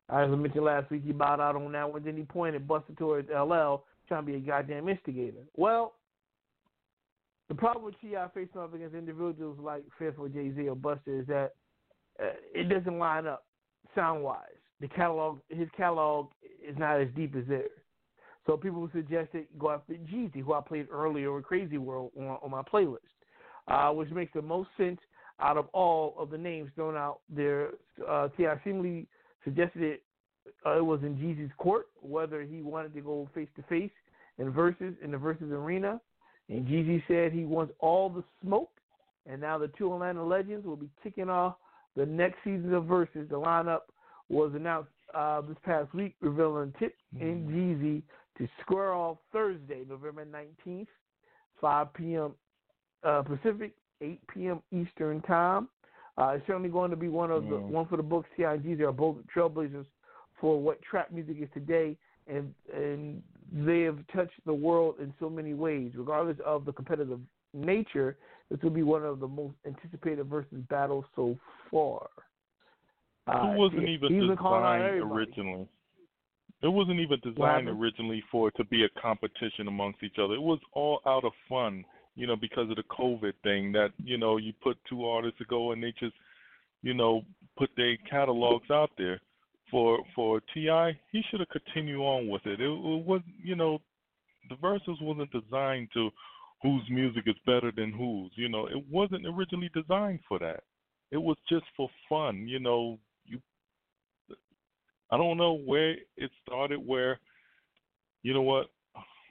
As 0.09 0.29
I 0.29 0.35
mentioned 0.35 0.65
last 0.65 0.89
week, 0.89 1.03
he 1.05 1.11
bowed 1.11 1.39
out 1.39 1.55
on 1.55 1.71
that 1.71 1.91
one. 1.91 2.03
Then 2.03 2.17
he 2.17 2.23
pointed 2.23 2.67
Busta 2.67 2.97
towards 2.97 3.29
LL, 3.29 3.83
trying 4.07 4.25
to 4.25 4.31
be 4.31 4.35
a 4.35 4.39
goddamn 4.39 4.89
instigator. 4.89 5.43
Well, 5.55 5.93
the 7.49 7.55
problem 7.55 7.85
with 7.85 7.99
T.I. 8.01 8.27
facing 8.33 8.59
off 8.59 8.73
against 8.73 8.95
individuals 8.95 9.57
like 9.61 9.83
Fifth 9.99 10.15
or 10.17 10.29
Jay 10.29 10.51
Z 10.55 10.67
or 10.67 10.75
Busta 10.75 11.21
is 11.21 11.27
that 11.27 11.51
uh, 12.21 12.33
it 12.53 12.69
doesn't 12.69 12.99
line 12.99 13.27
up 13.27 13.45
sound 13.95 14.23
wise. 14.23 14.39
The 14.79 14.87
catalog, 14.87 15.39
his 15.49 15.67
catalog 15.75 16.29
is 16.67 16.77
not 16.77 16.99
as 16.99 17.07
deep 17.15 17.35
as 17.35 17.45
theirs. 17.47 17.69
So 18.45 18.57
people 18.57 18.89
suggested 18.93 19.47
go 19.57 19.71
after 19.71 19.93
Jeezy, 19.93 20.41
who 20.41 20.53
I 20.53 20.61
played 20.61 20.87
earlier 20.91 21.39
Crazy 21.41 21.77
World 21.77 22.11
on, 22.17 22.37
on 22.43 22.51
my 22.51 22.61
playlist, 22.61 22.97
uh, 23.67 23.91
which 23.93 24.09
makes 24.09 24.33
the 24.33 24.41
most 24.41 24.69
sense 24.77 24.99
out 25.43 25.57
of 25.57 25.67
all 25.73 26.15
of 26.17 26.29
the 26.29 26.37
names 26.37 26.71
thrown 26.75 26.95
out 26.95 27.19
there. 27.29 27.71
Uh, 28.07 28.29
T.I. 28.37 28.55
seemingly 28.63 29.07
suggested 29.43 29.81
it, 29.81 30.03
uh, 30.65 30.77
it 30.77 30.85
was 30.85 31.01
in 31.03 31.15
Jeezy's 31.15 31.51
court, 31.57 31.87
whether 32.01 32.41
he 32.41 32.61
wanted 32.61 32.93
to 32.95 33.01
go 33.01 33.29
face 33.35 33.49
to 33.57 33.63
face 33.63 33.91
in 34.37 34.51
Verzuz 34.51 34.95
in 35.03 35.11
the 35.11 35.17
Verzuz 35.17 35.51
arena. 35.51 35.99
And 36.49 36.65
Jeezy 36.65 37.03
said 37.07 37.33
he 37.33 37.45
wants 37.45 37.73
all 37.79 38.09
the 38.09 38.23
smoke. 38.41 38.69
And 39.25 39.41
now 39.41 39.57
the 39.57 39.69
two 39.77 39.93
Atlanta 39.93 40.23
legends 40.23 40.65
will 40.65 40.75
be 40.75 40.89
kicking 41.03 41.29
off 41.29 41.55
the 41.95 42.05
next 42.05 42.37
season 42.43 42.73
of 42.73 42.85
Verzuz. 42.85 43.29
The 43.29 43.39
lineup 43.39 43.81
was 44.29 44.51
announced 44.55 44.89
uh, 45.13 45.41
this 45.41 45.57
past 45.63 45.93
week, 45.93 46.15
revealing 46.21 46.73
Tip 46.79 46.95
and 47.19 47.49
Jeezy 47.49 48.01
to 48.37 48.47
square 48.61 48.93
off 48.93 49.17
Thursday, 49.31 49.83
November 49.87 50.25
19th, 50.25 50.87
5 51.61 51.93
p.m. 51.93 52.33
Uh, 53.03 53.21
Pacific, 53.21 53.73
8 54.03 54.19
p.m. 54.27 54.61
Eastern 54.71 55.21
Time. 55.21 55.69
Uh, 56.17 56.35
it's 56.35 56.45
certainly 56.45 56.69
going 56.69 56.91
to 56.91 56.97
be 56.97 57.09
one 57.09 57.31
of 57.31 57.47
the 57.47 57.55
Mm. 57.55 57.69
one 57.69 57.87
for 57.87 57.97
the 57.97 58.03
books. 58.03 58.29
Jeezy 58.37 58.81
are 58.81 58.91
both 58.91 59.17
trailblazers 59.33 59.87
for 60.39 60.61
what 60.61 60.81
trap 60.81 61.11
music 61.11 61.37
is 61.39 61.49
today, 61.53 61.97
and 62.27 62.53
and 62.71 63.23
they 63.51 63.81
have 63.81 64.05
touched 64.07 64.39
the 64.45 64.53
world 64.53 64.99
in 64.99 65.13
so 65.19 65.29
many 65.29 65.53
ways. 65.53 65.91
Regardless 65.95 66.37
of 66.45 66.65
the 66.65 66.73
competitive 66.73 67.19
nature, 67.53 68.17
this 68.49 68.61
will 68.61 68.69
be 68.69 68.83
one 68.83 69.03
of 69.03 69.19
the 69.19 69.27
most 69.27 69.55
anticipated 69.65 70.29
Verzuz 70.29 70.67
battles 70.69 71.05
so 71.15 71.37
far. 71.71 72.09
Uh, 73.27 73.51
it 73.51 73.57
wasn't 73.57 73.87
even 73.87 74.11
he's 74.11 74.27
been 74.27 74.37
calling 74.37 74.63
out 74.63 74.91
designed 74.91 75.11
originally. 75.11 75.67
It 76.61 76.67
wasn't 76.67 76.99
even 76.99 77.19
designed 77.19 77.67
originally 77.67 78.23
for 78.31 78.47
it 78.47 78.55
to 78.57 78.63
be 78.65 78.85
a 78.85 78.89
competition 79.01 79.67
amongst 79.67 80.01
each 80.03 80.17
other. 80.17 80.33
It 80.33 80.41
was 80.41 80.59
all 80.71 81.01
out 81.05 81.25
of 81.25 81.33
fun, 81.49 81.83
you 82.15 82.27
know, 82.27 82.35
because 82.35 82.69
of 82.69 82.75
the 82.75 82.83
COVID 82.83 83.33
thing 83.43 83.71
that, 83.71 83.91
you 84.03 84.17
know, 84.17 84.37
you 84.37 84.53
put 84.61 84.77
two 84.87 85.05
artists 85.05 85.37
to 85.39 85.45
go 85.45 85.71
and 85.71 85.83
they 85.83 85.93
just, 85.99 86.13
you 86.81 86.93
know, 86.93 87.23
put 87.57 87.69
their 87.75 87.97
catalogs 88.09 88.69
out 88.71 88.91
there. 88.97 89.19
For 89.71 89.99
for 90.15 90.39
T.I., 90.53 90.99
he 91.11 91.23
should 91.29 91.39
have 91.39 91.49
continued 91.49 91.99
on 91.99 92.27
with 92.27 92.45
it. 92.45 92.61
It, 92.61 92.69
it 92.69 93.05
was, 93.05 93.21
you 93.43 93.55
know, 93.55 93.79
the 94.49 94.55
verses 94.57 94.97
wasn't 95.01 95.31
designed 95.31 95.87
to 95.93 96.11
whose 96.61 96.83
music 96.89 97.23
is 97.25 97.35
better 97.45 97.71
than 97.75 97.91
whose. 97.91 98.31
You 98.35 98.49
know, 98.49 98.67
it 98.67 98.83
wasn't 98.91 99.25
originally 99.25 99.71
designed 99.73 100.19
for 100.27 100.37
that. 100.39 100.63
It 101.11 101.17
was 101.17 101.37
just 101.49 101.65
for 101.75 101.89
fun. 102.07 102.47
You 102.47 102.59
know, 102.59 102.99
you 103.25 103.39
I 105.09 105.17
don't 105.17 105.37
know 105.37 105.53
where 105.53 105.91
it 106.17 106.31
started 106.45 106.79
where, 106.85 107.19
you 108.23 108.33
know 108.33 108.41
what, 108.41 108.67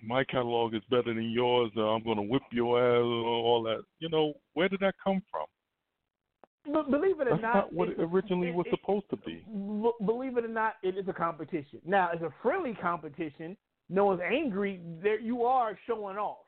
my 0.02 0.24
catalog 0.24 0.74
is 0.74 0.82
better 0.90 1.14
than 1.14 1.30
yours, 1.30 1.70
uh, 1.76 1.88
I'm 1.88 2.02
gonna 2.02 2.22
whip 2.22 2.42
your 2.50 2.78
ass 2.78 3.02
all 3.02 3.62
that. 3.64 3.82
You 4.00 4.08
know, 4.08 4.34
where 4.54 4.68
did 4.68 4.80
that 4.80 4.94
come 5.02 5.22
from? 5.30 5.46
But 6.72 6.90
believe 6.90 7.20
it 7.20 7.26
or 7.26 7.30
That's 7.30 7.42
not, 7.42 7.54
not 7.54 7.72
what 7.72 7.88
it 7.88 7.96
originally 7.98 8.48
it- 8.48 8.54
was 8.54 8.66
it- 8.66 8.70
supposed 8.78 9.08
to 9.10 9.16
be. 9.16 9.44
believe 10.04 10.36
it 10.36 10.44
or 10.44 10.48
not, 10.48 10.76
it 10.82 10.96
is 10.96 11.08
a 11.08 11.12
competition. 11.12 11.80
Now, 11.84 12.10
it's 12.12 12.22
a 12.22 12.30
friendly 12.42 12.74
competition. 12.74 13.56
No 13.88 14.04
one's 14.06 14.20
angry. 14.20 14.80
There, 15.02 15.18
you 15.18 15.44
are 15.44 15.76
showing 15.86 16.16
off. 16.18 16.46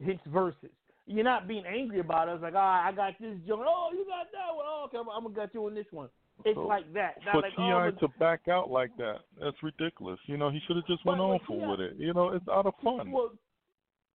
Hits 0.00 0.22
versus. 0.26 0.70
You're 1.06 1.24
not 1.24 1.48
being 1.48 1.66
angry 1.66 1.98
about 1.98 2.28
it. 2.28 2.32
It's 2.34 2.42
like, 2.42 2.54
oh, 2.54 2.58
I 2.58 2.92
got 2.92 3.18
this 3.18 3.36
joint. 3.48 3.62
Oh, 3.66 3.90
you 3.92 4.04
got 4.06 4.30
that 4.30 4.54
one. 4.54 4.64
Oh, 4.68 4.84
okay, 4.86 4.98
I'm, 4.98 5.08
I'm 5.08 5.22
gonna 5.24 5.34
get 5.34 5.54
you 5.54 5.66
on 5.66 5.74
this 5.74 5.90
one. 5.90 6.08
It's 6.44 6.56
So, 6.56 6.62
like 6.62 6.92
that. 6.94 7.16
For 7.32 7.42
like, 7.42 7.56
T.I. 7.56 7.86
oh, 7.88 7.90
to 7.90 8.08
back 8.18 8.48
out 8.48 8.70
like 8.70 8.96
that, 8.96 9.20
that's 9.40 9.56
ridiculous. 9.62 10.18
You 10.26 10.36
know, 10.36 10.50
he 10.50 10.60
should 10.66 10.76
have 10.76 10.86
just 10.86 11.04
went 11.04 11.20
on 11.20 11.40
for 11.46 11.70
with 11.70 11.80
it. 11.80 11.96
You 11.98 12.14
know, 12.14 12.30
it's 12.30 12.46
out 12.48 12.66
of 12.66 12.74
fun. 12.82 13.10
Well, 13.10 13.32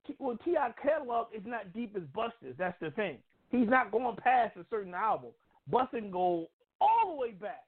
T- 0.07 0.15
well, 0.19 0.37
T.I. 0.43 0.73
catalog 0.81 1.27
is 1.35 1.43
not 1.45 1.73
deep 1.73 1.95
as 1.95 2.03
Busta's. 2.15 2.55
That's 2.57 2.77
the 2.81 2.91
thing. 2.91 3.17
He's 3.49 3.67
not 3.69 3.91
going 3.91 4.15
past 4.17 4.57
a 4.57 4.65
certain 4.69 4.93
album. 4.93 5.31
Busta 5.71 5.91
can 5.91 6.11
go 6.11 6.49
all 6.81 7.11
the 7.11 7.15
way 7.15 7.31
back, 7.31 7.63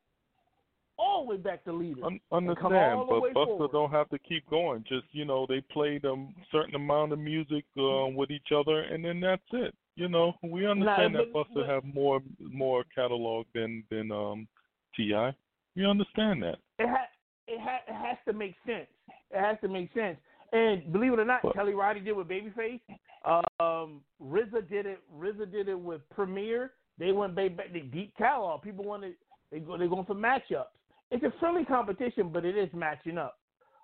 all 0.97 1.25
the 1.25 1.31
way 1.31 1.37
back 1.37 1.63
to 1.65 1.71
leader. 1.71 2.03
Un- 2.05 2.19
understand, 2.31 2.99
all 2.99 3.05
the 3.05 3.19
way 3.19 3.29
but 3.33 3.39
Busta 3.39 3.57
forward. 3.57 3.71
don't 3.71 3.91
have 3.91 4.09
to 4.09 4.19
keep 4.19 4.49
going. 4.49 4.83
Just 4.87 5.05
you 5.11 5.25
know, 5.25 5.45
they 5.47 5.61
played 5.71 6.03
a 6.05 6.15
certain 6.51 6.75
amount 6.75 7.13
of 7.13 7.19
music 7.19 7.63
uh, 7.77 8.07
with 8.07 8.31
each 8.31 8.51
other, 8.53 8.81
and 8.81 9.05
then 9.05 9.19
that's 9.19 9.41
it. 9.53 9.73
You 9.95 10.09
know, 10.09 10.33
we 10.43 10.65
understand 10.67 11.13
but- 11.13 11.25
that 11.25 11.33
Busta 11.33 11.55
but- 11.55 11.67
have 11.69 11.83
more 11.85 12.21
more 12.39 12.83
catalog 12.93 13.45
than 13.53 13.83
than 13.89 14.11
um 14.11 14.47
Ti. 14.95 15.31
We 15.75 15.85
understand 15.85 16.41
that. 16.43 16.57
It 16.79 16.87
ha- 16.87 17.09
it, 17.47 17.59
ha- 17.59 17.83
it 17.87 17.93
has 17.93 18.17
to 18.27 18.33
make 18.33 18.55
sense. 18.65 18.87
It 19.31 19.39
has 19.39 19.57
to 19.61 19.67
make 19.67 19.93
sense. 19.93 20.17
And 20.53 20.91
believe 20.93 21.11
it 21.13 21.19
or 21.19 21.25
not, 21.25 21.41
Kelly 21.53 21.73
Roddy 21.73 21.99
did 21.99 22.13
with 22.15 22.27
Babyface. 22.29 22.79
Um, 23.25 24.01
RZA 24.21 24.69
did 24.69 24.85
it. 24.85 24.99
RZA 25.17 25.51
did 25.51 25.67
it 25.67 25.79
with 25.79 26.01
Premier. 26.11 26.71
They 26.97 27.11
went 27.11 27.35
back 27.35 27.57
back 27.57 27.73
the 27.73 27.81
deep 27.81 28.15
catalog. 28.17 28.61
People 28.61 28.85
wanted 28.85 29.15
they 29.51 29.59
go 29.59 29.77
they're 29.77 29.87
going 29.89 30.05
for 30.05 30.15
matchups. 30.15 30.65
It's 31.11 31.23
a 31.23 31.33
friendly 31.39 31.65
competition, 31.65 32.29
but 32.31 32.45
it 32.45 32.57
is 32.57 32.69
matching 32.73 33.17
up. 33.17 33.37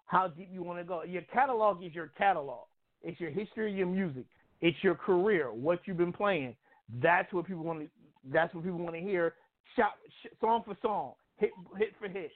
How 0.05 0.27
deep 0.27 0.49
you 0.51 0.63
want 0.63 0.79
to 0.79 0.83
go. 0.83 1.03
Your 1.03 1.21
catalog 1.33 1.83
is 1.83 1.93
your 1.93 2.07
catalog. 2.17 2.65
It's 3.01 3.19
your 3.19 3.31
history 3.31 3.73
your 3.73 3.87
music. 3.87 4.25
It's 4.61 4.77
your 4.83 4.95
career, 4.95 5.51
what 5.51 5.79
you've 5.85 5.97
been 5.97 6.13
playing. 6.13 6.55
That's 7.01 7.31
what 7.33 7.47
people 7.47 7.63
want 7.63 7.79
to. 7.79 7.87
That's 8.31 8.53
what 8.53 8.63
people 8.63 8.79
want 8.79 8.95
to 8.95 9.01
hear. 9.01 9.33
Shot, 9.75 9.93
song 10.39 10.63
for 10.65 10.75
song, 10.81 11.13
hit 11.37 11.51
hit 11.77 11.93
for 11.99 12.07
hit. 12.07 12.31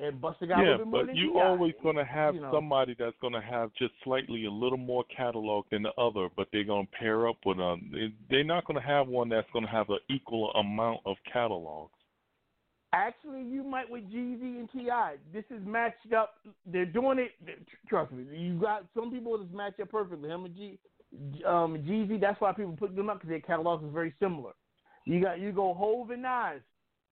And 0.00 0.20
Busta 0.20 0.48
got 0.48 0.58
a 0.58 0.64
yeah, 0.66 0.76
but 0.84 1.06
than 1.06 1.14
you 1.14 1.38
always 1.38 1.72
gonna 1.80 2.04
have 2.04 2.34
you 2.34 2.40
know. 2.40 2.50
somebody 2.52 2.96
that's 2.98 3.14
gonna 3.22 3.40
have 3.40 3.70
just 3.78 3.92
slightly 4.02 4.44
a 4.46 4.50
little 4.50 4.76
more 4.78 5.04
catalog 5.16 5.66
than 5.70 5.82
the 5.82 5.92
other, 5.96 6.28
but 6.36 6.48
they're 6.52 6.64
gonna 6.64 6.88
pair 6.98 7.28
up 7.28 7.36
with 7.46 7.58
them. 7.58 7.90
they- 7.92 8.12
They're 8.28 8.42
not 8.44 8.64
gonna 8.64 8.80
have 8.80 9.06
one 9.06 9.28
that's 9.28 9.48
gonna 9.52 9.68
have 9.68 9.88
an 9.90 10.00
equal 10.08 10.50
amount 10.54 11.00
of 11.06 11.16
catalogs. 11.32 11.92
Actually, 12.92 13.42
you 13.42 13.62
might 13.62 13.88
with 13.88 14.04
Jeezy 14.12 14.58
and 14.58 14.70
Ti. 14.72 15.18
This 15.32 15.44
is 15.50 15.64
matched 15.64 16.12
up. 16.12 16.38
They're 16.66 16.86
doing 16.86 17.20
it. 17.20 17.32
Trust 17.88 18.10
me. 18.12 18.24
You 18.36 18.58
got 18.58 18.84
some 18.94 19.12
people 19.12 19.38
that's 19.38 19.52
match 19.52 19.78
up 19.80 19.90
perfectly. 19.90 20.28
Him 20.28 20.44
and 20.44 20.54
G, 20.56 20.78
um, 21.46 21.78
Jeezy. 21.86 22.20
That's 22.20 22.40
why 22.40 22.52
people 22.52 22.76
put 22.76 22.94
them 22.94 23.10
up 23.10 23.18
because 23.18 23.30
their 23.30 23.40
catalogs 23.40 23.84
is 23.84 23.92
very 23.92 24.14
similar. 24.20 24.52
You 25.04 25.22
got 25.22 25.40
you 25.40 25.52
go 25.52 25.74
Hove 25.74 26.10
and 26.10 26.22
Nas, 26.22 26.62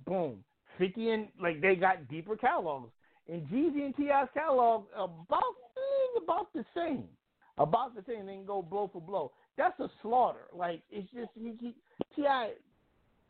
boom, 0.07 0.45
Fifty 0.79 1.11
and 1.11 1.29
like 1.41 1.61
they 1.61 1.75
got 1.75 2.09
deeper 2.09 2.37
catalogs. 2.37 2.91
And 3.29 3.47
Jeezy 3.49 3.85
and 3.85 3.97
T.I.'s 3.97 4.29
catalog 4.35 4.85
about 4.95 5.55
eh, 5.77 6.23
about 6.23 6.53
the 6.53 6.65
same, 6.75 7.05
about 7.59 7.95
the 7.95 8.03
same. 8.07 8.27
They 8.27 8.35
can 8.35 8.47
go 8.47 8.63
blow 8.63 8.91
for 8.93 9.01
blow. 9.01 9.33
That's 9.57 9.79
a 9.81 9.89
slaughter. 10.01 10.47
Like 10.55 10.81
it's 10.91 11.11
just 11.13 11.31
he, 11.35 11.55
he, 11.61 11.75
T.I. 12.17 12.53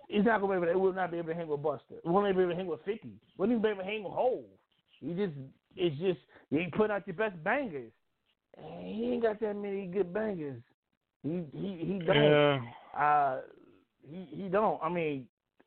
is 0.09 0.25
not 0.25 0.41
gonna 0.41 0.61
be 0.61 0.67
able. 0.67 0.73
To, 0.73 0.79
will 0.79 0.93
not 0.93 1.11
be 1.11 1.19
able 1.19 1.29
to 1.29 1.35
hang 1.35 1.49
with 1.49 1.61
Busta. 1.61 2.03
Won't 2.05 2.35
be 2.35 2.43
able 2.43 2.53
to 2.53 2.57
hang 2.57 2.67
with 2.69 2.85
Fifty. 2.85 3.13
Won't 3.37 3.51
even 3.51 3.63
be 3.63 3.69
able 3.69 3.81
to 3.81 3.85
hang 3.85 4.05
with 4.05 4.13
Hove. 4.13 4.45
He 5.01 5.13
just 5.15 5.35
it's 5.77 5.97
just 6.01 6.21
he 6.51 6.67
put 6.77 6.91
out 6.91 7.07
your 7.07 7.17
best 7.17 7.43
bangers. 7.43 7.93
And 8.57 8.87
he 8.87 9.13
ain't 9.13 9.23
got 9.23 9.41
that 9.41 9.55
many 9.55 9.87
good 9.87 10.13
bangers. 10.13 10.63
He 11.23 11.43
he 11.53 11.85
he 11.85 11.99
don't. 12.05 12.17
Yeah. 12.17 12.61
Uh, 12.99 13.41
he 14.09 14.27
he 14.31 14.49
don't. 14.49 14.81
I 14.83 14.89
mean, 14.89 15.27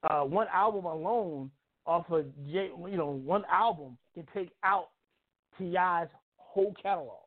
uh, 0.10 0.22
one 0.22 0.48
album 0.54 0.86
alone 0.86 1.52
off 1.86 2.10
of 2.10 2.26
J, 2.52 2.72
you 2.90 2.98
know, 2.98 3.10
one 3.10 3.44
album 3.52 3.98
can 4.14 4.26
take 4.34 4.52
out 4.64 4.90
T.I.'s 5.58 6.10
whole 6.38 6.74
catalog. 6.82 7.20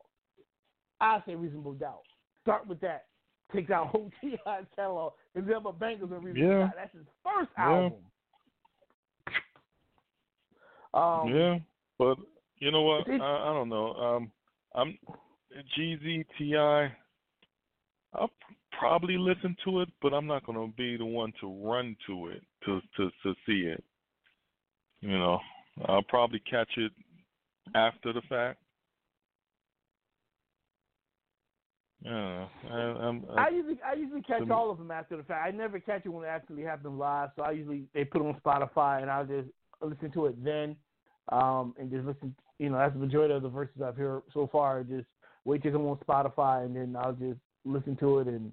I 1.01 1.21
say 1.25 1.35
Reasonable 1.35 1.73
Doubt. 1.73 2.01
Start 2.41 2.67
with 2.67 2.79
that. 2.81 3.05
Takes 3.53 3.71
out 3.71 3.87
whole 3.87 4.11
T.I.'s 4.21 4.65
catalog. 4.75 5.13
If 5.33 5.47
you 5.47 5.53
have 5.53 5.65
a 5.65 5.73
bangers 5.73 6.09
on 6.11 6.23
Reasonable 6.23 6.51
Yeah. 6.51 6.65
Doubt, 6.65 6.73
that's 6.75 6.93
his 6.93 7.05
first 7.23 7.49
Yeah. 7.57 7.63
album. 7.63 7.93
Um, 10.91 11.33
yeah, 11.33 11.59
but 11.99 12.17
you 12.57 12.71
know 12.71 12.81
what? 12.81 13.07
I, 13.07 13.13
I 13.13 13.53
don't 13.53 13.69
know. 13.69 13.93
Um, 13.93 14.31
I'm 14.73 14.97
Jeezy 15.77 16.25
Ti. 16.37 16.55
I'll 18.13 18.31
probably 18.77 19.17
listen 19.17 19.55
to 19.65 19.81
it, 19.81 19.89
but 20.01 20.13
I'm 20.13 20.27
not 20.27 20.45
going 20.45 20.57
to 20.57 20.75
be 20.75 20.97
the 20.97 21.05
one 21.05 21.31
to 21.41 21.47
run 21.63 21.95
to 22.07 22.27
it 22.27 22.41
to 22.65 22.81
to 22.97 23.09
to 23.23 23.33
see 23.45 23.61
it. 23.67 23.83
You 25.01 25.17
know, 25.17 25.39
I'll 25.85 26.03
probably 26.03 26.39
catch 26.39 26.69
it 26.77 26.91
after 27.75 28.13
the 28.13 28.21
fact. 28.27 28.59
Yeah, 32.03 32.47
I, 32.71 32.75
I'm. 32.75 33.25
I, 33.35 33.45
I 33.45 33.49
usually 33.49 33.79
I 33.85 33.93
usually 33.93 34.21
catch 34.21 34.41
me- 34.41 34.53
all 34.53 34.71
of 34.71 34.77
them 34.77 34.91
after 34.91 35.17
the 35.17 35.23
fact. 35.23 35.45
I 35.45 35.51
never 35.55 35.79
catch 35.79 36.05
it 36.05 36.09
when 36.09 36.25
it 36.25 36.29
actually 36.29 36.63
happens 36.63 36.97
live. 36.97 37.29
So 37.35 37.43
I 37.43 37.51
usually 37.51 37.83
they 37.93 38.05
put 38.05 38.21
it 38.21 38.25
on 38.25 38.39
Spotify 38.45 39.01
and 39.01 39.11
I'll 39.11 39.25
just 39.25 39.49
listen 39.81 40.11
to 40.13 40.27
it 40.27 40.43
then, 40.43 40.75
um, 41.31 41.75
and 41.77 41.91
just 41.91 42.05
listen. 42.05 42.35
You 42.57 42.69
know, 42.69 42.77
that's 42.77 42.93
the 42.93 42.99
majority 42.99 43.33
of 43.33 43.41
the 43.43 43.49
verses 43.49 43.81
I've 43.85 43.97
heard 43.97 44.23
so 44.33 44.49
far. 44.51 44.83
Just 44.83 45.07
wait 45.49 45.63
till 45.63 45.71
them 45.71 45.87
on 45.87 45.97
Spotify 46.07 46.65
and 46.65 46.75
then 46.75 46.95
I'll 46.95 47.13
just 47.13 47.39
listen 47.65 47.95
to 47.97 48.19
it 48.19 48.27
and 48.27 48.51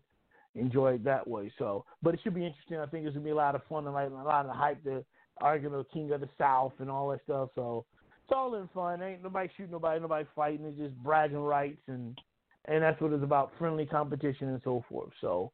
enjoy 0.54 0.94
it 0.94 1.04
that 1.04 1.26
way. 1.28 1.52
So, 1.58 1.84
but 2.02 2.14
it 2.14 2.20
should 2.22 2.34
be 2.34 2.46
interesting. 2.46 2.78
I 2.78 2.86
think 2.86 3.04
there's 3.04 3.14
gonna 3.14 3.24
be 3.24 3.30
a 3.30 3.34
lot 3.34 3.54
of 3.54 3.62
fun 3.68 3.84
and 3.84 3.94
like 3.94 4.10
a 4.10 4.14
lot 4.14 4.46
of 4.46 4.56
hype. 4.56 4.82
The 4.82 5.04
argument 5.40 5.80
of 5.80 5.90
King 5.90 6.10
of 6.12 6.22
the 6.22 6.28
South 6.38 6.72
and 6.78 6.90
all 6.90 7.10
that 7.10 7.22
stuff. 7.24 7.50
So 7.54 7.84
it's 8.24 8.32
all 8.34 8.54
in 8.54 8.68
fun. 8.74 9.02
Ain't 9.02 9.22
nobody 9.22 9.50
shooting 9.56 9.72
nobody, 9.72 10.00
nobody 10.00 10.26
fighting. 10.34 10.64
It's 10.66 10.78
just 10.78 10.96
bragging 11.02 11.38
rights 11.38 11.82
and 11.88 12.18
and 12.64 12.82
that's 12.82 13.00
what 13.00 13.12
it's 13.12 13.22
about 13.22 13.52
friendly 13.58 13.86
competition 13.86 14.48
and 14.48 14.60
so 14.64 14.84
forth. 14.88 15.12
So, 15.20 15.52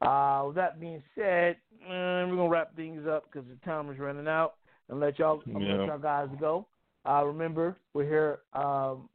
uh, 0.00 0.44
with 0.46 0.56
that 0.56 0.80
being 0.80 1.02
said, 1.14 1.56
uh, 1.84 2.24
we're 2.26 2.36
gonna 2.36 2.48
wrap 2.48 2.74
things 2.76 3.06
up 3.06 3.24
because 3.30 3.46
the 3.48 3.56
time 3.66 3.90
is 3.90 3.98
running 3.98 4.28
out 4.28 4.54
and 4.88 5.00
let 5.00 5.18
y'all 5.18 5.42
Yeah. 5.46 5.76
let 5.76 5.86
y'all 5.86 5.98
guys 5.98 6.28
go. 6.40 6.66
Uh, 7.06 7.22
remember, 7.24 7.76
we're 7.92 8.04
here 8.04 8.38
um, 8.54 9.10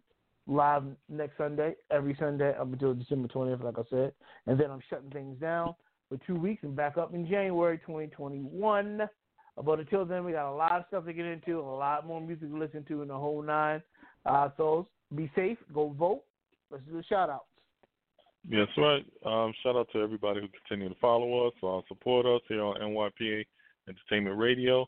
live 0.49 0.83
next 1.07 1.37
Sunday, 1.37 1.75
every 1.91 2.15
Sunday 2.19 2.55
up 2.55 2.71
until 2.71 2.93
December 2.93 3.27
20th, 3.27 3.63
like 3.63 3.77
I 3.77 3.83
said, 3.89 4.11
and 4.47 4.59
then 4.59 4.71
I'm 4.71 4.81
shutting 4.89 5.11
things 5.11 5.39
down 5.39 5.75
for 6.09 6.17
two 6.25 6.35
weeks 6.35 6.63
and 6.63 6.75
back 6.75 6.97
up 6.97 7.13
in 7.13 7.27
January 7.27 7.77
2021. 7.77 9.01
Uh, 9.01 9.07
But 9.61 9.79
until 9.79 10.05
then, 10.05 10.25
we 10.25 10.31
got 10.31 10.51
a 10.51 10.55
lot 10.55 10.73
of 10.73 10.85
stuff 10.87 11.05
to 11.05 11.13
get 11.13 11.25
into, 11.25 11.59
a 11.59 11.61
lot 11.61 12.07
more 12.07 12.19
music 12.19 12.49
to 12.49 12.57
listen 12.57 12.83
to 12.85 13.01
in 13.03 13.07
the 13.07 13.17
whole 13.17 13.41
nine. 13.41 13.81
Uh, 14.25 14.49
so 14.57 14.87
be 15.15 15.31
safe, 15.35 15.57
go 15.73 15.89
vote. 15.89 16.23
Let's 16.71 16.83
do 16.85 16.97
the 16.97 17.03
shout 17.03 17.29
outs. 17.29 17.45
Yes, 18.47 18.67
right. 18.77 19.05
Um, 19.25 19.53
shout 19.61 19.75
out 19.75 19.87
to 19.93 20.01
everybody 20.01 20.39
who 20.41 20.47
continue 20.47 20.89
to 20.89 20.99
follow 20.99 21.47
us, 21.47 21.53
uh, 21.61 21.81
support 21.87 22.25
us 22.25 22.41
here 22.47 22.63
on 22.63 22.77
NYPA 22.77 23.45
Entertainment 23.87 24.37
Radio. 24.37 24.87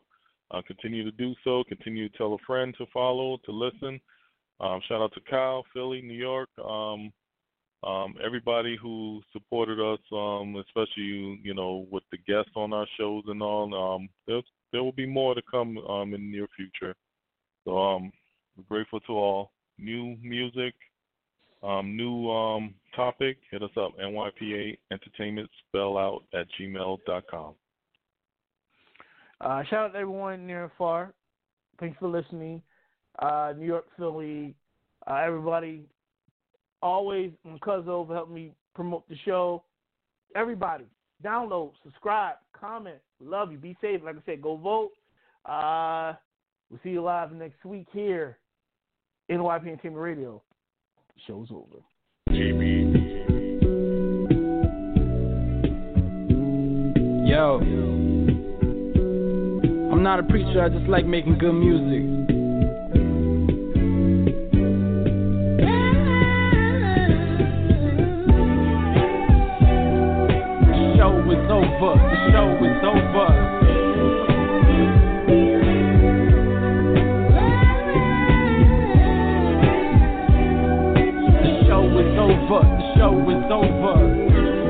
Uh, 0.50 0.62
continue 0.66 1.04
to 1.04 1.10
do 1.12 1.34
so. 1.44 1.62
Continue 1.68 2.08
to 2.08 2.18
tell 2.18 2.34
a 2.34 2.38
friend 2.46 2.74
to 2.78 2.86
follow, 2.92 3.38
to 3.44 3.52
listen. 3.52 4.00
Um, 4.60 4.80
shout 4.88 5.00
out 5.00 5.12
to 5.14 5.20
Kyle, 5.28 5.64
Philly, 5.72 6.02
New 6.02 6.14
York. 6.14 6.48
Um, 6.64 7.12
um, 7.84 8.14
everybody 8.24 8.76
who 8.80 9.20
supported 9.32 9.80
us, 9.80 9.98
um, 10.12 10.54
especially 10.56 11.02
you, 11.02 11.36
you 11.42 11.54
know, 11.54 11.86
with 11.90 12.04
the 12.12 12.18
guests 12.18 12.52
on 12.54 12.72
our 12.72 12.86
shows 12.96 13.24
and 13.26 13.42
all. 13.42 13.74
Um, 13.74 14.08
there, 14.26 14.40
there 14.70 14.84
will 14.84 14.92
be 14.92 15.06
more 15.06 15.34
to 15.34 15.42
come 15.50 15.78
um, 15.78 16.14
in 16.14 16.20
the 16.20 16.30
near 16.30 16.46
future. 16.56 16.94
So 17.64 17.76
um, 17.76 18.12
we're 18.56 18.64
grateful 18.68 19.00
to 19.00 19.12
all. 19.12 19.50
New 19.78 20.16
music, 20.22 20.74
um, 21.62 21.96
new 21.96 22.30
um, 22.30 22.74
topic, 22.94 23.38
hit 23.50 23.62
us 23.62 23.70
up, 23.76 23.92
NYPA 23.98 24.78
Entertainment, 24.92 25.50
spell 25.66 25.98
out 25.98 26.22
at 26.34 26.46
gmail.com. 26.60 27.54
Uh, 29.40 29.62
shout 29.64 29.86
out 29.86 29.92
to 29.92 29.98
everyone 29.98 30.46
near 30.46 30.64
and 30.64 30.72
far. 30.78 31.12
Thanks 31.80 31.96
for 31.98 32.06
listening. 32.06 32.62
Uh, 33.18 33.52
New 33.56 33.66
York, 33.66 33.86
Philly, 33.96 34.54
uh, 35.06 35.14
everybody. 35.14 35.84
Always, 36.82 37.30
and 37.44 37.60
Cuzzo 37.60 38.06
for 38.06 38.14
helping 38.14 38.34
me 38.34 38.52
promote 38.74 39.08
the 39.08 39.16
show. 39.24 39.62
Everybody, 40.34 40.84
download, 41.24 41.72
subscribe, 41.84 42.36
comment. 42.58 42.96
Love 43.20 43.52
you. 43.52 43.58
Be 43.58 43.76
safe. 43.80 44.00
Like 44.02 44.16
I 44.16 44.20
said, 44.26 44.42
go 44.42 44.56
vote. 44.56 44.90
Uh, 45.44 46.14
we'll 46.70 46.80
see 46.82 46.90
you 46.90 47.02
live 47.02 47.32
next 47.32 47.64
week 47.64 47.86
here, 47.92 48.38
NYP 49.30 49.68
Entertainment 49.68 50.02
Radio. 50.02 50.42
Show's 51.26 51.48
over. 51.50 51.78
Yo. 57.28 57.58
I'm 59.92 60.02
not 60.02 60.18
a 60.18 60.22
preacher, 60.24 60.62
I 60.62 60.68
just 60.68 60.88
like 60.88 61.06
making 61.06 61.38
good 61.38 61.52
music. 61.52 62.21
Over, 71.62 71.94
the 71.94 72.16
show 72.32 72.48
is 72.64 72.82
over. 72.82 73.28
The 81.38 81.52
show 81.66 81.84
is 81.98 82.18
over, 82.18 82.60
the 82.78 82.86
show 82.96 83.14
is 83.30 83.44
over. 83.50 84.61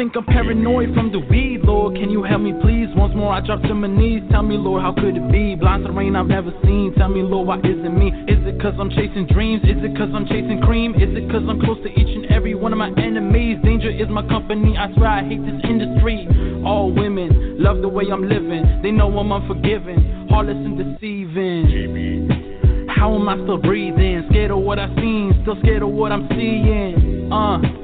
Think 0.00 0.16
I'm 0.16 0.24
paranoid 0.24 0.94
from 0.94 1.12
the 1.12 1.18
weed, 1.18 1.60
Lord. 1.62 1.94
Can 1.94 2.08
you 2.08 2.22
help 2.22 2.40
me, 2.40 2.54
please? 2.62 2.88
Once 2.96 3.14
more, 3.14 3.34
I 3.34 3.44
drop 3.44 3.60
to 3.68 3.74
my 3.74 3.86
knees. 3.86 4.22
Tell 4.30 4.42
me, 4.42 4.56
Lord, 4.56 4.80
how 4.80 4.94
could 4.94 5.12
it 5.12 5.30
be? 5.30 5.56
Blind 5.56 5.84
to 5.84 5.92
rain 5.92 6.16
I've 6.16 6.24
never 6.24 6.52
seen. 6.64 6.94
Tell 6.96 7.10
me, 7.10 7.20
Lord, 7.20 7.46
why 7.46 7.58
is 7.58 7.84
it 7.84 7.92
me? 7.92 8.08
Is 8.24 8.40
it 8.48 8.56
cause 8.62 8.72
I'm 8.80 8.88
chasing 8.88 9.28
dreams? 9.28 9.60
Is 9.62 9.76
it 9.84 9.92
cause 10.00 10.08
I'm 10.16 10.24
chasing 10.24 10.62
cream? 10.64 10.94
Is 10.94 11.12
it 11.12 11.28
cause 11.28 11.44
I'm 11.44 11.60
close 11.60 11.76
to 11.84 11.92
each 11.92 12.16
and 12.16 12.32
every 12.32 12.54
one 12.54 12.72
of 12.72 12.78
my 12.78 12.88
enemies? 12.96 13.60
Danger 13.62 13.92
is 13.92 14.08
my 14.08 14.26
company. 14.26 14.72
I 14.72 14.88
swear 14.96 15.20
I 15.20 15.28
hate 15.28 15.44
this 15.44 15.60
industry. 15.68 16.24
All 16.64 16.88
women 16.88 17.60
love 17.60 17.84
the 17.84 17.88
way 17.88 18.04
I'm 18.10 18.24
living. 18.24 18.80
They 18.80 18.92
know 18.92 19.12
I'm 19.12 19.30
unforgiving, 19.30 20.00
heartless 20.30 20.56
and 20.56 20.80
deceiving. 20.80 22.88
How 22.88 23.14
am 23.14 23.28
I 23.28 23.36
still 23.36 23.60
breathing? 23.60 24.24
Scared 24.30 24.50
of 24.50 24.64
what 24.64 24.78
I've 24.78 24.96
seen, 24.96 25.36
still 25.42 25.60
scared 25.60 25.82
of 25.82 25.90
what 25.90 26.10
I'm 26.10 26.26
seeing. 26.32 27.30
Uh, 27.30 27.79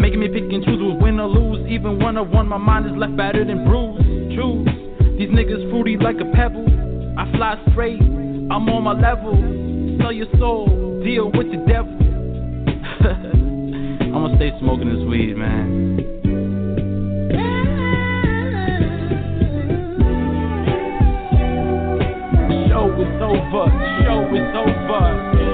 making 0.00 0.20
me 0.20 0.28
pick 0.28 0.44
and 0.44 0.64
choose 0.64 0.80
who's 0.80 1.00
win 1.00 1.20
or 1.20 1.28
lose. 1.28 1.68
Even 1.68 2.02
when 2.02 2.16
I 2.16 2.22
won, 2.22 2.48
my 2.48 2.56
mind 2.56 2.86
is 2.86 2.92
left 2.96 3.16
battered 3.16 3.48
and 3.48 3.66
bruised. 3.66 4.00
Choose 4.34 4.66
these 5.18 5.28
niggas 5.28 5.70
fruity 5.70 5.96
like 5.98 6.16
a 6.20 6.24
pebble. 6.32 6.66
I 7.18 7.30
fly 7.36 7.60
straight, 7.70 8.00
I'm 8.00 8.68
on 8.68 8.84
my 8.84 8.94
level. 8.94 9.36
Sell 10.00 10.12
your 10.12 10.26
soul, 10.38 11.02
deal 11.04 11.30
with 11.30 11.50
the 11.52 11.58
devil. 11.68 11.92
I'ma 14.16 14.36
stay 14.36 14.50
smoking 14.58 14.88
this 14.88 15.06
weed, 15.06 15.36
man. 15.36 15.98
Show 22.68 22.88
is 22.96 23.20
over. 23.20 23.68
Show 24.04 24.34
is 24.34 24.48
over. 24.56 25.49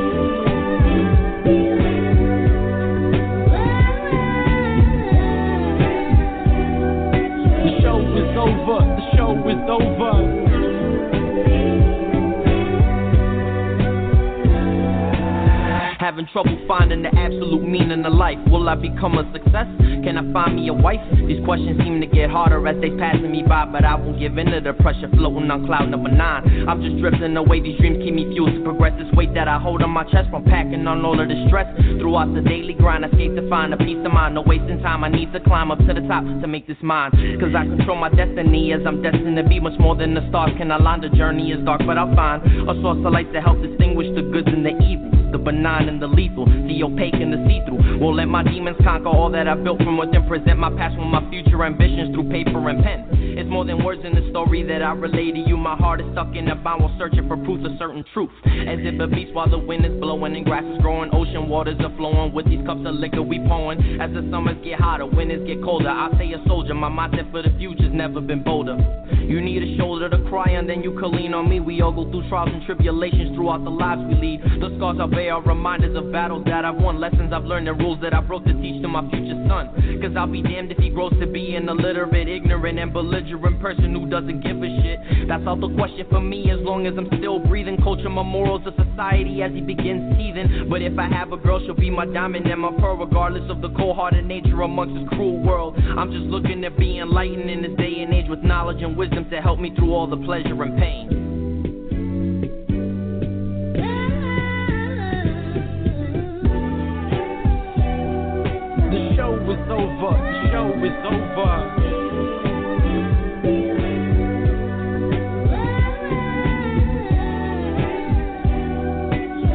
Having 16.17 16.33
trouble 16.33 16.57
finding 16.67 17.03
the 17.03 17.13
absolute 17.13 17.61
meaning 17.61 18.03
of 18.07 18.15
life. 18.15 18.39
Will 18.49 18.71
I 18.71 18.75
become 18.75 19.21
a 19.21 19.31
success? 19.37 19.69
Can 20.01 20.17
I 20.17 20.25
find 20.33 20.57
me 20.57 20.69
a 20.69 20.73
wife? 20.73 21.05
These 21.29 21.45
questions 21.45 21.77
seem 21.85 22.01
to 22.01 22.07
get 22.07 22.31
harder 22.31 22.57
as 22.67 22.81
they 22.81 22.89
passing 22.97 23.31
me 23.31 23.45
by, 23.45 23.69
but 23.69 23.85
I 23.85 23.97
won't 23.97 24.19
give 24.19 24.39
in 24.39 24.49
to 24.49 24.65
the 24.65 24.73
pressure 24.81 25.13
floating 25.13 25.51
on 25.51 25.67
cloud 25.67 25.93
number 25.93 26.09
nine. 26.09 26.65
I'm 26.65 26.81
just 26.81 26.97
drifting 27.05 27.37
away. 27.37 27.61
These 27.61 27.77
dreams 27.77 28.01
keep 28.01 28.15
me 28.15 28.25
fueled 28.33 28.57
to 28.57 28.65
progress. 28.65 28.97
This 28.97 29.13
weight 29.13 29.35
that 29.35 29.47
I 29.47 29.61
hold 29.61 29.83
on 29.83 29.91
my 29.91 30.05
chest 30.09 30.33
from 30.33 30.45
packing 30.49 30.89
on 30.89 31.05
all 31.05 31.21
of 31.21 31.29
the 31.29 31.37
stress. 31.53 31.69
Throughout 32.01 32.33
the 32.33 32.41
daily 32.41 32.73
grind, 32.73 33.05
I 33.05 33.13
seek 33.13 33.37
to 33.37 33.45
find 33.53 33.75
a 33.75 33.77
peace 33.77 34.01
of 34.01 34.09
mind. 34.09 34.41
No 34.41 34.41
wasting 34.41 34.81
time. 34.81 35.05
I 35.05 35.13
need 35.13 35.37
to 35.37 35.41
climb 35.45 35.69
up 35.69 35.85
to 35.85 35.93
the 35.93 36.01
top 36.09 36.25
to 36.25 36.47
make 36.49 36.67
this 36.67 36.81
mine. 36.81 37.13
Cause 37.37 37.53
I 37.53 37.69
control 37.69 38.01
my 38.01 38.09
destiny 38.09 38.73
as 38.73 38.81
I'm 38.89 39.05
destined 39.05 39.37
to 39.37 39.45
be 39.45 39.61
much 39.61 39.77
more 39.79 39.93
than 39.93 40.15
the 40.15 40.25
stars. 40.33 40.57
Can 40.57 40.73
I 40.73 40.81
line 40.81 41.03
the 41.03 41.13
journey 41.13 41.53
is 41.53 41.61
dark, 41.69 41.83
but 41.85 42.01
I'll 42.01 42.15
find 42.17 42.41
a 42.41 42.73
source 42.81 43.05
of 43.05 43.13
light 43.13 43.29
to 43.37 43.41
help 43.45 43.61
distinguish 43.61 44.09
the 44.17 44.25
goods 44.25 44.49
and 44.49 44.65
the 44.65 44.73
evils, 44.81 45.13
the 45.37 45.45
benign 45.45 45.89
and 45.89 46.01
the 46.01 46.07
lethal, 46.07 46.47
the 46.47 46.83
opaque 46.83 47.15
and 47.15 47.33
the 47.33 47.41
see 47.47 47.61
through. 47.67 48.01
Won't 48.01 48.17
let 48.17 48.27
my 48.27 48.43
demons 48.43 48.77
conquer 48.83 49.09
all 49.09 49.31
that 49.31 49.47
I 49.47 49.55
built 49.55 49.79
from 49.79 49.99
within. 49.99 50.27
Present 50.27 50.59
my 50.59 50.71
past 50.71 50.97
with 50.97 51.07
my 51.07 51.23
future 51.31 51.63
ambitions 51.65 52.15
through 52.15 52.31
paper 52.31 52.69
and 52.69 52.83
pen. 52.83 53.09
It's 53.37 53.49
more 53.49 53.65
than 53.65 53.85
words 53.85 54.01
in 54.03 54.15
the 54.15 54.29
story 54.31 54.63
that 54.65 54.83
I 54.83 54.93
relay 54.93 55.31
to 55.31 55.39
you. 55.39 55.57
My 55.57 55.77
heart 55.77 56.01
is 56.01 56.07
stuck 56.13 56.35
in 56.35 56.49
a 56.49 56.57
bind 56.57 56.81
while 56.81 56.95
searching 56.99 57.29
for 57.29 57.37
proof 57.37 57.65
of 57.65 57.73
certain 57.79 58.03
truth. 58.15 58.31
As 58.47 58.81
if 58.81 58.99
a 58.99 59.07
beast 59.07 59.35
while 59.35 59.49
the 59.49 59.59
wind 59.59 59.85
is 59.85 59.93
blowing 60.01 60.35
and 60.35 60.45
grass 60.45 60.65
is 60.65 60.81
growing, 60.81 61.11
ocean 61.13 61.49
waters 61.49 61.77
are 61.81 61.95
flowing 61.97 62.33
with 62.33 62.49
these 62.49 62.65
cups 62.65 62.81
of 62.87 62.95
liquor 62.95 63.23
we 63.23 63.39
pouring. 63.41 64.01
As 64.01 64.11
the 64.17 64.27
summers 64.33 64.57
get 64.65 64.81
hotter, 64.81 65.05
winters 65.05 65.47
get 65.47 65.63
colder, 65.63 65.91
I 65.91 66.09
say 66.17 66.33
a 66.33 66.41
soldier. 66.49 66.75
My 66.75 66.89
mindset 66.89 67.31
for 67.31 67.43
the 67.43 67.53
future's 67.59 67.93
never 67.93 68.21
been 68.21 68.43
bolder. 68.43 68.77
You 69.13 69.41
need 69.41 69.63
a 69.63 69.77
shoulder 69.77 70.09
to 70.09 70.19
cry 70.31 70.57
on, 70.57 70.67
then 70.67 70.83
you 70.83 70.97
can 70.99 71.13
lean 71.13 71.35
on 71.35 71.49
me. 71.51 71.61
We 71.61 71.83
all 71.83 71.93
go 71.93 72.11
through 72.11 72.29
trials 72.29 72.51
and 72.53 72.65
tribulations 72.65 73.37
throughout 73.37 73.65
the 73.65 73.71
lives 73.71 74.01
we 74.09 74.15
lead. 74.15 74.41
The 74.63 74.75
scars 74.79 74.97
are 74.99 75.11
I 75.11 75.26
bear 75.27 75.35
are 75.35 75.43
reminders 75.43 75.97
of 75.97 76.13
battles 76.13 76.45
that 76.47 76.65
I've 76.65 76.77
won, 76.77 77.01
lessons 77.01 77.33
I've 77.33 77.45
learned, 77.45 77.69
and 77.69 77.79
rules 77.81 78.01
that 78.03 78.15
I 78.15 78.21
broke 78.21 78.45
to 78.45 78.55
teach 78.55 78.81
to 78.83 78.89
my 78.89 79.03
future 79.11 79.35
son. 79.49 79.99
Cause 80.01 80.15
I'll 80.17 80.31
be 80.31 80.43
damned 80.43 80.71
if 80.71 80.79
he 80.79 80.89
grows 80.89 81.13
to 81.19 81.27
be 81.27 81.57
an 81.57 81.69
illiterate, 81.69 82.29
ignorant, 82.29 82.79
and 82.79 82.93
belligerent 82.93 83.61
person 83.61 83.93
who 83.93 84.09
doesn't 84.09 84.43
give 84.43 84.63
a 84.63 84.83
shit. 84.83 85.29
That's 85.29 85.43
all 85.47 85.57
the 85.57 85.75
question 85.75 86.07
for 86.11 86.21
me 86.21 86.51
as 86.51 86.61
long 86.61 86.87
as 86.87 86.95
I'm 86.97 87.09
still 87.19 87.41
breathing. 87.41 87.77
Culture 87.83 88.09
my 88.09 88.23
morals 88.23 88.63
of 88.67 88.75
society 88.77 89.43
as 89.43 89.53
he 89.53 89.61
begins 89.61 90.17
teething. 90.17 90.69
But 90.71 90.83
if 90.83 90.97
I 90.99 91.09
have 91.09 91.33
a 91.33 91.37
girl, 91.37 91.59
she'll 91.65 91.75
be 91.75 91.91
my 91.91 92.07
diamond 92.07 92.47
and 92.47 92.61
my 92.61 92.71
pearl, 92.79 92.97
regardless 92.97 93.51
of 93.51 93.61
the 93.61 93.71
cold 93.71 93.97
hearted 93.97 94.27
nature 94.27 94.63
amongst 94.63 94.95
this 94.95 95.09
cruel 95.17 95.43
world. 95.43 95.77
I'm 95.77 96.13
just 96.13 96.27
looking 96.27 96.63
to 96.63 96.71
be 96.71 96.99
enlightened 96.99 97.51
in 97.51 97.63
this 97.63 97.77
day 97.77 98.03
and 98.03 98.15
age 98.15 98.29
with 98.29 98.41
knowledge 98.41 98.83
and 98.83 98.97
wisdom 98.97 99.29
to 99.31 99.41
help 99.41 99.59
me 99.59 99.75
through 99.75 99.93
all 99.93 100.07
the 100.07 100.19
pleasure 100.19 100.63
and 100.63 100.79
pain. 100.79 101.36
Show 109.17 109.33
is 109.33 109.59
over. 109.71 110.13
Show 110.53 110.69
is 110.85 110.93
over. 111.07 111.55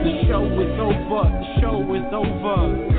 The 0.03 0.13
show 0.25 0.45
is 0.59 0.79
over. 0.79 1.23
The 1.29 1.61
show 1.61 1.93
is 1.93 2.11
over. 2.11 2.90